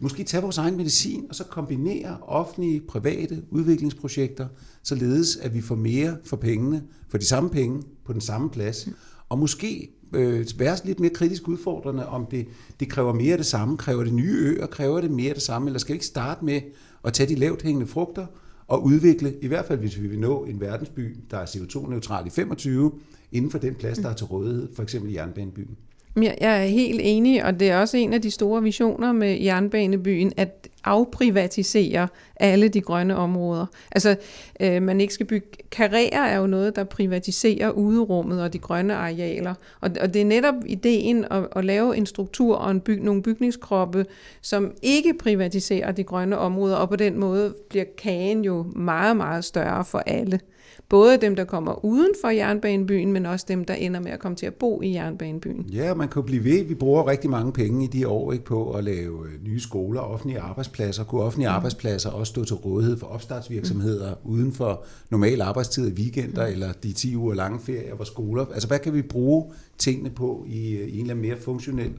måske 0.00 0.24
tage 0.24 0.42
vores 0.42 0.58
egen 0.58 0.76
medicin 0.76 1.26
og 1.28 1.34
så 1.34 1.44
kombinere 1.44 2.18
offentlige, 2.22 2.80
private 2.80 3.42
udviklingsprojekter, 3.50 4.48
således 4.82 5.36
at 5.36 5.54
vi 5.54 5.60
får 5.60 5.74
mere 5.74 6.16
for 6.24 6.36
pengene, 6.36 6.82
for 7.08 7.18
de 7.18 7.24
samme 7.24 7.50
penge 7.50 7.82
på 8.04 8.12
den 8.12 8.20
samme 8.20 8.50
plads, 8.50 8.88
og 9.28 9.38
måske 9.38 9.90
øh, 10.12 10.46
være 10.56 10.76
lidt 10.84 11.00
mere 11.00 11.10
kritisk 11.10 11.48
udfordrende, 11.48 12.06
om 12.06 12.26
det, 12.26 12.46
det 12.80 12.88
kræver 12.88 13.12
mere 13.12 13.32
af 13.32 13.38
det 13.38 13.46
samme, 13.46 13.76
kræver 13.76 14.04
det 14.04 14.14
nye 14.14 14.36
øer, 14.36 14.66
kræver 14.66 15.00
det 15.00 15.10
mere 15.10 15.28
af 15.28 15.34
det 15.34 15.42
samme, 15.42 15.68
eller 15.68 15.78
skal 15.78 15.92
vi 15.92 15.96
ikke 15.96 16.06
starte 16.06 16.44
med 16.44 16.60
at 17.04 17.12
tage 17.12 17.28
de 17.28 17.34
lavt 17.34 17.62
hængende 17.62 17.86
frugter 17.86 18.26
og 18.66 18.84
udvikle, 18.84 19.34
i 19.42 19.46
hvert 19.46 19.64
fald 19.64 19.78
hvis 19.78 20.00
vi 20.00 20.06
vil 20.06 20.18
nå 20.18 20.44
en 20.44 20.60
verdensby, 20.60 21.16
der 21.30 21.38
er 21.38 21.46
CO2-neutral 21.46 22.26
i 22.26 22.30
25, 22.30 22.92
inden 23.32 23.50
for 23.50 23.58
den 23.58 23.74
plads, 23.74 23.98
der 23.98 24.08
er 24.08 24.14
til 24.14 24.26
rådighed, 24.26 24.68
for 24.74 24.82
eksempel 24.82 25.12
jernbanebyen. 25.12 25.76
Jeg 26.16 26.36
er 26.40 26.64
helt 26.64 27.00
enig, 27.04 27.44
og 27.44 27.60
det 27.60 27.70
er 27.70 27.76
også 27.78 27.96
en 27.96 28.12
af 28.12 28.22
de 28.22 28.30
store 28.30 28.62
visioner 28.62 29.12
med 29.12 29.40
jernbanebyen, 29.40 30.32
at 30.36 30.68
afprivatisere 30.84 32.08
alle 32.36 32.68
de 32.68 32.80
grønne 32.80 33.16
områder. 33.16 33.66
Altså, 33.92 34.16
øh, 34.60 34.82
man 34.82 35.00
ikke 35.00 35.14
skal 35.14 35.26
bygge... 35.26 35.46
Karrierer 35.70 36.26
er 36.26 36.38
jo 36.38 36.46
noget, 36.46 36.76
der 36.76 36.84
privatiserer 36.84 37.70
uderummet 37.70 38.42
og 38.42 38.52
de 38.52 38.58
grønne 38.58 38.94
arealer. 38.94 39.54
Og, 39.80 39.90
og 40.00 40.14
det 40.14 40.22
er 40.22 40.26
netop 40.26 40.54
ideen 40.66 41.24
at, 41.30 41.46
at 41.56 41.64
lave 41.64 41.96
en 41.96 42.06
struktur 42.06 42.56
og 42.56 42.70
en 42.70 42.80
byg, 42.80 43.00
nogle 43.02 43.22
bygningskroppe, 43.22 44.06
som 44.42 44.72
ikke 44.82 45.14
privatiserer 45.14 45.92
de 45.92 46.04
grønne 46.04 46.38
områder, 46.38 46.76
og 46.76 46.88
på 46.88 46.96
den 46.96 47.20
måde 47.20 47.54
bliver 47.68 47.84
kagen 47.98 48.44
jo 48.44 48.66
meget, 48.76 49.16
meget 49.16 49.44
større 49.44 49.84
for 49.84 49.98
alle. 49.98 50.40
Både 50.88 51.16
dem, 51.16 51.36
der 51.36 51.44
kommer 51.44 51.84
uden 51.84 52.12
for 52.20 52.28
jernbanebyen, 52.28 53.12
men 53.12 53.26
også 53.26 53.46
dem, 53.48 53.64
der 53.64 53.74
ender 53.74 54.00
med 54.00 54.10
at 54.10 54.18
komme 54.18 54.36
til 54.36 54.46
at 54.46 54.54
bo 54.54 54.82
i 54.82 54.92
jernbanebyen. 54.92 55.66
Ja, 55.72 55.94
man 55.94 56.08
kan 56.08 56.22
blive 56.22 56.44
ved. 56.44 56.64
Vi 56.64 56.74
bruger 56.74 57.06
rigtig 57.06 57.30
mange 57.30 57.52
penge 57.52 57.84
i 57.84 57.86
de 57.86 58.08
år 58.08 58.32
ikke, 58.32 58.44
på 58.44 58.72
at 58.72 58.84
lave 58.84 59.26
øh, 59.26 59.44
nye 59.44 59.60
skoler, 59.60 60.00
offentlige 60.00 60.40
arbejdspladser. 60.40 60.69
Kunne 61.04 61.22
offentlige 61.22 61.48
mm. 61.48 61.54
arbejdspladser 61.54 62.10
også 62.10 62.30
stå 62.30 62.44
til 62.44 62.56
rådighed 62.56 62.98
for 62.98 63.06
opstartsvirksomheder 63.06 64.14
mm. 64.14 64.30
uden 64.30 64.52
for 64.52 64.84
normal 65.10 65.40
arbejdstid 65.40 65.88
i 65.88 65.92
weekender 65.92 66.46
mm. 66.46 66.52
eller 66.52 66.72
de 66.72 66.92
10 66.92 67.16
uger 67.16 67.34
lange 67.34 67.60
ferier, 67.60 67.94
hvor 67.94 68.04
skoler... 68.04 68.46
Altså, 68.46 68.68
hvad 68.68 68.78
kan 68.78 68.94
vi 68.94 69.02
bruge 69.02 69.52
tingene 69.78 70.10
på 70.10 70.44
i, 70.48 70.58
i 70.58 70.94
en 70.94 71.00
eller 71.00 71.14
anden 71.14 71.28
mere 71.28 71.36
funktionel, 71.36 71.92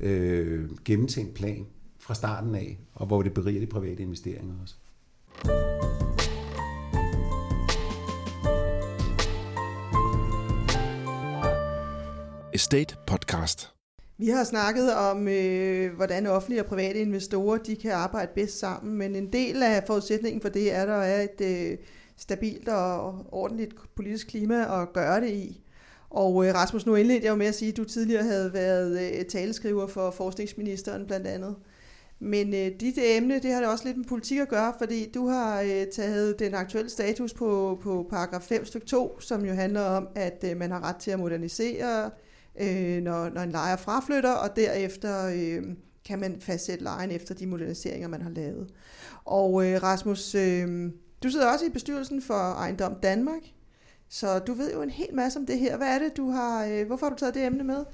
øh, 0.00 0.70
gennemtænkt 0.84 1.34
plan 1.34 1.66
fra 1.98 2.14
starten 2.14 2.54
af, 2.54 2.78
og 2.94 3.06
hvor 3.06 3.22
det 3.22 3.34
beriger 3.34 3.60
de 3.60 3.66
private 3.66 4.02
investeringer 4.02 4.54
også? 4.62 4.74
Estate 12.54 12.96
Podcast. 13.06 13.73
Vi 14.18 14.28
har 14.28 14.44
snakket 14.44 14.94
om, 14.94 15.28
øh, 15.28 15.94
hvordan 15.96 16.26
offentlige 16.26 16.62
og 16.62 16.66
private 16.66 17.00
investorer 17.00 17.58
de 17.58 17.76
kan 17.76 17.90
arbejde 17.90 18.32
bedst 18.34 18.58
sammen, 18.58 18.94
men 18.94 19.16
en 19.16 19.32
del 19.32 19.62
af 19.62 19.84
forudsætningen 19.86 20.40
for 20.40 20.48
det 20.48 20.74
er, 20.74 20.82
at 20.82 20.88
der 20.88 20.94
er 20.94 21.22
et 21.22 21.70
øh, 21.70 21.78
stabilt 22.16 22.68
og 22.68 23.26
ordentligt 23.32 23.74
politisk 23.96 24.26
klima 24.26 24.82
at 24.82 24.92
gøre 24.92 25.20
det 25.20 25.30
i. 25.30 25.60
Og 26.10 26.46
øh, 26.46 26.54
Rasmus, 26.54 26.86
nu 26.86 26.94
indledte 26.94 27.24
jeg 27.24 27.30
jo 27.30 27.36
med 27.36 27.46
at 27.46 27.54
sige, 27.54 27.70
at 27.70 27.76
du 27.76 27.84
tidligere 27.84 28.22
havde 28.22 28.52
været 28.52 29.00
øh, 29.00 29.24
taleskriver 29.24 29.86
for 29.86 30.10
forskningsministeren 30.10 31.06
blandt 31.06 31.26
andet. 31.26 31.56
Men 32.18 32.54
øh, 32.54 32.70
dit 32.80 32.98
emne, 32.98 33.38
det 33.38 33.52
har 33.52 33.60
det 33.60 33.68
også 33.68 33.84
lidt 33.84 33.96
med 33.96 34.04
politik 34.04 34.38
at 34.38 34.48
gøre, 34.48 34.74
fordi 34.78 35.10
du 35.10 35.28
har 35.28 35.60
øh, 35.60 35.86
taget 35.92 36.38
den 36.38 36.54
aktuelle 36.54 36.90
status 36.90 37.34
på, 37.34 37.78
på 37.82 38.06
paragraf 38.10 38.42
5 38.42 38.64
stykke 38.64 38.86
2, 38.86 39.20
som 39.20 39.44
jo 39.44 39.52
handler 39.52 39.82
om, 39.82 40.08
at 40.14 40.44
øh, 40.50 40.56
man 40.56 40.70
har 40.70 40.88
ret 40.88 40.96
til 40.96 41.10
at 41.10 41.18
modernisere 41.18 42.10
øh, 42.60 43.02
når, 43.02 43.28
når 43.28 43.40
en 43.40 43.50
lejer 43.50 43.76
fraflytter, 43.76 44.32
og 44.32 44.56
derefter 44.56 45.26
øh, 45.34 45.62
kan 46.04 46.18
man 46.18 46.36
fastsætte 46.40 46.84
lejen 46.84 47.10
efter 47.10 47.34
de 47.34 47.46
moderniseringer, 47.46 48.08
man 48.08 48.22
har 48.22 48.30
lavet. 48.30 48.66
Og 49.24 49.66
øh, 49.66 49.82
Rasmus, 49.82 50.34
øh, 50.34 50.90
du 51.22 51.30
sidder 51.30 51.52
også 51.52 51.64
i 51.66 51.70
bestyrelsen 51.70 52.22
for 52.22 52.52
Ejendom 52.52 52.94
Danmark, 53.02 53.42
så 54.08 54.38
du 54.38 54.54
ved 54.54 54.72
jo 54.72 54.82
en 54.82 54.90
hel 54.90 55.14
masse 55.14 55.38
om 55.38 55.46
det 55.46 55.58
her. 55.58 55.76
Hvad 55.76 55.88
er 55.88 55.98
det, 55.98 56.16
du 56.16 56.30
har, 56.30 56.64
øh, 56.64 56.86
hvorfor 56.86 57.06
har 57.06 57.10
du 57.10 57.18
taget 57.18 57.34
det 57.34 57.46
emne 57.46 57.64
med? 57.64 57.84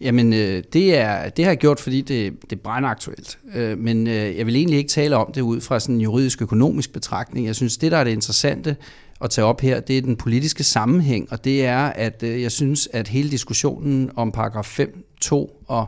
Jamen, 0.00 0.32
øh, 0.32 0.64
det, 0.72 0.98
er, 0.98 1.28
det 1.28 1.44
har 1.44 1.52
jeg 1.52 1.58
gjort, 1.58 1.80
fordi 1.80 2.00
det, 2.00 2.42
det 2.42 2.52
er 2.52 2.60
brændaktuelt. 2.62 3.38
Øh, 3.54 3.78
men 3.78 4.06
øh, 4.06 4.36
jeg 4.36 4.46
vil 4.46 4.56
egentlig 4.56 4.78
ikke 4.78 4.90
tale 4.90 5.16
om 5.16 5.32
det 5.32 5.40
ud 5.40 5.60
fra 5.60 5.80
sådan 5.80 5.94
en 5.94 6.00
juridisk-økonomisk 6.00 6.92
betragtning. 6.92 7.46
Jeg 7.46 7.54
synes, 7.54 7.76
det, 7.76 7.92
der 7.92 7.98
er 7.98 8.04
det 8.04 8.10
interessante, 8.10 8.76
at 9.24 9.30
tage 9.30 9.44
op 9.44 9.60
her, 9.60 9.80
det 9.80 9.98
er 9.98 10.02
den 10.02 10.16
politiske 10.16 10.64
sammenhæng, 10.64 11.32
og 11.32 11.44
det 11.44 11.66
er, 11.66 11.78
at 11.78 12.22
øh, 12.22 12.42
jeg 12.42 12.52
synes, 12.52 12.88
at 12.92 13.08
hele 13.08 13.30
diskussionen 13.30 14.10
om 14.16 14.32
paragraf 14.32 14.64
5, 14.64 15.04
2 15.20 15.64
og, 15.66 15.86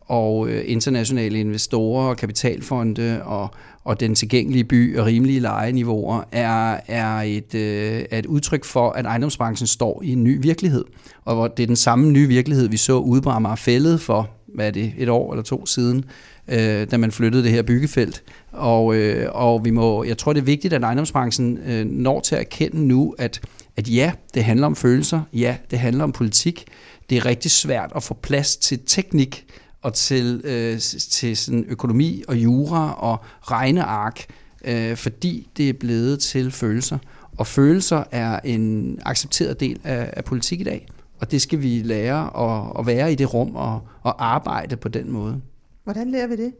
og 0.00 0.48
øh, 0.48 0.64
internationale 0.66 1.40
investorer 1.40 2.08
og 2.08 2.16
kapitalfonde 2.16 3.22
og, 3.24 3.48
og 3.84 4.00
den 4.00 4.14
tilgængelige 4.14 4.64
by 4.64 4.98
og 4.98 5.06
rimelige 5.06 5.40
lejeniveauer 5.40 6.22
er, 6.32 6.80
er, 6.86 7.20
et, 7.20 7.54
øh, 7.54 8.04
er 8.10 8.18
et 8.18 8.26
udtryk 8.26 8.64
for, 8.64 8.90
at 8.90 9.06
ejendomsbranchen 9.06 9.66
står 9.66 10.02
i 10.04 10.12
en 10.12 10.24
ny 10.24 10.42
virkelighed. 10.42 10.84
Og 11.24 11.34
hvor 11.34 11.48
det 11.48 11.62
er 11.62 11.66
den 11.66 11.76
samme 11.76 12.12
nye 12.12 12.28
virkelighed, 12.28 12.68
vi 12.68 12.76
så 12.76 12.98
ude 12.98 13.22
på 13.22 13.30
Amager 13.30 13.96
for 13.98 14.35
hvad 14.56 14.66
er 14.66 14.70
det, 14.70 14.92
et 14.98 15.08
år 15.08 15.32
eller 15.32 15.42
to 15.42 15.66
siden, 15.66 16.04
øh, 16.48 16.90
da 16.90 16.96
man 16.96 17.12
flyttede 17.12 17.44
det 17.44 17.52
her 17.52 17.62
byggefelt. 17.62 18.22
Og, 18.52 18.94
øh, 18.94 19.28
og 19.32 19.64
vi 19.64 19.70
må, 19.70 20.04
jeg 20.04 20.18
tror, 20.18 20.32
det 20.32 20.40
er 20.40 20.44
vigtigt, 20.44 20.74
at 20.74 20.82
ejendomsbranchen 20.82 21.58
øh, 21.58 21.84
når 21.84 22.20
til 22.20 22.34
at 22.34 22.40
erkende 22.40 22.86
nu, 22.86 23.14
at, 23.18 23.40
at 23.76 23.88
ja, 23.88 24.12
det 24.34 24.44
handler 24.44 24.66
om 24.66 24.76
følelser, 24.76 25.20
ja, 25.32 25.56
det 25.70 25.78
handler 25.78 26.04
om 26.04 26.12
politik. 26.12 26.64
Det 27.10 27.18
er 27.18 27.26
rigtig 27.26 27.50
svært 27.50 27.92
at 27.96 28.02
få 28.02 28.14
plads 28.14 28.56
til 28.56 28.80
teknik 28.86 29.44
og 29.82 29.94
til, 29.94 30.40
øh, 30.44 30.78
til 31.10 31.36
sådan 31.36 31.64
økonomi 31.68 32.22
og 32.28 32.36
jura 32.36 32.94
og 32.98 33.18
regneark, 33.42 34.24
øh, 34.64 34.96
fordi 34.96 35.48
det 35.56 35.68
er 35.68 35.72
blevet 35.72 36.20
til 36.20 36.50
følelser. 36.50 36.98
Og 37.36 37.46
følelser 37.46 38.04
er 38.10 38.40
en 38.44 38.98
accepteret 39.04 39.60
del 39.60 39.80
af, 39.84 40.10
af 40.12 40.24
politik 40.24 40.60
i 40.60 40.64
dag. 40.64 40.86
Og 41.20 41.30
det 41.30 41.42
skal 41.42 41.62
vi 41.62 41.82
lære 41.84 42.30
at, 42.44 42.72
at 42.78 42.86
være 42.86 43.12
i 43.12 43.14
det 43.14 43.34
rum 43.34 43.56
og, 43.56 43.80
og 44.02 44.26
arbejde 44.26 44.76
på 44.76 44.88
den 44.88 45.12
måde. 45.12 45.40
Hvordan 45.84 46.10
lærer 46.10 46.26
vi 46.26 46.36
det? 46.36 46.52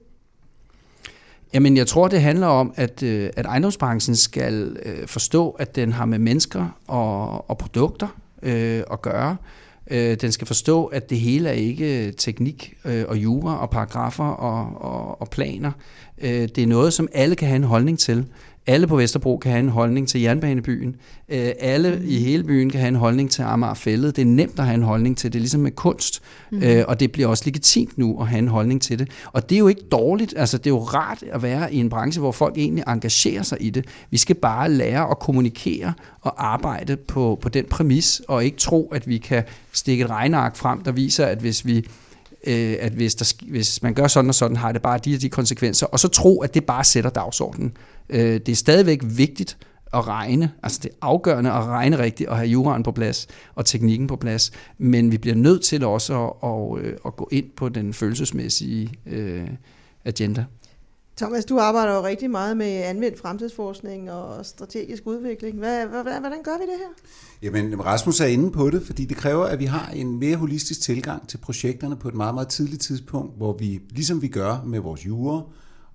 Jamen, 1.55 1.77
jeg 1.77 1.87
tror, 1.87 2.09
det 2.09 2.21
handler 2.21 2.47
om, 2.47 2.73
at, 2.77 3.03
øh, 3.03 3.31
at 3.37 3.47
ejendomsbranchen 3.47 4.17
skal 4.17 4.77
øh, 4.83 5.07
forstå, 5.07 5.51
at 5.51 5.77
den 5.77 5.93
har 5.93 6.05
med 6.05 6.19
mennesker 6.19 6.79
og, 6.87 7.51
og 7.51 7.59
produkter 7.59 8.09
øh, 8.43 8.83
at 8.93 9.03
gøre. 9.03 9.37
Øh, 9.91 10.17
den 10.21 10.33
skal 10.33 10.47
forstå, 10.47 10.85
at 10.85 11.11
det 11.11 11.21
hele 11.21 11.49
er 11.49 11.53
ikke 11.53 12.13
teknik 12.13 12.75
øh, 12.85 13.05
og 13.09 13.17
jura 13.17 13.59
og 13.59 13.71
paragrafer 13.71 14.25
og, 14.25 14.83
og, 14.83 15.21
og 15.21 15.29
planer. 15.29 15.73
Øh, 16.19 16.31
det 16.31 16.59
er 16.59 16.67
noget, 16.67 16.93
som 16.93 17.09
alle 17.13 17.37
kan 17.37 17.49
have 17.49 17.57
en 17.57 17.65
holdning 17.65 17.99
til. 17.99 18.27
Alle 18.69 18.87
på 18.87 18.97
Vesterbro 18.97 19.37
kan 19.37 19.51
have 19.51 19.61
en 19.61 19.69
holdning 19.69 20.09
til 20.09 20.21
jernbanebyen. 20.21 20.97
Øh, 21.29 21.51
alle 21.61 22.03
i 22.05 22.19
hele 22.19 22.45
byen 22.45 22.71
kan 22.71 22.81
have 22.81 22.89
en 22.89 22.97
holdning 22.97 23.31
til 23.31 23.43
Amagerfællet. 23.43 24.17
Det 24.17 24.23
er 24.23 24.27
nemt 24.27 24.59
at 24.59 24.65
have 24.65 24.75
en 24.75 24.83
holdning 24.83 25.19
til 25.19 25.33
det, 25.33 25.41
ligesom 25.41 25.61
med 25.61 25.71
kunst. 25.71 26.23
Mm. 26.53 26.63
Øh, 26.63 26.85
og 26.89 27.01
det 27.01 27.13
bliver 27.13 27.29
også 27.29 27.43
legitimt 27.47 27.99
nu 27.99 28.21
at 28.21 28.29
have 28.29 28.39
en 28.39 28.49
holdning 28.49 28.83
til 28.83 28.99
det. 28.99 29.11
Og 29.33 29.49
det 29.51 29.57
er 29.57 29.59
jo 29.59 29.69
ikke 29.69 29.83
dårligt. 29.93 30.35
Altså, 30.37 30.59
det 30.59 30.67
er 30.67 30.71
jo 30.71 30.83
rart 30.83 31.25
at 31.33 31.43
være 31.43 31.75
i 31.75 31.77
en 31.77 31.89
branche, 31.89 32.21
hvor 32.21 32.33
folk 32.33 32.59
egentlig 32.59 32.85
engagerer 32.89 33.43
sig 33.43 33.59
i 33.61 33.71
det. 33.71 33.85
Vi 34.11 34.17
skal 34.17 34.37
bare 34.37 34.71
lære 34.71 35.11
at 35.11 35.19
kommunikere 35.19 35.93
og 36.21 36.47
arbejde 36.53 36.97
på, 36.97 37.39
på 37.43 37.49
den 37.49 37.65
præmis, 37.65 38.23
og 38.29 38.45
ikke 38.45 38.57
tro, 38.57 38.89
at 38.95 39.09
vi 39.09 39.19
kan 39.19 39.43
stikke 39.73 40.05
et 40.05 40.11
regneark 40.11 40.57
frem, 40.57 40.83
der 40.83 40.93
viser, 40.93 41.27
at 41.27 41.39
hvis 41.39 41.67
vi 41.67 41.87
øh, 42.47 42.77
at 42.81 42.93
hvis, 42.93 43.15
der, 43.15 43.33
hvis 43.51 43.83
man 43.83 43.95
gør 43.95 44.07
sådan 44.07 44.29
og 44.29 44.35
sådan, 44.35 44.57
har 44.57 44.73
det 44.73 44.83
bare 44.83 44.99
de 44.99 45.15
og 45.15 45.23
de 45.23 45.29
konsekvenser, 45.29 45.87
og 45.87 46.01
så 46.01 46.09
tro, 46.09 46.41
at 46.41 46.55
det 46.55 46.65
bare 46.65 46.85
sætter 46.85 47.11
dagsordenen. 47.11 47.73
Øh, 48.09 48.21
det 48.21 48.49
er 48.49 48.57
stadigvæk 48.57 49.01
vigtigt 49.05 49.59
at 49.95 50.09
regne, 50.09 50.53
altså 50.63 50.81
det 50.83 50.91
er 50.91 50.95
afgørende 51.01 51.51
at 51.51 51.65
regne 51.65 51.99
rigtigt 51.99 52.29
og 52.29 52.37
have 52.37 52.49
juraen 52.49 52.83
på 52.83 52.93
plads 52.93 53.27
og 53.55 53.67
teknikken 53.67 54.07
på 54.07 54.17
plads, 54.17 54.53
men 54.79 55.13
vi 55.13 55.19
bliver 55.19 55.37
nødt 55.37 55.63
til 55.63 55.85
også 55.85 56.25
at, 56.25 56.51
at, 56.51 56.87
øh, 56.87 56.99
at 57.07 57.17
gå 57.17 57.29
ind 57.33 57.51
på 57.57 57.69
den 57.69 57.95
følelsesmæssige 57.95 58.95
øh, 59.07 59.49
agenda. 60.05 60.45
Thomas, 61.17 61.45
du 61.45 61.59
arbejder 61.59 61.95
jo 61.95 62.05
rigtig 62.05 62.31
meget 62.31 62.57
med 62.57 62.67
anvendt 62.67 63.19
fremtidsforskning 63.19 64.11
og 64.11 64.47
strategisk 64.47 65.03
udvikling. 65.07 65.59
Hvad, 65.59 65.87
hvordan, 65.87 66.21
hvordan 66.21 66.43
gør 66.45 66.59
vi 66.59 66.63
det 66.63 66.79
her? 66.79 66.89
Jamen, 67.43 67.85
Rasmus 67.85 68.21
er 68.21 68.27
inde 68.27 68.51
på 68.51 68.71
det, 68.71 68.83
fordi 68.83 69.05
det 69.05 69.17
kræver, 69.17 69.45
at 69.45 69.59
vi 69.59 69.65
har 69.65 69.91
en 69.91 70.19
mere 70.19 70.37
holistisk 70.37 70.81
tilgang 70.81 71.29
til 71.29 71.39
projekterne 71.39 71.97
på 71.97 72.09
et 72.09 72.15
meget, 72.15 72.35
meget 72.35 72.49
tidligt 72.49 72.83
tidspunkt, 72.83 73.37
hvor 73.37 73.53
vi, 73.53 73.81
ligesom 73.91 74.23
vi 74.23 74.29
gør 74.29 74.63
med 74.67 74.79
vores 74.81 75.07
jure 75.07 75.43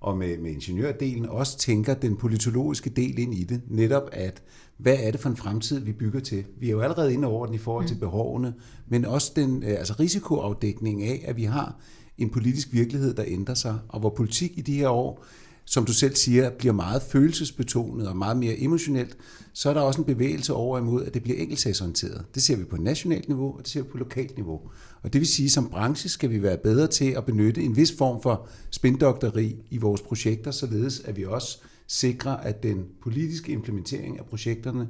og 0.02 0.16
med, 0.16 0.38
med 0.38 0.50
ingeniørdelen, 0.50 1.26
også 1.26 1.58
tænker 1.58 1.94
den 1.94 2.16
politologiske 2.16 2.90
del 2.90 3.18
ind 3.18 3.34
i 3.34 3.44
det. 3.44 3.60
Netop 3.68 4.08
at, 4.12 4.42
hvad 4.76 4.96
er 5.00 5.10
det 5.10 5.20
for 5.20 5.28
en 5.28 5.36
fremtid, 5.36 5.80
vi 5.80 5.92
bygger 5.92 6.20
til? 6.20 6.44
Vi 6.60 6.66
er 6.66 6.70
jo 6.70 6.80
allerede 6.80 7.14
inde 7.14 7.28
over 7.28 7.46
den 7.46 7.54
i 7.54 7.58
forhold 7.58 7.86
til 7.86 7.96
mm. 7.96 8.00
behovene, 8.00 8.54
men 8.88 9.04
også 9.04 9.32
den 9.36 9.62
øh, 9.62 9.70
altså 9.70 9.94
risikoafdækning 10.00 11.02
af, 11.02 11.24
at 11.24 11.36
vi 11.36 11.44
har 11.44 11.76
en 12.18 12.30
politisk 12.30 12.72
virkelighed, 12.72 13.14
der 13.14 13.24
ændrer 13.26 13.54
sig, 13.54 13.78
og 13.88 14.00
hvor 14.00 14.10
politik 14.16 14.58
i 14.58 14.60
de 14.60 14.76
her 14.76 14.88
år, 14.88 15.24
som 15.64 15.84
du 15.84 15.92
selv 15.92 16.16
siger, 16.16 16.50
bliver 16.50 16.74
meget 16.74 17.02
følelsesbetonet 17.02 18.08
og 18.08 18.16
meget 18.16 18.36
mere 18.36 18.58
emotionelt, 18.58 19.16
så 19.52 19.70
er 19.70 19.74
der 19.74 19.80
også 19.80 20.00
en 20.00 20.06
bevægelse 20.06 20.54
over 20.54 20.78
imod, 20.78 21.04
at 21.04 21.14
det 21.14 21.22
bliver 21.22 21.38
enkeltsagsorienteret. 21.38 22.24
Det 22.34 22.42
ser 22.42 22.56
vi 22.56 22.64
på 22.64 22.76
nationalt 22.76 23.28
niveau, 23.28 23.52
og 23.56 23.58
det 23.58 23.68
ser 23.68 23.82
vi 23.82 23.88
på 23.88 23.98
lokalt 23.98 24.36
niveau. 24.36 24.60
Og 25.02 25.12
det 25.12 25.20
vil 25.20 25.28
sige, 25.28 25.46
at 25.46 25.52
som 25.52 25.68
branche 25.68 26.08
skal 26.08 26.30
vi 26.30 26.42
være 26.42 26.56
bedre 26.56 26.86
til 26.86 27.10
at 27.10 27.24
benytte 27.24 27.62
en 27.62 27.76
vis 27.76 27.92
form 27.98 28.22
for 28.22 28.48
spindokteri 28.70 29.56
i 29.70 29.76
vores 29.76 30.00
projekter, 30.00 30.50
således 30.50 31.00
at 31.00 31.16
vi 31.16 31.24
også 31.24 31.58
sikrer, 31.86 32.36
at 32.36 32.62
den 32.62 32.84
politiske 33.02 33.52
implementering 33.52 34.18
af 34.18 34.24
projekterne 34.24 34.88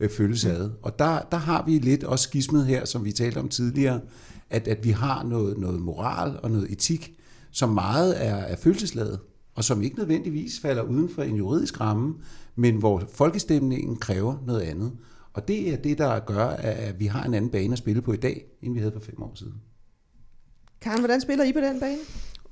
øh, 0.00 0.10
følges 0.10 0.44
ad. 0.44 0.70
Og 0.82 0.98
der, 0.98 1.20
der 1.30 1.36
har 1.36 1.64
vi 1.66 1.78
lidt 1.78 2.04
også 2.04 2.22
skismet 2.22 2.66
her, 2.66 2.84
som 2.84 3.04
vi 3.04 3.12
talte 3.12 3.38
om 3.38 3.48
tidligere, 3.48 4.00
at, 4.50 4.68
at 4.68 4.84
vi 4.84 4.90
har 4.90 5.22
noget, 5.22 5.58
noget 5.58 5.80
moral 5.80 6.38
og 6.42 6.50
noget 6.50 6.72
etik, 6.72 7.18
som 7.50 7.68
meget 7.68 8.26
er, 8.26 8.34
er 8.34 8.56
følelsesladet, 8.56 9.18
og 9.54 9.64
som 9.64 9.82
ikke 9.82 9.96
nødvendigvis 9.96 10.60
falder 10.60 10.82
uden 10.82 11.08
for 11.08 11.22
en 11.22 11.36
juridisk 11.36 11.80
ramme, 11.80 12.14
men 12.56 12.76
hvor 12.76 13.02
folkestemningen 13.12 13.96
kræver 13.96 14.36
noget 14.46 14.60
andet. 14.60 14.92
Og 15.32 15.48
det 15.48 15.72
er 15.72 15.76
det, 15.76 15.98
der 15.98 16.20
gør, 16.20 16.46
at 16.46 17.00
vi 17.00 17.06
har 17.06 17.24
en 17.24 17.34
anden 17.34 17.50
bane 17.50 17.72
at 17.72 17.78
spille 17.78 18.02
på 18.02 18.12
i 18.12 18.16
dag, 18.16 18.44
end 18.62 18.74
vi 18.74 18.78
havde 18.78 18.92
for 18.92 19.00
fem 19.00 19.22
år 19.22 19.32
siden. 19.34 19.54
Karen, 20.80 21.00
hvordan 21.00 21.20
spiller 21.20 21.44
I 21.44 21.52
på 21.52 21.60
den 21.60 21.80
bane? 21.80 21.98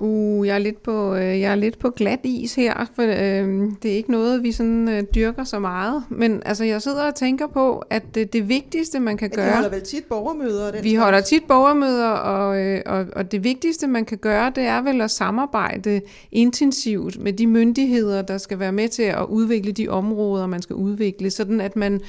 Uh, 0.03 0.47
jeg 0.47 0.55
er 0.55 0.59
lidt 0.59 0.83
på, 0.83 1.15
øh, 1.15 1.41
jeg 1.41 1.51
er 1.51 1.55
lidt 1.55 1.79
på 1.79 1.91
glat 1.91 2.21
is 2.25 2.55
her, 2.55 2.87
for 2.95 3.03
øh, 3.03 3.71
det 3.83 3.91
er 3.91 3.97
ikke 3.97 4.11
noget, 4.11 4.43
vi 4.43 4.53
sådan 4.53 4.89
øh, 4.89 5.03
dyrker 5.15 5.45
så 5.45 5.59
meget. 5.59 6.05
Men 6.11 6.43
altså, 6.45 6.65
jeg 6.65 6.83
sidder 6.83 7.07
og 7.07 7.15
tænker 7.15 7.47
på, 7.47 7.83
at 7.91 8.15
det, 8.15 8.33
det 8.33 8.49
vigtigste, 8.49 9.01
man 9.01 9.17
kan 9.17 9.31
Ja, 9.31 9.37
gøre... 9.37 9.47
de 9.49 9.55
holder 9.55 9.71
vel 9.71 9.83
tit 9.83 10.05
borgermøder? 10.05 10.71
Den 10.73 10.85
Vi 10.85 10.91
slags. 10.91 11.03
holder 11.05 11.21
tit 11.21 11.43
borgermøder, 11.49 12.09
og, 12.09 12.59
øh, 12.61 12.81
og, 12.87 13.07
og 13.17 13.33
det 13.33 13.45
vigtigste, 13.45 13.87
man 13.87 14.05
kan 14.05 14.19
gøre, 14.19 14.53
det 14.55 14.65
er 14.65 14.83
vel 14.83 15.01
at 15.01 15.11
samarbejde 15.11 16.01
intensivt 16.33 17.19
med 17.23 17.33
de 17.33 17.47
myndigheder, 17.47 18.23
der 18.23 18.39
skal 18.39 18.59
være 18.59 18.73
med 18.73 18.89
til 18.89 19.03
at 19.03 19.25
udvikle 19.29 19.73
de 19.73 19.89
områder, 19.89 20.47
man 20.47 20.63
skal 20.63 20.77
udvikle, 20.77 21.31
sådan 21.31 21.61
at 21.61 21.77
man 21.77 22.01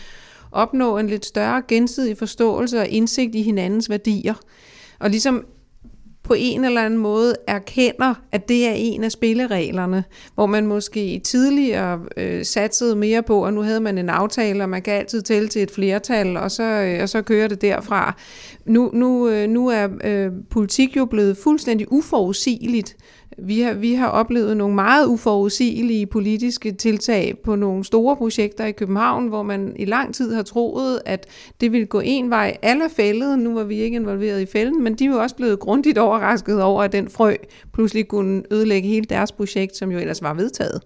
opnår 0.52 1.00
en 1.00 1.08
lidt 1.08 1.26
større 1.26 1.62
gensidig 1.68 2.18
forståelse 2.18 2.80
og 2.80 2.88
indsigt 2.88 3.36
i 3.36 3.42
hinandens 3.42 3.90
værdier. 3.90 4.34
Og 5.00 5.10
ligesom 5.10 5.46
på 6.32 6.36
en 6.38 6.66
eller 6.66 6.82
anden 6.82 7.00
måde 7.00 7.36
erkender, 7.48 8.14
at 8.32 8.50
det 8.50 8.68
er 8.68 8.72
en 8.72 9.04
af 9.04 9.12
spillereglerne, 9.12 10.04
hvor 10.36 10.46
man 10.46 10.68
måske 10.68 11.22
tidligere 11.24 12.00
øh, 12.18 12.46
satsede 12.46 12.96
mere 12.96 13.24
på, 13.24 13.46
og 13.46 13.54
nu 13.54 13.62
havde 13.62 13.80
man 13.80 13.98
en 13.98 14.10
aftale, 14.10 14.64
og 14.64 14.70
man 14.70 14.82
kan 14.82 14.94
altid 14.94 15.22
tælle 15.22 15.50
til 15.50 15.64
et 15.64 15.72
flertal, 15.72 16.38
og 16.38 16.52
så, 16.52 16.64
øh, 16.64 17.02
og 17.02 17.10
så 17.10 17.22
kører 17.22 17.48
det 17.48 17.62
derfra. 17.62 18.16
Nu, 18.66 18.92
nu, 18.94 19.30
øh, 19.30 19.50
nu 19.50 19.68
er 19.68 19.88
øh, 20.04 20.32
politik 20.50 20.98
jo 20.98 21.06
blevet 21.06 21.38
fuldstændig 21.38 21.92
uforudsigeligt. 21.92 22.96
Vi 23.44 23.62
har, 23.62 23.74
vi 23.74 23.94
har 23.94 24.08
oplevet 24.08 24.58
nogle 24.58 24.76
meget 24.76 25.08
uforudsigelige 25.08 26.06
politiske 26.06 26.72
tiltag 26.72 27.38
på 27.44 27.56
nogle 27.56 27.84
store 27.84 28.18
projekter 28.18 28.66
i 28.66 28.72
København, 28.72 29.28
hvor 29.28 29.44
man 29.44 29.76
i 29.76 29.86
lang 29.86 30.16
tid 30.16 30.34
har 30.34 30.44
troet, 30.44 31.02
at 31.06 31.26
det 31.62 31.72
ville 31.72 31.88
gå 31.88 32.02
en 32.04 32.30
vej. 32.30 32.58
Alle 32.62 33.38
nu 33.38 33.54
var 33.54 33.64
vi 33.64 33.76
ikke 33.76 33.96
involveret 33.96 34.42
i 34.42 34.46
fælden, 34.46 34.84
men 34.84 34.96
de 34.96 35.06
er 35.06 35.10
jo 35.10 35.18
også 35.18 35.36
blevet 35.36 35.60
grundigt 35.60 35.98
overrasket 35.98 36.62
over, 36.62 36.84
at 36.84 36.92
den 36.92 37.10
frø 37.10 37.36
pludselig 37.74 38.08
kunne 38.08 38.44
ødelægge 38.52 38.88
hele 38.88 39.06
deres 39.06 39.32
projekt, 39.32 39.78
som 39.78 39.92
jo 39.92 40.00
ellers 40.00 40.22
var 40.22 40.34
vedtaget. 40.34 40.82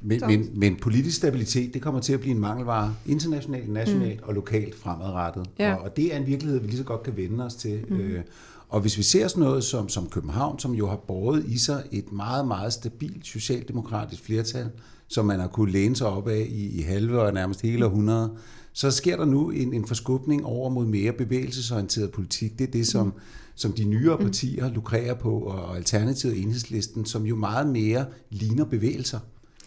Men, 0.00 0.22
men, 0.26 0.50
men 0.54 0.76
politisk 0.76 1.16
stabilitet, 1.16 1.74
det 1.74 1.82
kommer 1.82 2.00
til 2.00 2.12
at 2.12 2.20
blive 2.20 2.34
en 2.34 2.40
mangelvare 2.40 2.94
internationalt, 3.06 3.72
nationalt 3.72 4.20
mm. 4.20 4.28
og 4.28 4.34
lokalt 4.34 4.74
fremadrettet. 4.74 5.46
Ja. 5.58 5.74
Og, 5.74 5.82
og 5.82 5.96
det 5.96 6.14
er 6.14 6.18
en 6.18 6.26
virkelighed, 6.26 6.60
vi 6.60 6.66
lige 6.66 6.78
så 6.78 6.84
godt 6.84 7.02
kan 7.02 7.16
vende 7.16 7.44
os 7.44 7.54
til. 7.54 7.80
Mm. 7.88 8.00
Øh, 8.00 8.20
og 8.68 8.80
hvis 8.80 8.98
vi 8.98 9.02
ser 9.02 9.28
sådan 9.28 9.42
noget 9.42 9.64
som, 9.64 9.88
som 9.88 10.08
København, 10.08 10.58
som 10.58 10.74
jo 10.74 10.88
har 10.88 10.96
båret 10.96 11.44
i 11.46 11.58
sig 11.58 11.84
et 11.92 12.12
meget, 12.12 12.46
meget 12.46 12.72
stabilt 12.72 13.26
socialdemokratisk 13.26 14.22
flertal, 14.22 14.70
som 15.08 15.26
man 15.26 15.40
har 15.40 15.48
kunne 15.48 15.72
læne 15.72 15.96
sig 15.96 16.06
op 16.06 16.28
af 16.28 16.46
i, 16.50 16.78
i 16.78 16.82
halve 16.82 17.22
og 17.22 17.32
nærmest 17.34 17.62
hele 17.62 17.86
århundrede, 17.86 18.30
så 18.72 18.90
sker 18.90 19.16
der 19.16 19.24
nu 19.24 19.50
en, 19.50 19.74
en 19.74 19.86
forskubning 19.86 20.46
over 20.46 20.70
mod 20.70 20.86
mere 20.86 21.12
bevægelsesorienteret 21.12 22.10
politik. 22.10 22.58
Det 22.58 22.66
er 22.68 22.70
det, 22.70 22.86
som, 22.86 23.12
som 23.54 23.72
de 23.72 23.84
nyere 23.84 24.18
partier 24.18 24.72
lukrerer 24.72 25.14
på, 25.14 25.38
og 25.38 25.76
Alternativet 25.76 26.34
og 26.34 26.42
Enhedslisten, 26.42 27.04
som 27.04 27.26
jo 27.26 27.36
meget 27.36 27.66
mere 27.66 28.06
ligner 28.30 28.64
bevægelser 28.64 29.18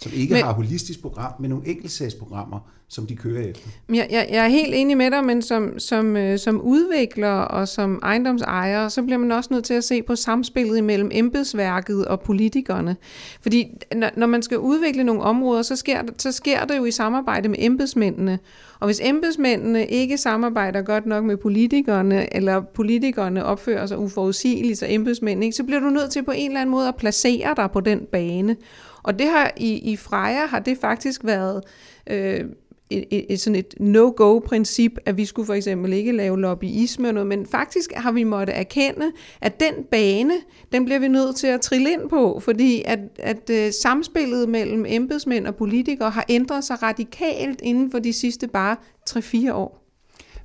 som 0.02 0.12
ikke 0.16 0.34
Men- 0.34 0.44
har 0.44 0.54
holistisk 0.54 1.02
program, 1.02 1.32
men 1.40 1.50
nogle 1.50 1.68
enkeltsagsprogrammer, 1.68 2.60
som 2.90 3.06
de 3.08 3.16
kører 3.16 3.42
efter. 3.50 3.70
Jeg, 3.90 4.08
jeg, 4.12 4.28
jeg 4.32 4.46
er 4.46 4.50
helt 4.50 4.76
enig 4.76 4.98
med 4.98 5.12
dig, 5.12 5.24
men 5.26 5.42
som, 5.42 5.80
som, 5.80 6.18
øh, 6.18 6.40
som 6.40 6.62
udvikler 6.62 7.30
og 7.32 7.68
som 7.68 8.00
ejendomsejer, 8.04 8.90
så 8.90 9.02
bliver 9.04 9.18
man 9.18 9.32
også 9.32 9.50
nødt 9.54 9.64
til 9.66 9.74
at 9.74 9.84
se 9.84 10.02
på 10.02 10.16
samspillet 10.16 10.78
imellem 10.78 11.10
embedsværket 11.14 12.06
og 12.06 12.20
politikerne. 12.22 12.96
Fordi 13.42 13.68
når, 13.96 14.10
når 14.18 14.28
man 14.28 14.42
skal 14.42 14.58
udvikle 14.60 15.04
nogle 15.04 15.22
områder, 15.22 15.62
så 15.62 15.76
sker, 15.76 16.02
det- 16.02 16.22
så 16.22 16.32
sker 16.32 16.66
det 16.66 16.78
jo 16.78 16.86
i 16.86 16.92
samarbejde 16.92 17.50
med 17.50 17.58
embedsmændene. 17.60 18.40
Og 18.80 18.86
hvis 18.86 19.02
embedsmændene 19.04 19.88
ikke 19.88 20.18
samarbejder 20.18 20.82
godt 20.82 21.06
nok 21.06 21.24
med 21.24 21.38
politikerne, 21.38 22.36
eller 22.36 22.62
politikerne 22.62 23.46
opfører 23.46 23.86
sig 23.86 23.98
uforudsigeligt, 23.98 24.80
så 24.80 24.86
embedsmændene 24.90 25.46
ikke, 25.46 25.56
så 25.58 25.64
bliver 25.64 25.80
du 25.80 25.90
nødt 25.90 26.12
til 26.12 26.24
på 26.24 26.32
en 26.36 26.48
eller 26.52 26.62
anden 26.62 26.72
måde 26.72 26.88
at 26.88 26.96
placere 26.96 27.54
dig 27.58 27.70
på 27.74 27.80
den 27.80 28.00
bane. 28.12 28.56
Og 29.04 29.20
det 29.20 29.28
har 29.28 29.52
i, 29.58 29.92
i 29.92 29.96
Freja 29.96 30.46
har 30.46 30.60
det 30.60 30.78
faktisk 30.78 31.26
været 31.26 31.64
øh, 32.10 32.46
et, 32.92 33.06
et, 33.12 33.26
et, 33.30 33.40
sådan 33.40 33.56
et 33.56 33.74
no-go-princip, 33.80 34.98
at 35.06 35.18
vi 35.18 35.26
skulle 35.26 35.46
for 35.46 35.54
eksempel 35.54 35.94
ikke 35.94 36.12
lave 36.12 36.40
lobbyisme 36.40 37.08
og 37.08 37.14
noget, 37.14 37.28
men 37.28 37.46
faktisk 37.46 37.94
har 37.96 38.12
vi 38.12 38.24
måtte 38.24 38.54
erkende, 38.54 39.12
at 39.42 39.60
den 39.60 39.74
bane, 39.92 40.34
den 40.72 40.86
bliver 40.86 41.00
vi 41.00 41.08
nødt 41.08 41.36
til 41.36 41.48
at 41.48 41.62
trille 41.62 41.92
ind 41.92 42.10
på, 42.10 42.40
fordi 42.40 42.84
at, 42.86 43.00
at 43.20 43.50
øh, 43.50 43.72
samspillet 43.82 44.50
mellem 44.50 44.86
embedsmænd 44.88 45.48
og 45.48 45.56
politikere 45.56 46.10
har 46.10 46.26
ændret 46.30 46.64
sig 46.64 46.84
radikalt 46.84 47.62
inden 47.64 47.92
for 47.92 48.00
de 48.00 48.14
sidste 48.14 48.48
bare 48.48 48.76
3-4 49.10 49.54
år. 49.54 49.82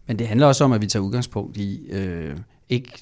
Men 0.07 0.19
det 0.19 0.27
handler 0.27 0.47
også 0.47 0.65
om, 0.65 0.73
at 0.73 0.83
vi 0.83 0.87
tager 0.87 1.03
udgangspunkt 1.03 1.57
i, 1.57 1.89
øh, 1.91 2.37
ikke, 2.69 2.93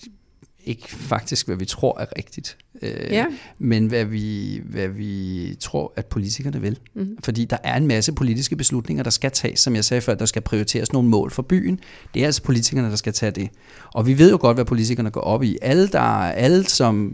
ikke 0.66 0.88
faktisk, 0.88 1.46
hvad 1.46 1.56
vi 1.56 1.64
tror 1.64 2.00
er 2.00 2.06
rigtigt, 2.18 2.56
øh, 2.82 2.90
Ja. 3.10 3.26
men 3.58 3.86
hvad 3.86 4.04
vi, 4.04 4.60
hvad 4.64 4.88
vi 4.88 5.56
tror, 5.60 5.92
at 5.96 6.06
politikerne 6.06 6.60
vil. 6.60 6.78
Mm. 6.94 7.16
Fordi 7.24 7.44
der 7.44 7.56
er 7.64 7.76
en 7.76 7.86
masse 7.86 8.12
politiske 8.12 8.56
beslutninger, 8.56 9.02
der 9.02 9.10
skal 9.10 9.30
tages, 9.30 9.60
som 9.60 9.74
jeg 9.74 9.84
sagde 9.84 10.00
før, 10.00 10.14
der 10.14 10.26
skal 10.26 10.42
prioriteres 10.42 10.92
nogle 10.92 11.08
mål 11.08 11.30
for 11.30 11.42
byen. 11.42 11.80
Det 12.14 12.22
er 12.22 12.26
altså 12.26 12.42
politikerne, 12.42 12.90
der 12.90 12.96
skal 12.96 13.12
tage 13.12 13.32
det. 13.32 13.48
Og 13.94 14.06
vi 14.06 14.18
ved 14.18 14.30
jo 14.30 14.38
godt, 14.40 14.56
hvad 14.56 14.64
politikerne 14.64 15.10
går 15.10 15.20
op 15.20 15.42
i. 15.42 15.58
Alle, 15.62 15.88
der, 15.88 16.00
alle 16.00 16.64
som 16.64 17.12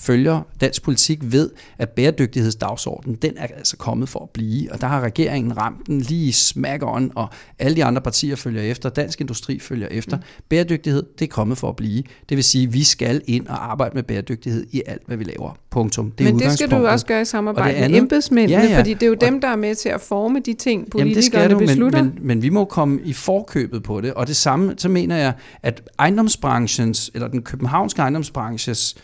følger 0.00 0.42
dansk 0.60 0.82
politik, 0.82 1.18
ved, 1.22 1.50
at 1.78 1.88
bæredygtighedsdagsordenen, 1.90 3.16
den 3.22 3.32
er 3.36 3.46
altså 3.46 3.76
kommet 3.76 4.08
for 4.08 4.20
at 4.22 4.30
blive. 4.30 4.72
Og 4.72 4.80
der 4.80 4.86
har 4.86 5.00
regeringen 5.00 5.56
ramt 5.56 5.86
den 5.86 6.00
lige 6.00 6.32
smack 6.32 6.82
on, 6.86 7.12
og 7.14 7.28
alle 7.58 7.76
de 7.76 7.84
andre 7.84 8.02
partier 8.02 8.36
følger 8.36 8.62
efter, 8.62 8.88
dansk 8.88 9.20
industri 9.20 9.58
følger 9.58 9.88
efter. 9.90 10.16
Mm. 10.16 10.22
Bæredygtighed, 10.48 11.02
det 11.18 11.24
er 11.24 11.28
kommet 11.28 11.58
for 11.58 11.68
at 11.68 11.76
blive. 11.76 12.02
Det 12.28 12.36
vil 12.36 12.44
sige, 12.44 12.72
vi 12.72 12.84
skal 12.92 13.22
ind 13.26 13.46
og 13.46 13.70
arbejde 13.70 13.94
med 13.94 14.02
bæredygtighed 14.02 14.66
i 14.70 14.82
alt, 14.86 15.02
hvad 15.06 15.16
vi 15.16 15.24
laver. 15.24 15.56
Punktum. 15.70 16.10
Det 16.10 16.26
er 16.28 16.32
Men 16.32 16.40
det 16.42 16.52
skal 16.52 16.70
du 16.70 16.76
også 16.86 17.06
gøre 17.06 17.22
i 17.22 17.24
samarbejde 17.24 17.68
det 17.68 17.76
med 17.78 17.84
andet- 17.84 17.98
embedsmændene, 17.98 18.62
Ja, 18.62 18.68
ja. 18.70 18.78
fordi 18.78 18.94
det 18.94 19.02
er 19.02 19.06
jo 19.06 19.14
dem, 19.14 19.40
der 19.40 19.48
er 19.48 19.56
med 19.56 19.74
til 19.74 19.88
at 19.88 20.00
forme 20.00 20.40
de 20.40 20.54
ting, 20.54 20.88
Jamen 20.98 21.14
det 21.14 21.24
skal 21.24 21.38
politikerne 21.38 21.54
du, 21.54 21.58
men, 21.58 21.66
beslutter. 21.68 22.02
men, 22.02 22.18
men 22.20 22.42
vi 22.42 22.48
må 22.48 22.64
komme 22.64 23.00
i 23.04 23.12
forkøbet 23.12 23.82
på 23.82 24.00
det, 24.00 24.14
og 24.14 24.26
det 24.26 24.36
samme, 24.36 24.74
så 24.76 24.88
mener 24.88 25.16
jeg, 25.16 25.32
at 25.62 25.90
ejendomsbranchens, 25.98 27.10
eller 27.14 27.28
den 27.28 27.42
københavnske 27.42 28.02
ejendomsbranches 28.02 28.94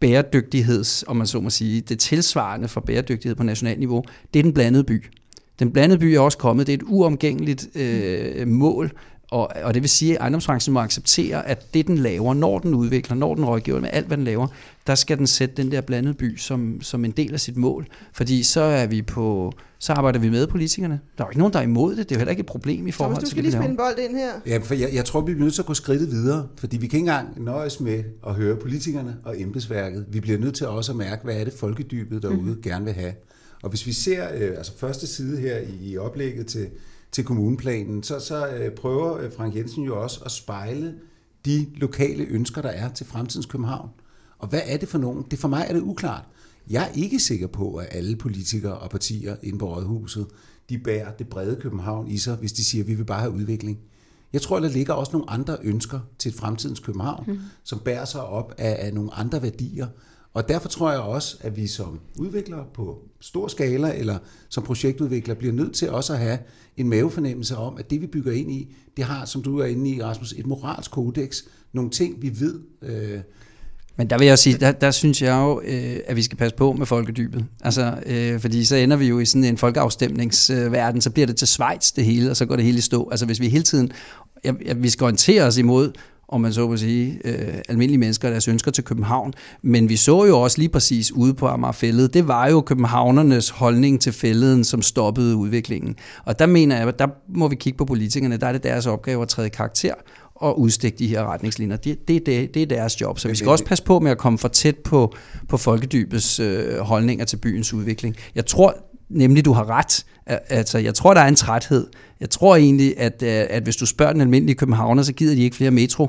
bæredygtigheds, 0.00 1.04
om 1.06 1.16
man 1.16 1.26
så 1.26 1.40
må 1.40 1.50
sige, 1.50 1.80
det 1.80 1.98
tilsvarende 1.98 2.68
for 2.68 2.80
bæredygtighed 2.80 3.36
på 3.36 3.42
nationalt 3.42 3.78
niveau, 3.78 4.04
det 4.34 4.38
er 4.38 4.42
den 4.42 4.52
blandede 4.52 4.84
by. 4.84 5.04
Den 5.58 5.70
blandede 5.70 5.98
by 5.98 6.04
er 6.04 6.20
også 6.20 6.38
kommet, 6.38 6.66
det 6.66 6.72
er 6.72 6.76
et 6.76 6.82
uomgængeligt 6.86 7.68
øh, 7.76 8.48
mål, 8.48 8.92
og, 9.30 9.50
og 9.62 9.74
det 9.74 9.82
vil 9.82 9.90
sige, 9.90 10.14
at 10.14 10.20
ejendomsbranchen 10.20 10.74
må 10.74 10.80
acceptere, 10.80 11.48
at 11.48 11.74
det 11.74 11.86
den 11.86 11.98
laver, 11.98 12.34
når 12.34 12.58
den 12.58 12.74
udvikler, 12.74 13.16
når 13.16 13.34
den 13.34 13.44
rådgiver 13.44 13.80
med 13.80 13.90
alt, 13.92 14.06
hvad 14.06 14.16
den 14.16 14.24
laver, 14.24 14.46
der 14.86 14.94
skal 14.94 15.18
den 15.18 15.26
sætte 15.26 15.54
den 15.62 15.72
der 15.72 15.80
blandede 15.80 16.14
by 16.14 16.36
som, 16.36 16.80
som 16.82 17.04
en 17.04 17.10
del 17.10 17.34
af 17.34 17.40
sit 17.40 17.56
mål. 17.56 17.86
Fordi 18.12 18.42
så 18.42 18.60
er 18.60 18.86
vi 18.86 19.02
på, 19.02 19.52
så 19.78 19.92
arbejder 19.92 20.18
vi 20.18 20.30
med 20.30 20.46
politikerne. 20.46 21.00
Der 21.18 21.24
er 21.24 21.28
jo 21.28 21.30
ikke 21.30 21.38
nogen, 21.38 21.52
der 21.52 21.58
er 21.58 21.62
imod 21.62 21.96
det. 21.96 22.08
Det 22.08 22.14
er 22.14 22.16
jo 22.16 22.18
heller 22.18 22.30
ikke 22.30 22.40
et 22.40 22.46
problem 22.46 22.86
i 22.86 22.90
Så 22.90 22.96
forhold 22.96 23.16
hvis 23.16 23.20
du 23.20 23.26
til 23.26 23.30
skal 23.30 23.44
det, 23.44 23.50
lige 23.50 23.60
spille 23.60 23.70
en 23.70 23.76
bold 23.76 23.98
ind 23.98 24.16
her. 24.16 24.32
Ja, 24.46 24.58
for 24.58 24.74
jeg, 24.74 24.88
jeg 24.92 25.04
tror, 25.04 25.20
vi 25.20 25.24
bliver 25.24 25.44
nødt 25.44 25.54
til 25.54 25.62
at 25.62 25.66
gå 25.66 25.74
skridtet 25.74 26.10
videre, 26.10 26.48
fordi 26.56 26.76
vi 26.76 26.86
kan 26.86 26.96
ikke 26.96 27.08
engang 27.10 27.44
nøjes 27.44 27.80
med 27.80 28.04
at 28.26 28.34
høre 28.34 28.56
politikerne 28.56 29.16
og 29.24 29.40
embedsværket. 29.40 30.06
Vi 30.08 30.20
bliver 30.20 30.38
nødt 30.38 30.54
til 30.54 30.66
også 30.66 30.92
at 30.92 30.98
mærke, 30.98 31.24
hvad 31.24 31.36
er 31.36 31.44
det 31.44 31.52
folkedybet 31.52 32.22
derude 32.22 32.54
mm. 32.54 32.62
gerne 32.62 32.84
vil 32.84 32.94
have. 32.94 33.12
Og 33.62 33.70
hvis 33.70 33.86
vi 33.86 33.92
ser 33.92 34.28
øh, 34.34 34.50
altså 34.56 34.72
første 34.78 35.06
side 35.06 35.40
her 35.40 35.58
i, 35.58 35.90
i 35.90 35.98
oplægget 35.98 36.46
til, 36.46 36.66
til 37.12 37.24
kommuneplanen, 37.24 38.02
så, 38.02 38.20
så 38.20 38.48
øh, 38.48 38.70
prøver 38.72 39.16
øh, 39.18 39.32
Frank 39.32 39.56
Jensen 39.56 39.84
jo 39.84 40.02
også 40.02 40.20
at 40.24 40.30
spejle 40.30 40.94
de 41.44 41.66
lokale 41.76 42.24
ønsker, 42.24 42.62
der 42.62 42.68
er 42.68 42.92
til 42.92 43.06
fremtidens 43.06 43.46
København. 43.46 43.90
Og 44.38 44.48
hvad 44.48 44.60
er 44.66 44.76
det 44.76 44.88
for 44.88 44.98
nogen? 44.98 45.24
Det 45.30 45.38
for 45.38 45.48
mig 45.48 45.66
er 45.68 45.72
det 45.72 45.80
uklart. 45.80 46.24
Jeg 46.70 46.82
er 46.82 46.92
ikke 46.94 47.20
sikker 47.20 47.46
på, 47.46 47.74
at 47.74 47.88
alle 47.90 48.16
politikere 48.16 48.78
og 48.78 48.90
partier 48.90 49.36
inde 49.42 49.58
på 49.58 49.74
Rådhuset, 49.74 50.26
de 50.68 50.78
bærer 50.78 51.12
det 51.12 51.28
brede 51.28 51.56
København 51.60 52.08
i 52.08 52.18
sig, 52.18 52.36
hvis 52.36 52.52
de 52.52 52.64
siger, 52.64 52.84
at 52.84 52.88
vi 52.88 52.94
vil 52.94 53.04
bare 53.04 53.20
have 53.20 53.32
udvikling. 53.32 53.78
Jeg 54.32 54.42
tror, 54.42 54.60
der 54.60 54.68
ligger 54.68 54.92
også 54.94 55.12
nogle 55.12 55.30
andre 55.30 55.56
ønsker 55.62 56.00
til 56.18 56.32
fremtidens 56.32 56.80
København, 56.80 57.24
mm. 57.26 57.38
som 57.64 57.78
bærer 57.78 58.04
sig 58.04 58.22
op 58.22 58.54
af, 58.58 58.86
af 58.86 58.94
nogle 58.94 59.14
andre 59.14 59.42
værdier. 59.42 59.86
Og 60.34 60.48
derfor 60.48 60.68
tror 60.68 60.90
jeg 60.90 61.00
også, 61.00 61.36
at 61.40 61.56
vi 61.56 61.66
som 61.66 62.00
udviklere 62.18 62.64
på 62.74 62.98
stor 63.20 63.48
skala, 63.48 63.98
eller 63.98 64.18
som 64.48 64.62
projektudviklere, 64.62 65.36
bliver 65.36 65.52
nødt 65.52 65.74
til 65.74 65.90
også 65.90 66.12
at 66.12 66.18
have 66.18 66.38
en 66.76 66.88
mavefornemmelse 66.88 67.56
om, 67.56 67.76
at 67.78 67.90
det 67.90 68.00
vi 68.00 68.06
bygger 68.06 68.32
ind 68.32 68.50
i, 68.50 68.74
det 68.96 69.04
har, 69.04 69.24
som 69.24 69.42
du 69.42 69.58
er 69.58 69.66
inde 69.66 69.90
i, 69.90 70.02
Rasmus, 70.02 70.32
et 70.32 70.46
moralsk 70.46 70.90
kodex. 70.90 71.42
Nogle 71.72 71.90
ting, 71.90 72.22
vi 72.22 72.32
ved. 72.40 72.60
Øh, 72.82 73.20
Men 73.96 74.10
der 74.10 74.18
vil 74.18 74.26
jeg 74.26 74.38
sige, 74.38 74.58
der, 74.58 74.72
der 74.72 74.90
synes 74.90 75.22
jeg 75.22 75.32
jo, 75.38 75.60
øh, 75.64 75.96
at 76.06 76.16
vi 76.16 76.22
skal 76.22 76.38
passe 76.38 76.56
på 76.56 76.72
med 76.72 76.86
folkedybet. 76.86 77.44
Altså, 77.60 78.02
øh, 78.06 78.40
fordi 78.40 78.64
så 78.64 78.76
ender 78.76 78.96
vi 78.96 79.06
jo 79.06 79.18
i 79.18 79.24
sådan 79.24 79.44
en 79.44 79.56
folkeafstemningsverden, 79.58 81.00
så 81.00 81.10
bliver 81.10 81.26
det 81.26 81.36
til 81.36 81.48
Schweiz 81.48 81.92
det 81.92 82.04
hele, 82.04 82.30
og 82.30 82.36
så 82.36 82.46
går 82.46 82.56
det 82.56 82.64
hele 82.64 82.78
i 82.78 82.80
stå. 82.80 83.08
Altså 83.10 83.26
hvis 83.26 83.40
vi 83.40 83.48
hele 83.48 83.64
tiden, 83.64 83.92
ja, 84.44 84.52
ja, 84.64 84.72
vi 84.74 84.88
skal 84.88 85.04
orientere 85.04 85.42
os 85.42 85.56
imod, 85.56 85.92
om 86.28 86.40
man 86.40 86.52
så 86.52 86.68
må 86.68 86.76
sige, 86.76 87.18
øh, 87.24 87.54
almindelige 87.68 87.98
mennesker 87.98 88.28
og 88.28 88.32
deres 88.32 88.48
ønsker 88.48 88.70
til 88.70 88.84
København. 88.84 89.32
Men 89.62 89.88
vi 89.88 89.96
så 89.96 90.24
jo 90.24 90.40
også 90.40 90.58
lige 90.58 90.68
præcis 90.68 91.12
ude 91.12 91.34
på 91.34 91.46
Amagerfællet, 91.46 92.14
det 92.14 92.28
var 92.28 92.48
jo 92.48 92.60
københavnernes 92.60 93.50
holdning 93.50 94.00
til 94.00 94.12
fælleden, 94.12 94.64
som 94.64 94.82
stoppede 94.82 95.36
udviklingen. 95.36 95.96
Og 96.24 96.38
der 96.38 96.46
mener 96.46 96.76
jeg, 96.76 96.98
der 96.98 97.06
må 97.28 97.48
vi 97.48 97.56
kigge 97.56 97.76
på 97.76 97.84
politikerne, 97.84 98.36
der 98.36 98.46
er 98.46 98.52
det 98.52 98.62
deres 98.62 98.86
opgave 98.86 99.22
at 99.22 99.28
træde 99.28 99.50
karakter 99.50 99.94
at 100.44 100.54
udstikke 100.56 100.98
de 100.98 101.06
her 101.06 101.32
retningslinjer. 101.32 101.76
Det, 101.76 102.08
det, 102.08 102.26
det, 102.26 102.54
det 102.54 102.62
er 102.62 102.66
deres 102.66 103.00
job. 103.00 103.18
Så 103.18 103.28
vi 103.28 103.34
skal 103.34 103.48
også 103.48 103.64
passe 103.64 103.84
på 103.84 104.00
med 104.00 104.10
at 104.10 104.18
komme 104.18 104.38
for 104.38 104.48
tæt 104.48 104.76
på, 104.76 105.14
på 105.48 105.56
folkedybets 105.56 106.40
øh, 106.40 106.78
holdninger 106.78 107.24
til 107.24 107.36
byens 107.36 107.72
udvikling. 107.72 108.16
Jeg 108.34 108.46
tror 108.46 108.74
nemlig, 109.08 109.44
du 109.44 109.52
har 109.52 109.70
ret. 109.70 110.04
Altså, 110.26 110.78
jeg 110.78 110.94
tror, 110.94 111.14
der 111.14 111.20
er 111.20 111.28
en 111.28 111.34
træthed. 111.34 111.86
Jeg 112.20 112.30
tror 112.30 112.56
egentlig, 112.56 113.00
at, 113.00 113.22
øh, 113.22 113.46
at 113.50 113.62
hvis 113.62 113.76
du 113.76 113.86
spørger 113.86 114.12
den 114.12 114.20
almindelige 114.20 114.56
københavner, 114.56 115.02
så 115.02 115.12
gider 115.12 115.34
de 115.34 115.42
ikke 115.42 115.56
flere 115.56 115.70
metro 115.70 116.08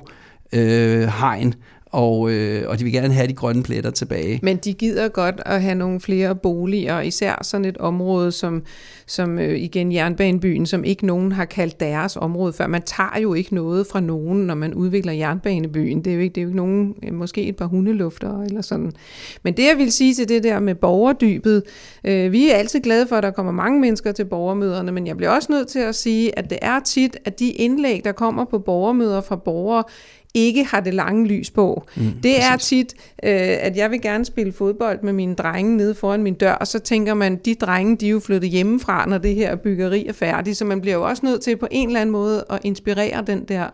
øh, 0.54 1.08
hegn 1.08 1.54
og, 1.92 2.32
øh, 2.32 2.70
og 2.70 2.80
de 2.80 2.84
vil 2.84 2.94
gerne 2.94 3.14
have 3.14 3.28
de 3.28 3.34
grønne 3.34 3.64
pletter 3.64 3.92
tilbage. 3.92 4.40
Men 4.44 4.58
de 4.58 4.74
gider 4.74 5.08
godt 5.08 5.42
at 5.46 5.62
have 5.62 5.76
nogle 5.76 6.00
flere 6.00 6.36
boliger, 6.36 7.02
især 7.02 7.40
sådan 7.42 7.66
et 7.66 7.78
område 7.78 8.32
som, 8.32 8.64
som 9.06 9.40
øh, 9.40 9.60
igen 9.60 9.92
jernbanebyen, 9.92 10.66
som 10.66 10.84
ikke 10.84 11.06
nogen 11.06 11.32
har 11.32 11.46
kaldt 11.46 11.80
deres 11.80 12.18
område 12.18 12.54
før. 12.54 12.68
Man 12.68 12.82
tager 12.82 13.20
jo 13.22 13.34
ikke 13.34 13.56
noget 13.56 13.88
fra 13.88 14.00
nogen, 14.00 14.48
når 14.48 14.56
man 14.56 14.74
udvikler 14.74 15.14
jernbanebyen. 15.14 16.02
Det 16.06 16.12
er 16.12 16.16
jo 16.16 16.22
ikke, 16.22 16.34
det 16.36 16.42
er 16.42 16.44
jo 16.44 16.48
ikke 16.48 16.58
nogen, 16.58 16.96
øh, 17.04 17.14
måske 17.14 17.44
et 17.44 17.56
par 17.56 17.66
hundelufter 17.66 18.42
eller 18.42 18.62
sådan. 18.62 18.92
Men 19.44 19.58
det 19.58 19.64
jeg 19.64 19.78
vil 19.78 19.92
sige 19.92 20.14
til 20.14 20.30
det 20.30 20.44
der 20.44 20.60
med 20.60 20.76
borgerdybet, 20.76 21.64
øh, 22.04 22.32
vi 22.32 22.50
er 22.50 22.56
altid 22.56 22.80
glade 22.80 23.08
for, 23.08 23.16
at 23.16 23.24
der 23.24 23.32
kommer 23.32 23.52
mange 23.52 23.80
mennesker 23.80 24.12
til 24.12 24.26
borgermøderne, 24.26 24.92
men 24.92 25.08
jeg 25.08 25.18
bliver 25.18 25.30
også 25.30 25.52
nødt 25.52 25.68
til 25.68 25.80
at 25.80 25.96
sige, 25.96 26.40
at 26.40 26.50
det 26.50 26.58
er 26.62 26.80
tit, 26.80 27.18
at 27.26 27.40
de 27.40 27.52
indlæg, 27.52 28.02
der 28.04 28.12
kommer 28.12 28.46
på 28.46 28.60
borgermøder 28.60 29.22
fra 29.22 29.36
borgere, 29.36 29.84
ikke 30.34 30.64
har 30.64 30.80
det 30.80 30.94
lange 30.94 31.28
lys 31.28 31.52
på. 31.52 31.88
Mm, 31.96 32.04
det 32.04 32.14
præcis. 32.22 32.44
er 32.52 32.58
tit, 32.58 32.94
øh, 33.24 33.58
at 33.66 33.78
jeg 33.78 33.92
vil 33.92 34.02
gerne 34.02 34.26
spille 34.26 34.54
fodbold 34.54 35.00
med 35.04 35.14
mine 35.14 35.36
drenge 35.36 35.78
nede 35.78 35.96
foran 35.96 36.24
min 36.24 36.34
dør, 36.34 36.54
og 36.54 36.68
så 36.68 36.80
tænker 36.80 37.14
man, 37.14 37.36
de 37.36 37.56
drenge, 37.56 37.96
de 37.96 38.06
er 38.06 38.10
jo 38.10 38.20
flyttet 38.20 38.50
hjemmefra, 38.50 39.06
når 39.06 39.18
det 39.18 39.36
her 39.36 39.56
byggeri 39.56 40.08
er 40.08 40.14
færdigt, 40.14 40.58
så 40.58 40.66
man 40.66 40.82
bliver 40.82 40.96
jo 40.96 41.04
også 41.04 41.26
nødt 41.26 41.42
til 41.42 41.58
på 41.58 41.68
en 41.72 41.88
eller 41.88 42.02
anden 42.02 42.14
måde 42.14 42.46
at 42.50 42.60
inspirere 42.64 43.24
den 43.28 43.44
der 43.44 43.68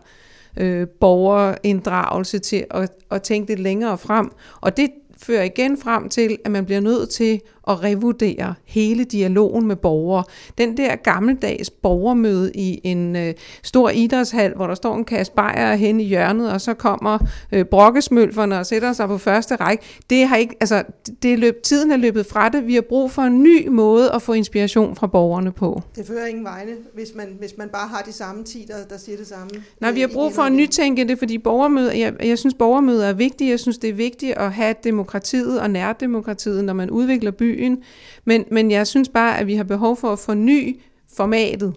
øh, 0.56 0.86
borgerinddragelse 1.00 2.38
til 2.38 2.64
at, 2.70 2.92
at 3.10 3.22
tænke 3.22 3.48
lidt 3.48 3.60
længere 3.60 3.98
frem. 3.98 4.30
Og 4.60 4.76
det 4.76 4.90
fører 5.22 5.42
igen 5.42 5.78
frem 5.78 6.08
til, 6.08 6.38
at 6.44 6.50
man 6.50 6.64
bliver 6.64 6.80
nødt 6.80 7.10
til 7.10 7.40
at 7.66 7.82
revurdere 7.82 8.54
hele 8.64 9.04
dialogen 9.04 9.66
med 9.66 9.76
borgere. 9.76 10.24
Den 10.58 10.76
der 10.76 10.96
gammeldags 10.96 11.70
borgermøde 11.70 12.52
i 12.54 12.80
en 12.84 13.16
øh, 13.16 13.34
stor 13.62 13.90
idrætshal, 13.90 14.54
hvor 14.56 14.66
der 14.66 14.74
står 14.74 14.96
en 14.96 15.04
kasse 15.04 15.32
bajer 15.32 15.74
hen 15.74 16.00
i 16.00 16.04
hjørnet, 16.04 16.52
og 16.52 16.60
så 16.60 16.74
kommer 16.74 17.18
øh, 17.52 17.64
brokkesmølferne 17.64 18.58
og 18.58 18.66
sætter 18.66 18.92
sig 18.92 19.08
på 19.08 19.18
første 19.18 19.56
række. 19.56 19.84
Det 20.10 20.28
har 20.28 20.36
ikke, 20.36 20.56
altså, 20.60 20.82
det 21.22 21.32
er 21.32 21.36
løb, 21.36 21.62
tiden 21.62 21.92
er 21.92 21.96
løbet 21.96 22.26
fra 22.26 22.48
det. 22.48 22.66
Vi 22.66 22.74
har 22.74 22.82
brug 22.88 23.10
for 23.10 23.22
en 23.22 23.42
ny 23.42 23.68
måde 23.68 24.12
at 24.12 24.22
få 24.22 24.32
inspiration 24.32 24.96
fra 24.96 25.06
borgerne 25.06 25.52
på. 25.52 25.82
Det 25.96 26.06
fører 26.06 26.26
ingen 26.26 26.44
vegne, 26.44 26.72
hvis 26.94 27.08
man, 27.14 27.26
hvis 27.38 27.58
man 27.58 27.68
bare 27.68 27.88
har 27.88 28.02
de 28.06 28.12
samme 28.12 28.44
10, 28.44 28.64
der, 28.68 28.74
der 28.90 28.98
siger 28.98 29.18
det 29.18 29.26
samme. 29.26 29.50
Nej, 29.80 29.90
vi 29.90 30.00
har 30.00 30.08
brug 30.08 30.32
for 30.32 30.42
at 30.42 30.52
nytænke 30.52 31.08
det, 31.08 31.18
fordi 31.18 31.38
borgermøder, 31.38 31.92
jeg, 31.92 32.14
jeg 32.24 32.38
synes, 32.38 32.54
borgermøder 32.54 33.06
er 33.06 33.12
vigtige. 33.12 33.50
Jeg 33.50 33.60
synes, 33.60 33.78
det 33.78 33.90
er 33.90 33.94
vigtigt 33.94 34.32
at 34.32 34.52
have 34.52 34.74
demokratiet 34.84 35.60
og 35.60 35.70
nærdemokratiet, 35.70 36.64
når 36.64 36.72
man 36.72 36.90
udvikler 36.90 37.30
by 37.30 37.55
byen. 37.56 37.82
Men, 38.24 38.44
men 38.50 38.70
jeg 38.70 38.86
synes 38.86 39.08
bare, 39.08 39.38
at 39.38 39.46
vi 39.46 39.54
har 39.54 39.64
behov 39.64 39.96
for 39.96 40.12
at 40.12 40.18
forny 40.18 40.80
formatet. 41.16 41.74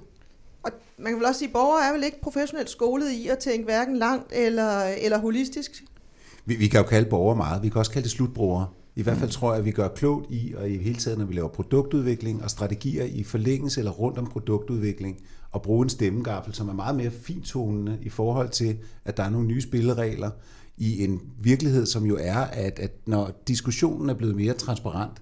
Og 0.63 0.71
man 0.97 1.11
kan 1.11 1.19
vel 1.19 1.25
også 1.25 1.39
sige, 1.39 1.47
at 1.47 1.53
borgere 1.53 1.87
er 1.89 1.93
vel 1.93 2.03
ikke 2.03 2.21
professionelt 2.21 2.69
skolet 2.69 3.11
i 3.11 3.27
at 3.27 3.37
tænke 3.37 3.65
hverken 3.65 3.97
langt 3.97 4.33
eller, 4.33 4.81
eller 4.81 5.17
holistisk? 5.17 5.83
Vi, 6.45 6.55
vi 6.55 6.67
kan 6.67 6.79
jo 6.79 6.87
kalde 6.87 7.09
borgere 7.09 7.35
meget. 7.35 7.63
Vi 7.63 7.69
kan 7.69 7.79
også 7.79 7.91
kalde 7.91 8.03
det 8.03 8.11
slutbrugere. 8.11 8.67
I 8.95 9.01
hvert 9.01 9.17
fald 9.17 9.29
tror 9.29 9.51
jeg, 9.51 9.59
at 9.59 9.65
vi 9.65 9.71
gør 9.71 9.87
klogt 9.87 10.31
i, 10.31 10.53
og 10.57 10.69
i 10.69 10.77
hele 10.77 10.95
tiden, 10.95 11.19
når 11.19 11.25
vi 11.25 11.33
laver 11.33 11.47
produktudvikling 11.47 12.43
og 12.43 12.49
strategier 12.49 13.03
i 13.03 13.23
forlængelse 13.23 13.81
eller 13.81 13.91
rundt 13.91 14.17
om 14.17 14.27
produktudvikling, 14.27 15.17
og 15.51 15.61
bruge 15.61 15.83
en 15.83 15.89
stemmegaffel, 15.89 16.53
som 16.53 16.69
er 16.69 16.73
meget 16.73 16.95
mere 16.95 17.11
fintonende 17.11 17.97
i 18.01 18.09
forhold 18.09 18.49
til, 18.49 18.77
at 19.05 19.17
der 19.17 19.23
er 19.23 19.29
nogle 19.29 19.47
nye 19.47 19.61
spilleregler 19.61 20.29
i 20.77 21.03
en 21.03 21.21
virkelighed, 21.41 21.85
som 21.85 22.05
jo 22.05 22.17
er, 22.21 22.37
at, 22.37 22.79
at 22.79 22.91
når 23.05 23.31
diskussionen 23.47 24.09
er 24.09 24.13
blevet 24.13 24.35
mere 24.35 24.53
transparent, 24.53 25.21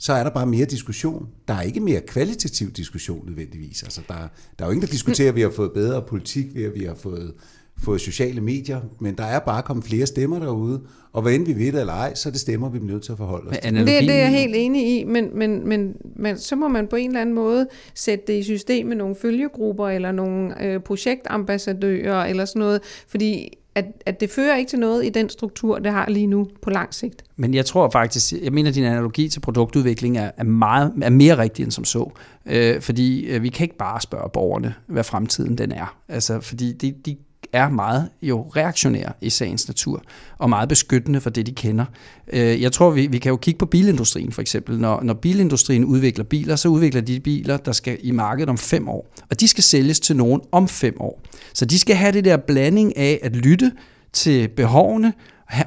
så 0.00 0.12
er 0.12 0.22
der 0.22 0.30
bare 0.30 0.46
mere 0.46 0.64
diskussion. 0.64 1.28
Der 1.48 1.54
er 1.54 1.62
ikke 1.62 1.80
mere 1.80 2.00
kvalitativ 2.00 2.70
diskussion 2.70 3.26
nødvendigvis. 3.26 3.82
Altså, 3.82 4.00
der, 4.08 4.14
der 4.58 4.64
er 4.64 4.68
jo 4.68 4.70
ingen, 4.70 4.86
der 4.86 4.92
diskuterer, 4.92 5.28
at 5.28 5.34
vi 5.34 5.40
har 5.40 5.50
fået 5.50 5.72
bedre 5.72 6.02
politik, 6.02 6.54
ved 6.54 6.64
at 6.64 6.74
vi 6.74 6.84
har 6.84 6.94
fået, 6.94 7.32
fået 7.78 8.00
sociale 8.00 8.40
medier, 8.40 8.80
men 9.00 9.14
der 9.14 9.24
er 9.24 9.38
bare 9.38 9.62
kommet 9.62 9.84
flere 9.84 10.06
stemmer 10.06 10.38
derude, 10.38 10.80
og 11.12 11.22
hvad 11.22 11.32
end 11.32 11.46
vi 11.46 11.54
ved 11.54 11.72
det 11.72 11.80
eller 11.80 11.92
ej, 11.92 12.14
så 12.14 12.28
er 12.28 12.30
det 12.30 12.40
stemmer, 12.40 12.68
vi 12.68 12.78
er 12.78 12.82
nødt 12.82 13.02
til 13.02 13.12
at 13.12 13.18
forholde 13.18 13.50
os 13.50 13.58
til. 13.62 13.74
Det, 13.74 13.86
det 13.86 14.10
er 14.10 14.14
jeg 14.14 14.30
helt 14.30 14.54
enig 14.56 15.00
i, 15.00 15.04
men, 15.04 15.38
men, 15.38 15.68
men, 15.68 15.96
men 16.16 16.38
så 16.38 16.56
må 16.56 16.68
man 16.68 16.88
på 16.88 16.96
en 16.96 17.10
eller 17.10 17.20
anden 17.20 17.34
måde 17.34 17.68
sætte 17.94 18.24
det 18.26 18.38
i 18.38 18.42
system 18.42 18.86
med 18.86 18.96
nogle 18.96 19.14
følgegrupper, 19.14 19.88
eller 19.88 20.12
nogle 20.12 20.64
øh, 20.64 20.80
projektambassadører, 20.80 22.24
eller 22.24 22.44
sådan 22.44 22.60
noget, 22.60 22.80
fordi 23.08 23.56
at, 23.74 23.84
at 24.06 24.20
det 24.20 24.30
fører 24.30 24.56
ikke 24.56 24.68
til 24.68 24.78
noget 24.78 25.04
i 25.04 25.08
den 25.08 25.28
struktur, 25.28 25.78
det 25.78 25.92
har 25.92 26.08
lige 26.08 26.26
nu 26.26 26.48
på 26.62 26.70
lang 26.70 26.94
sigt. 26.94 27.22
Men 27.36 27.54
jeg 27.54 27.66
tror 27.66 27.90
faktisk, 27.90 28.32
jeg 28.42 28.52
mener, 28.52 28.68
at 28.68 28.74
din 28.74 28.84
analogi 28.84 29.28
til 29.28 29.40
produktudvikling 29.40 30.18
er, 30.18 30.30
er, 30.36 30.44
meget, 30.44 30.92
er 31.02 31.10
mere 31.10 31.38
rigtig 31.38 31.62
end 31.62 31.72
som 31.72 31.84
så. 31.84 32.10
Øh, 32.46 32.80
fordi 32.80 33.26
øh, 33.26 33.42
vi 33.42 33.48
kan 33.48 33.64
ikke 33.64 33.76
bare 33.76 34.00
spørge 34.00 34.30
borgerne, 34.32 34.74
hvad 34.86 35.04
fremtiden 35.04 35.58
den 35.58 35.72
er. 35.72 35.96
Altså, 36.08 36.40
fordi 36.40 36.72
de, 36.72 36.94
de 37.06 37.16
er 37.52 37.68
meget 37.68 38.08
jo 38.22 38.42
reaktionære 38.56 39.12
i 39.20 39.30
sagens 39.30 39.68
natur, 39.68 40.02
og 40.38 40.48
meget 40.48 40.68
beskyttende 40.68 41.20
for 41.20 41.30
det, 41.30 41.46
de 41.46 41.52
kender. 41.52 41.84
Øh, 42.32 42.62
jeg 42.62 42.72
tror, 42.72 42.90
vi, 42.90 43.06
vi 43.06 43.18
kan 43.18 43.30
jo 43.30 43.36
kigge 43.36 43.58
på 43.58 43.66
bilindustrien 43.66 44.32
for 44.32 44.42
eksempel. 44.42 44.78
Når, 44.78 45.02
når 45.02 45.14
bilindustrien 45.14 45.84
udvikler 45.84 46.24
biler, 46.24 46.56
så 46.56 46.68
udvikler 46.68 47.00
de 47.00 47.20
biler, 47.20 47.56
der 47.56 47.72
skal 47.72 47.98
i 48.02 48.10
markedet 48.10 48.48
om 48.48 48.58
fem 48.58 48.88
år. 48.88 49.12
Og 49.30 49.40
de 49.40 49.48
skal 49.48 49.64
sælges 49.64 50.00
til 50.00 50.16
nogen 50.16 50.40
om 50.52 50.68
fem 50.68 51.00
år. 51.00 51.22
Så 51.54 51.64
de 51.64 51.78
skal 51.78 51.96
have 51.96 52.12
det 52.12 52.24
der 52.24 52.36
blanding 52.36 52.96
af 52.96 53.20
at 53.22 53.36
lytte 53.36 53.72
til 54.12 54.48
behovene 54.48 55.12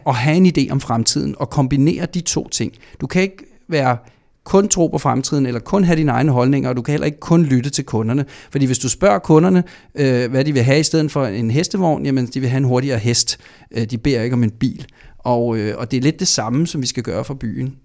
og 0.05 0.15
have 0.15 0.37
en 0.37 0.53
idé 0.57 0.71
om 0.71 0.81
fremtiden 0.81 1.35
og 1.37 1.49
kombinere 1.49 2.05
de 2.05 2.21
to 2.21 2.49
ting. 2.49 2.73
Du 3.01 3.07
kan 3.07 3.21
ikke 3.21 3.43
være 3.69 3.97
kun 4.43 4.67
tro 4.67 4.87
på 4.87 4.97
fremtiden, 4.97 5.45
eller 5.45 5.59
kun 5.59 5.83
have 5.83 5.97
dine 5.97 6.11
egne 6.11 6.31
holdninger, 6.31 6.69
og 6.69 6.75
du 6.75 6.81
kan 6.81 6.91
heller 6.91 7.05
ikke 7.05 7.19
kun 7.19 7.43
lytte 7.43 7.69
til 7.69 7.85
kunderne. 7.85 8.25
Fordi 8.51 8.65
hvis 8.65 8.79
du 8.79 8.89
spørger 8.89 9.19
kunderne, 9.19 9.63
øh, 9.95 10.31
hvad 10.31 10.45
de 10.45 10.53
vil 10.53 10.63
have 10.63 10.79
i 10.79 10.83
stedet 10.83 11.11
for 11.11 11.25
en 11.25 11.51
hestevogn, 11.51 12.05
jamen 12.05 12.25
de 12.25 12.39
vil 12.39 12.49
have 12.49 12.57
en 12.57 12.63
hurtigere 12.63 12.97
hest. 12.97 13.37
Øh, 13.71 13.85
de 13.85 13.97
beder 13.97 14.21
ikke 14.21 14.33
om 14.33 14.43
en 14.43 14.51
bil. 14.51 14.85
Og, 15.19 15.57
øh, 15.57 15.77
og 15.77 15.91
det 15.91 15.97
er 15.97 16.01
lidt 16.01 16.19
det 16.19 16.27
samme, 16.27 16.67
som 16.67 16.81
vi 16.81 16.87
skal 16.87 17.03
gøre 17.03 17.23
for 17.23 17.33
byen. 17.33 17.75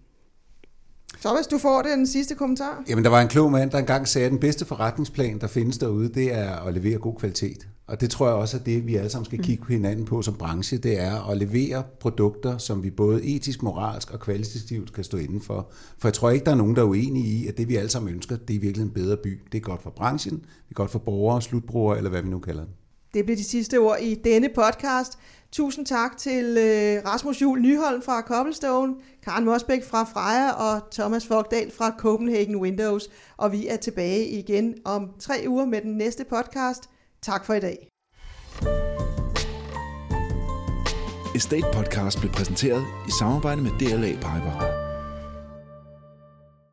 Så 1.21 1.35
hvis 1.37 1.47
du 1.47 1.59
får 1.59 1.83
det 1.83 1.93
en 1.93 2.07
sidste 2.07 2.35
kommentar. 2.35 2.83
Jamen, 2.89 3.05
der 3.05 3.11
var 3.11 3.21
en 3.21 3.29
klog 3.29 3.53
mand, 3.53 3.71
der 3.71 3.79
engang 3.79 4.09
sagde, 4.09 4.25
at 4.25 4.31
den 4.31 4.41
bedste 4.41 4.65
forretningsplan, 4.65 5.39
der 5.41 5.47
findes 5.47 5.79
derude, 5.79 6.09
det 6.09 6.35
er 6.35 6.67
at 6.67 6.75
levere 6.75 6.99
god 6.99 7.17
kvalitet. 7.19 7.67
Og 7.89 8.01
det 8.01 8.11
tror 8.11 8.27
jeg 8.27 8.35
også 8.35 8.57
er 8.57 8.61
det, 8.61 8.87
vi 8.87 8.97
alle 8.97 9.11
sammen 9.11 9.25
skal 9.25 9.43
kigge 9.43 9.65
på 9.65 9.73
hinanden 9.73 10.05
på 10.05 10.23
som 10.23 10.35
branche, 10.35 10.79
det 10.79 11.01
er 11.01 11.31
at 11.31 11.37
levere 11.39 11.83
produkter, 12.01 12.59
som 12.59 12.83
vi 12.83 12.91
både 12.91 13.25
etisk, 13.25 13.63
moralsk 13.63 14.11
og 14.11 14.21
kvalitativt 14.21 14.93
kan 14.93 15.05
stå 15.05 15.17
inden 15.17 15.41
for. 15.41 15.71
For 15.99 16.09
jeg 16.09 16.15
tror 16.15 16.31
ikke, 16.31 16.45
der 16.45 16.51
er 16.51 16.57
nogen, 16.57 16.77
der 16.77 16.83
er 16.83 16.87
uenige 16.87 17.27
i, 17.27 17.47
at 17.47 17.59
det 17.59 17.69
vi 17.69 17.77
alle 17.77 17.91
sammen 17.91 18.15
ønsker, 18.15 18.37
det 18.37 18.57
er 18.57 18.61
virkelig 18.61 18.85
en 18.85 18.91
bedre 18.91 19.17
by. 19.17 19.41
Det 19.53 19.59
er 19.59 19.63
godt 19.63 19.83
for 19.83 19.91
branchen, 19.91 20.35
det 20.39 20.71
er 20.71 20.75
godt 20.75 20.91
for 20.91 20.99
borgere, 20.99 21.43
slutbrugere, 21.43 21.97
eller 21.97 22.11
hvad 22.11 22.23
vi 22.23 22.29
nu 22.29 22.39
kalder 22.39 22.63
det. 22.63 22.73
Det 23.15 23.25
bliver 23.25 23.37
de 23.37 23.45
sidste 23.45 23.79
ord 23.79 23.99
i 24.01 24.15
denne 24.15 24.49
podcast. 24.55 25.19
Tusind 25.53 25.87
tak 25.87 26.17
til 26.17 26.45
øh, 26.45 27.03
Rasmus 27.07 27.43
Jul 27.43 27.61
Nyholm 27.61 28.03
fra 28.03 28.21
Cobblestone, 28.23 28.95
Karen 29.25 29.45
Mosbæk 29.45 29.85
fra 29.85 30.05
Freja 30.05 30.51
og 30.51 30.91
Thomas 30.93 31.27
Fogdal 31.27 31.71
fra 31.71 31.95
Copenhagen 31.99 32.57
Windows. 32.57 33.09
Og 33.37 33.53
vi 33.53 33.67
er 33.67 33.77
tilbage 33.77 34.29
igen 34.29 34.75
om 34.85 35.11
tre 35.19 35.45
uger 35.47 35.65
med 35.65 35.81
den 35.81 35.97
næste 35.97 36.25
podcast. 36.25 36.91
Tak 37.23 37.45
for 37.45 37.55
i 37.55 37.61
dag. 37.61 37.89
Estate 41.35 41.67
Podcast 41.75 42.21
blev 42.21 42.33
præsenteret 42.33 42.85
i 43.09 43.11
samarbejde 43.19 43.63
med 43.63 43.71
DLA 43.71 44.13
Piper. 44.13 44.78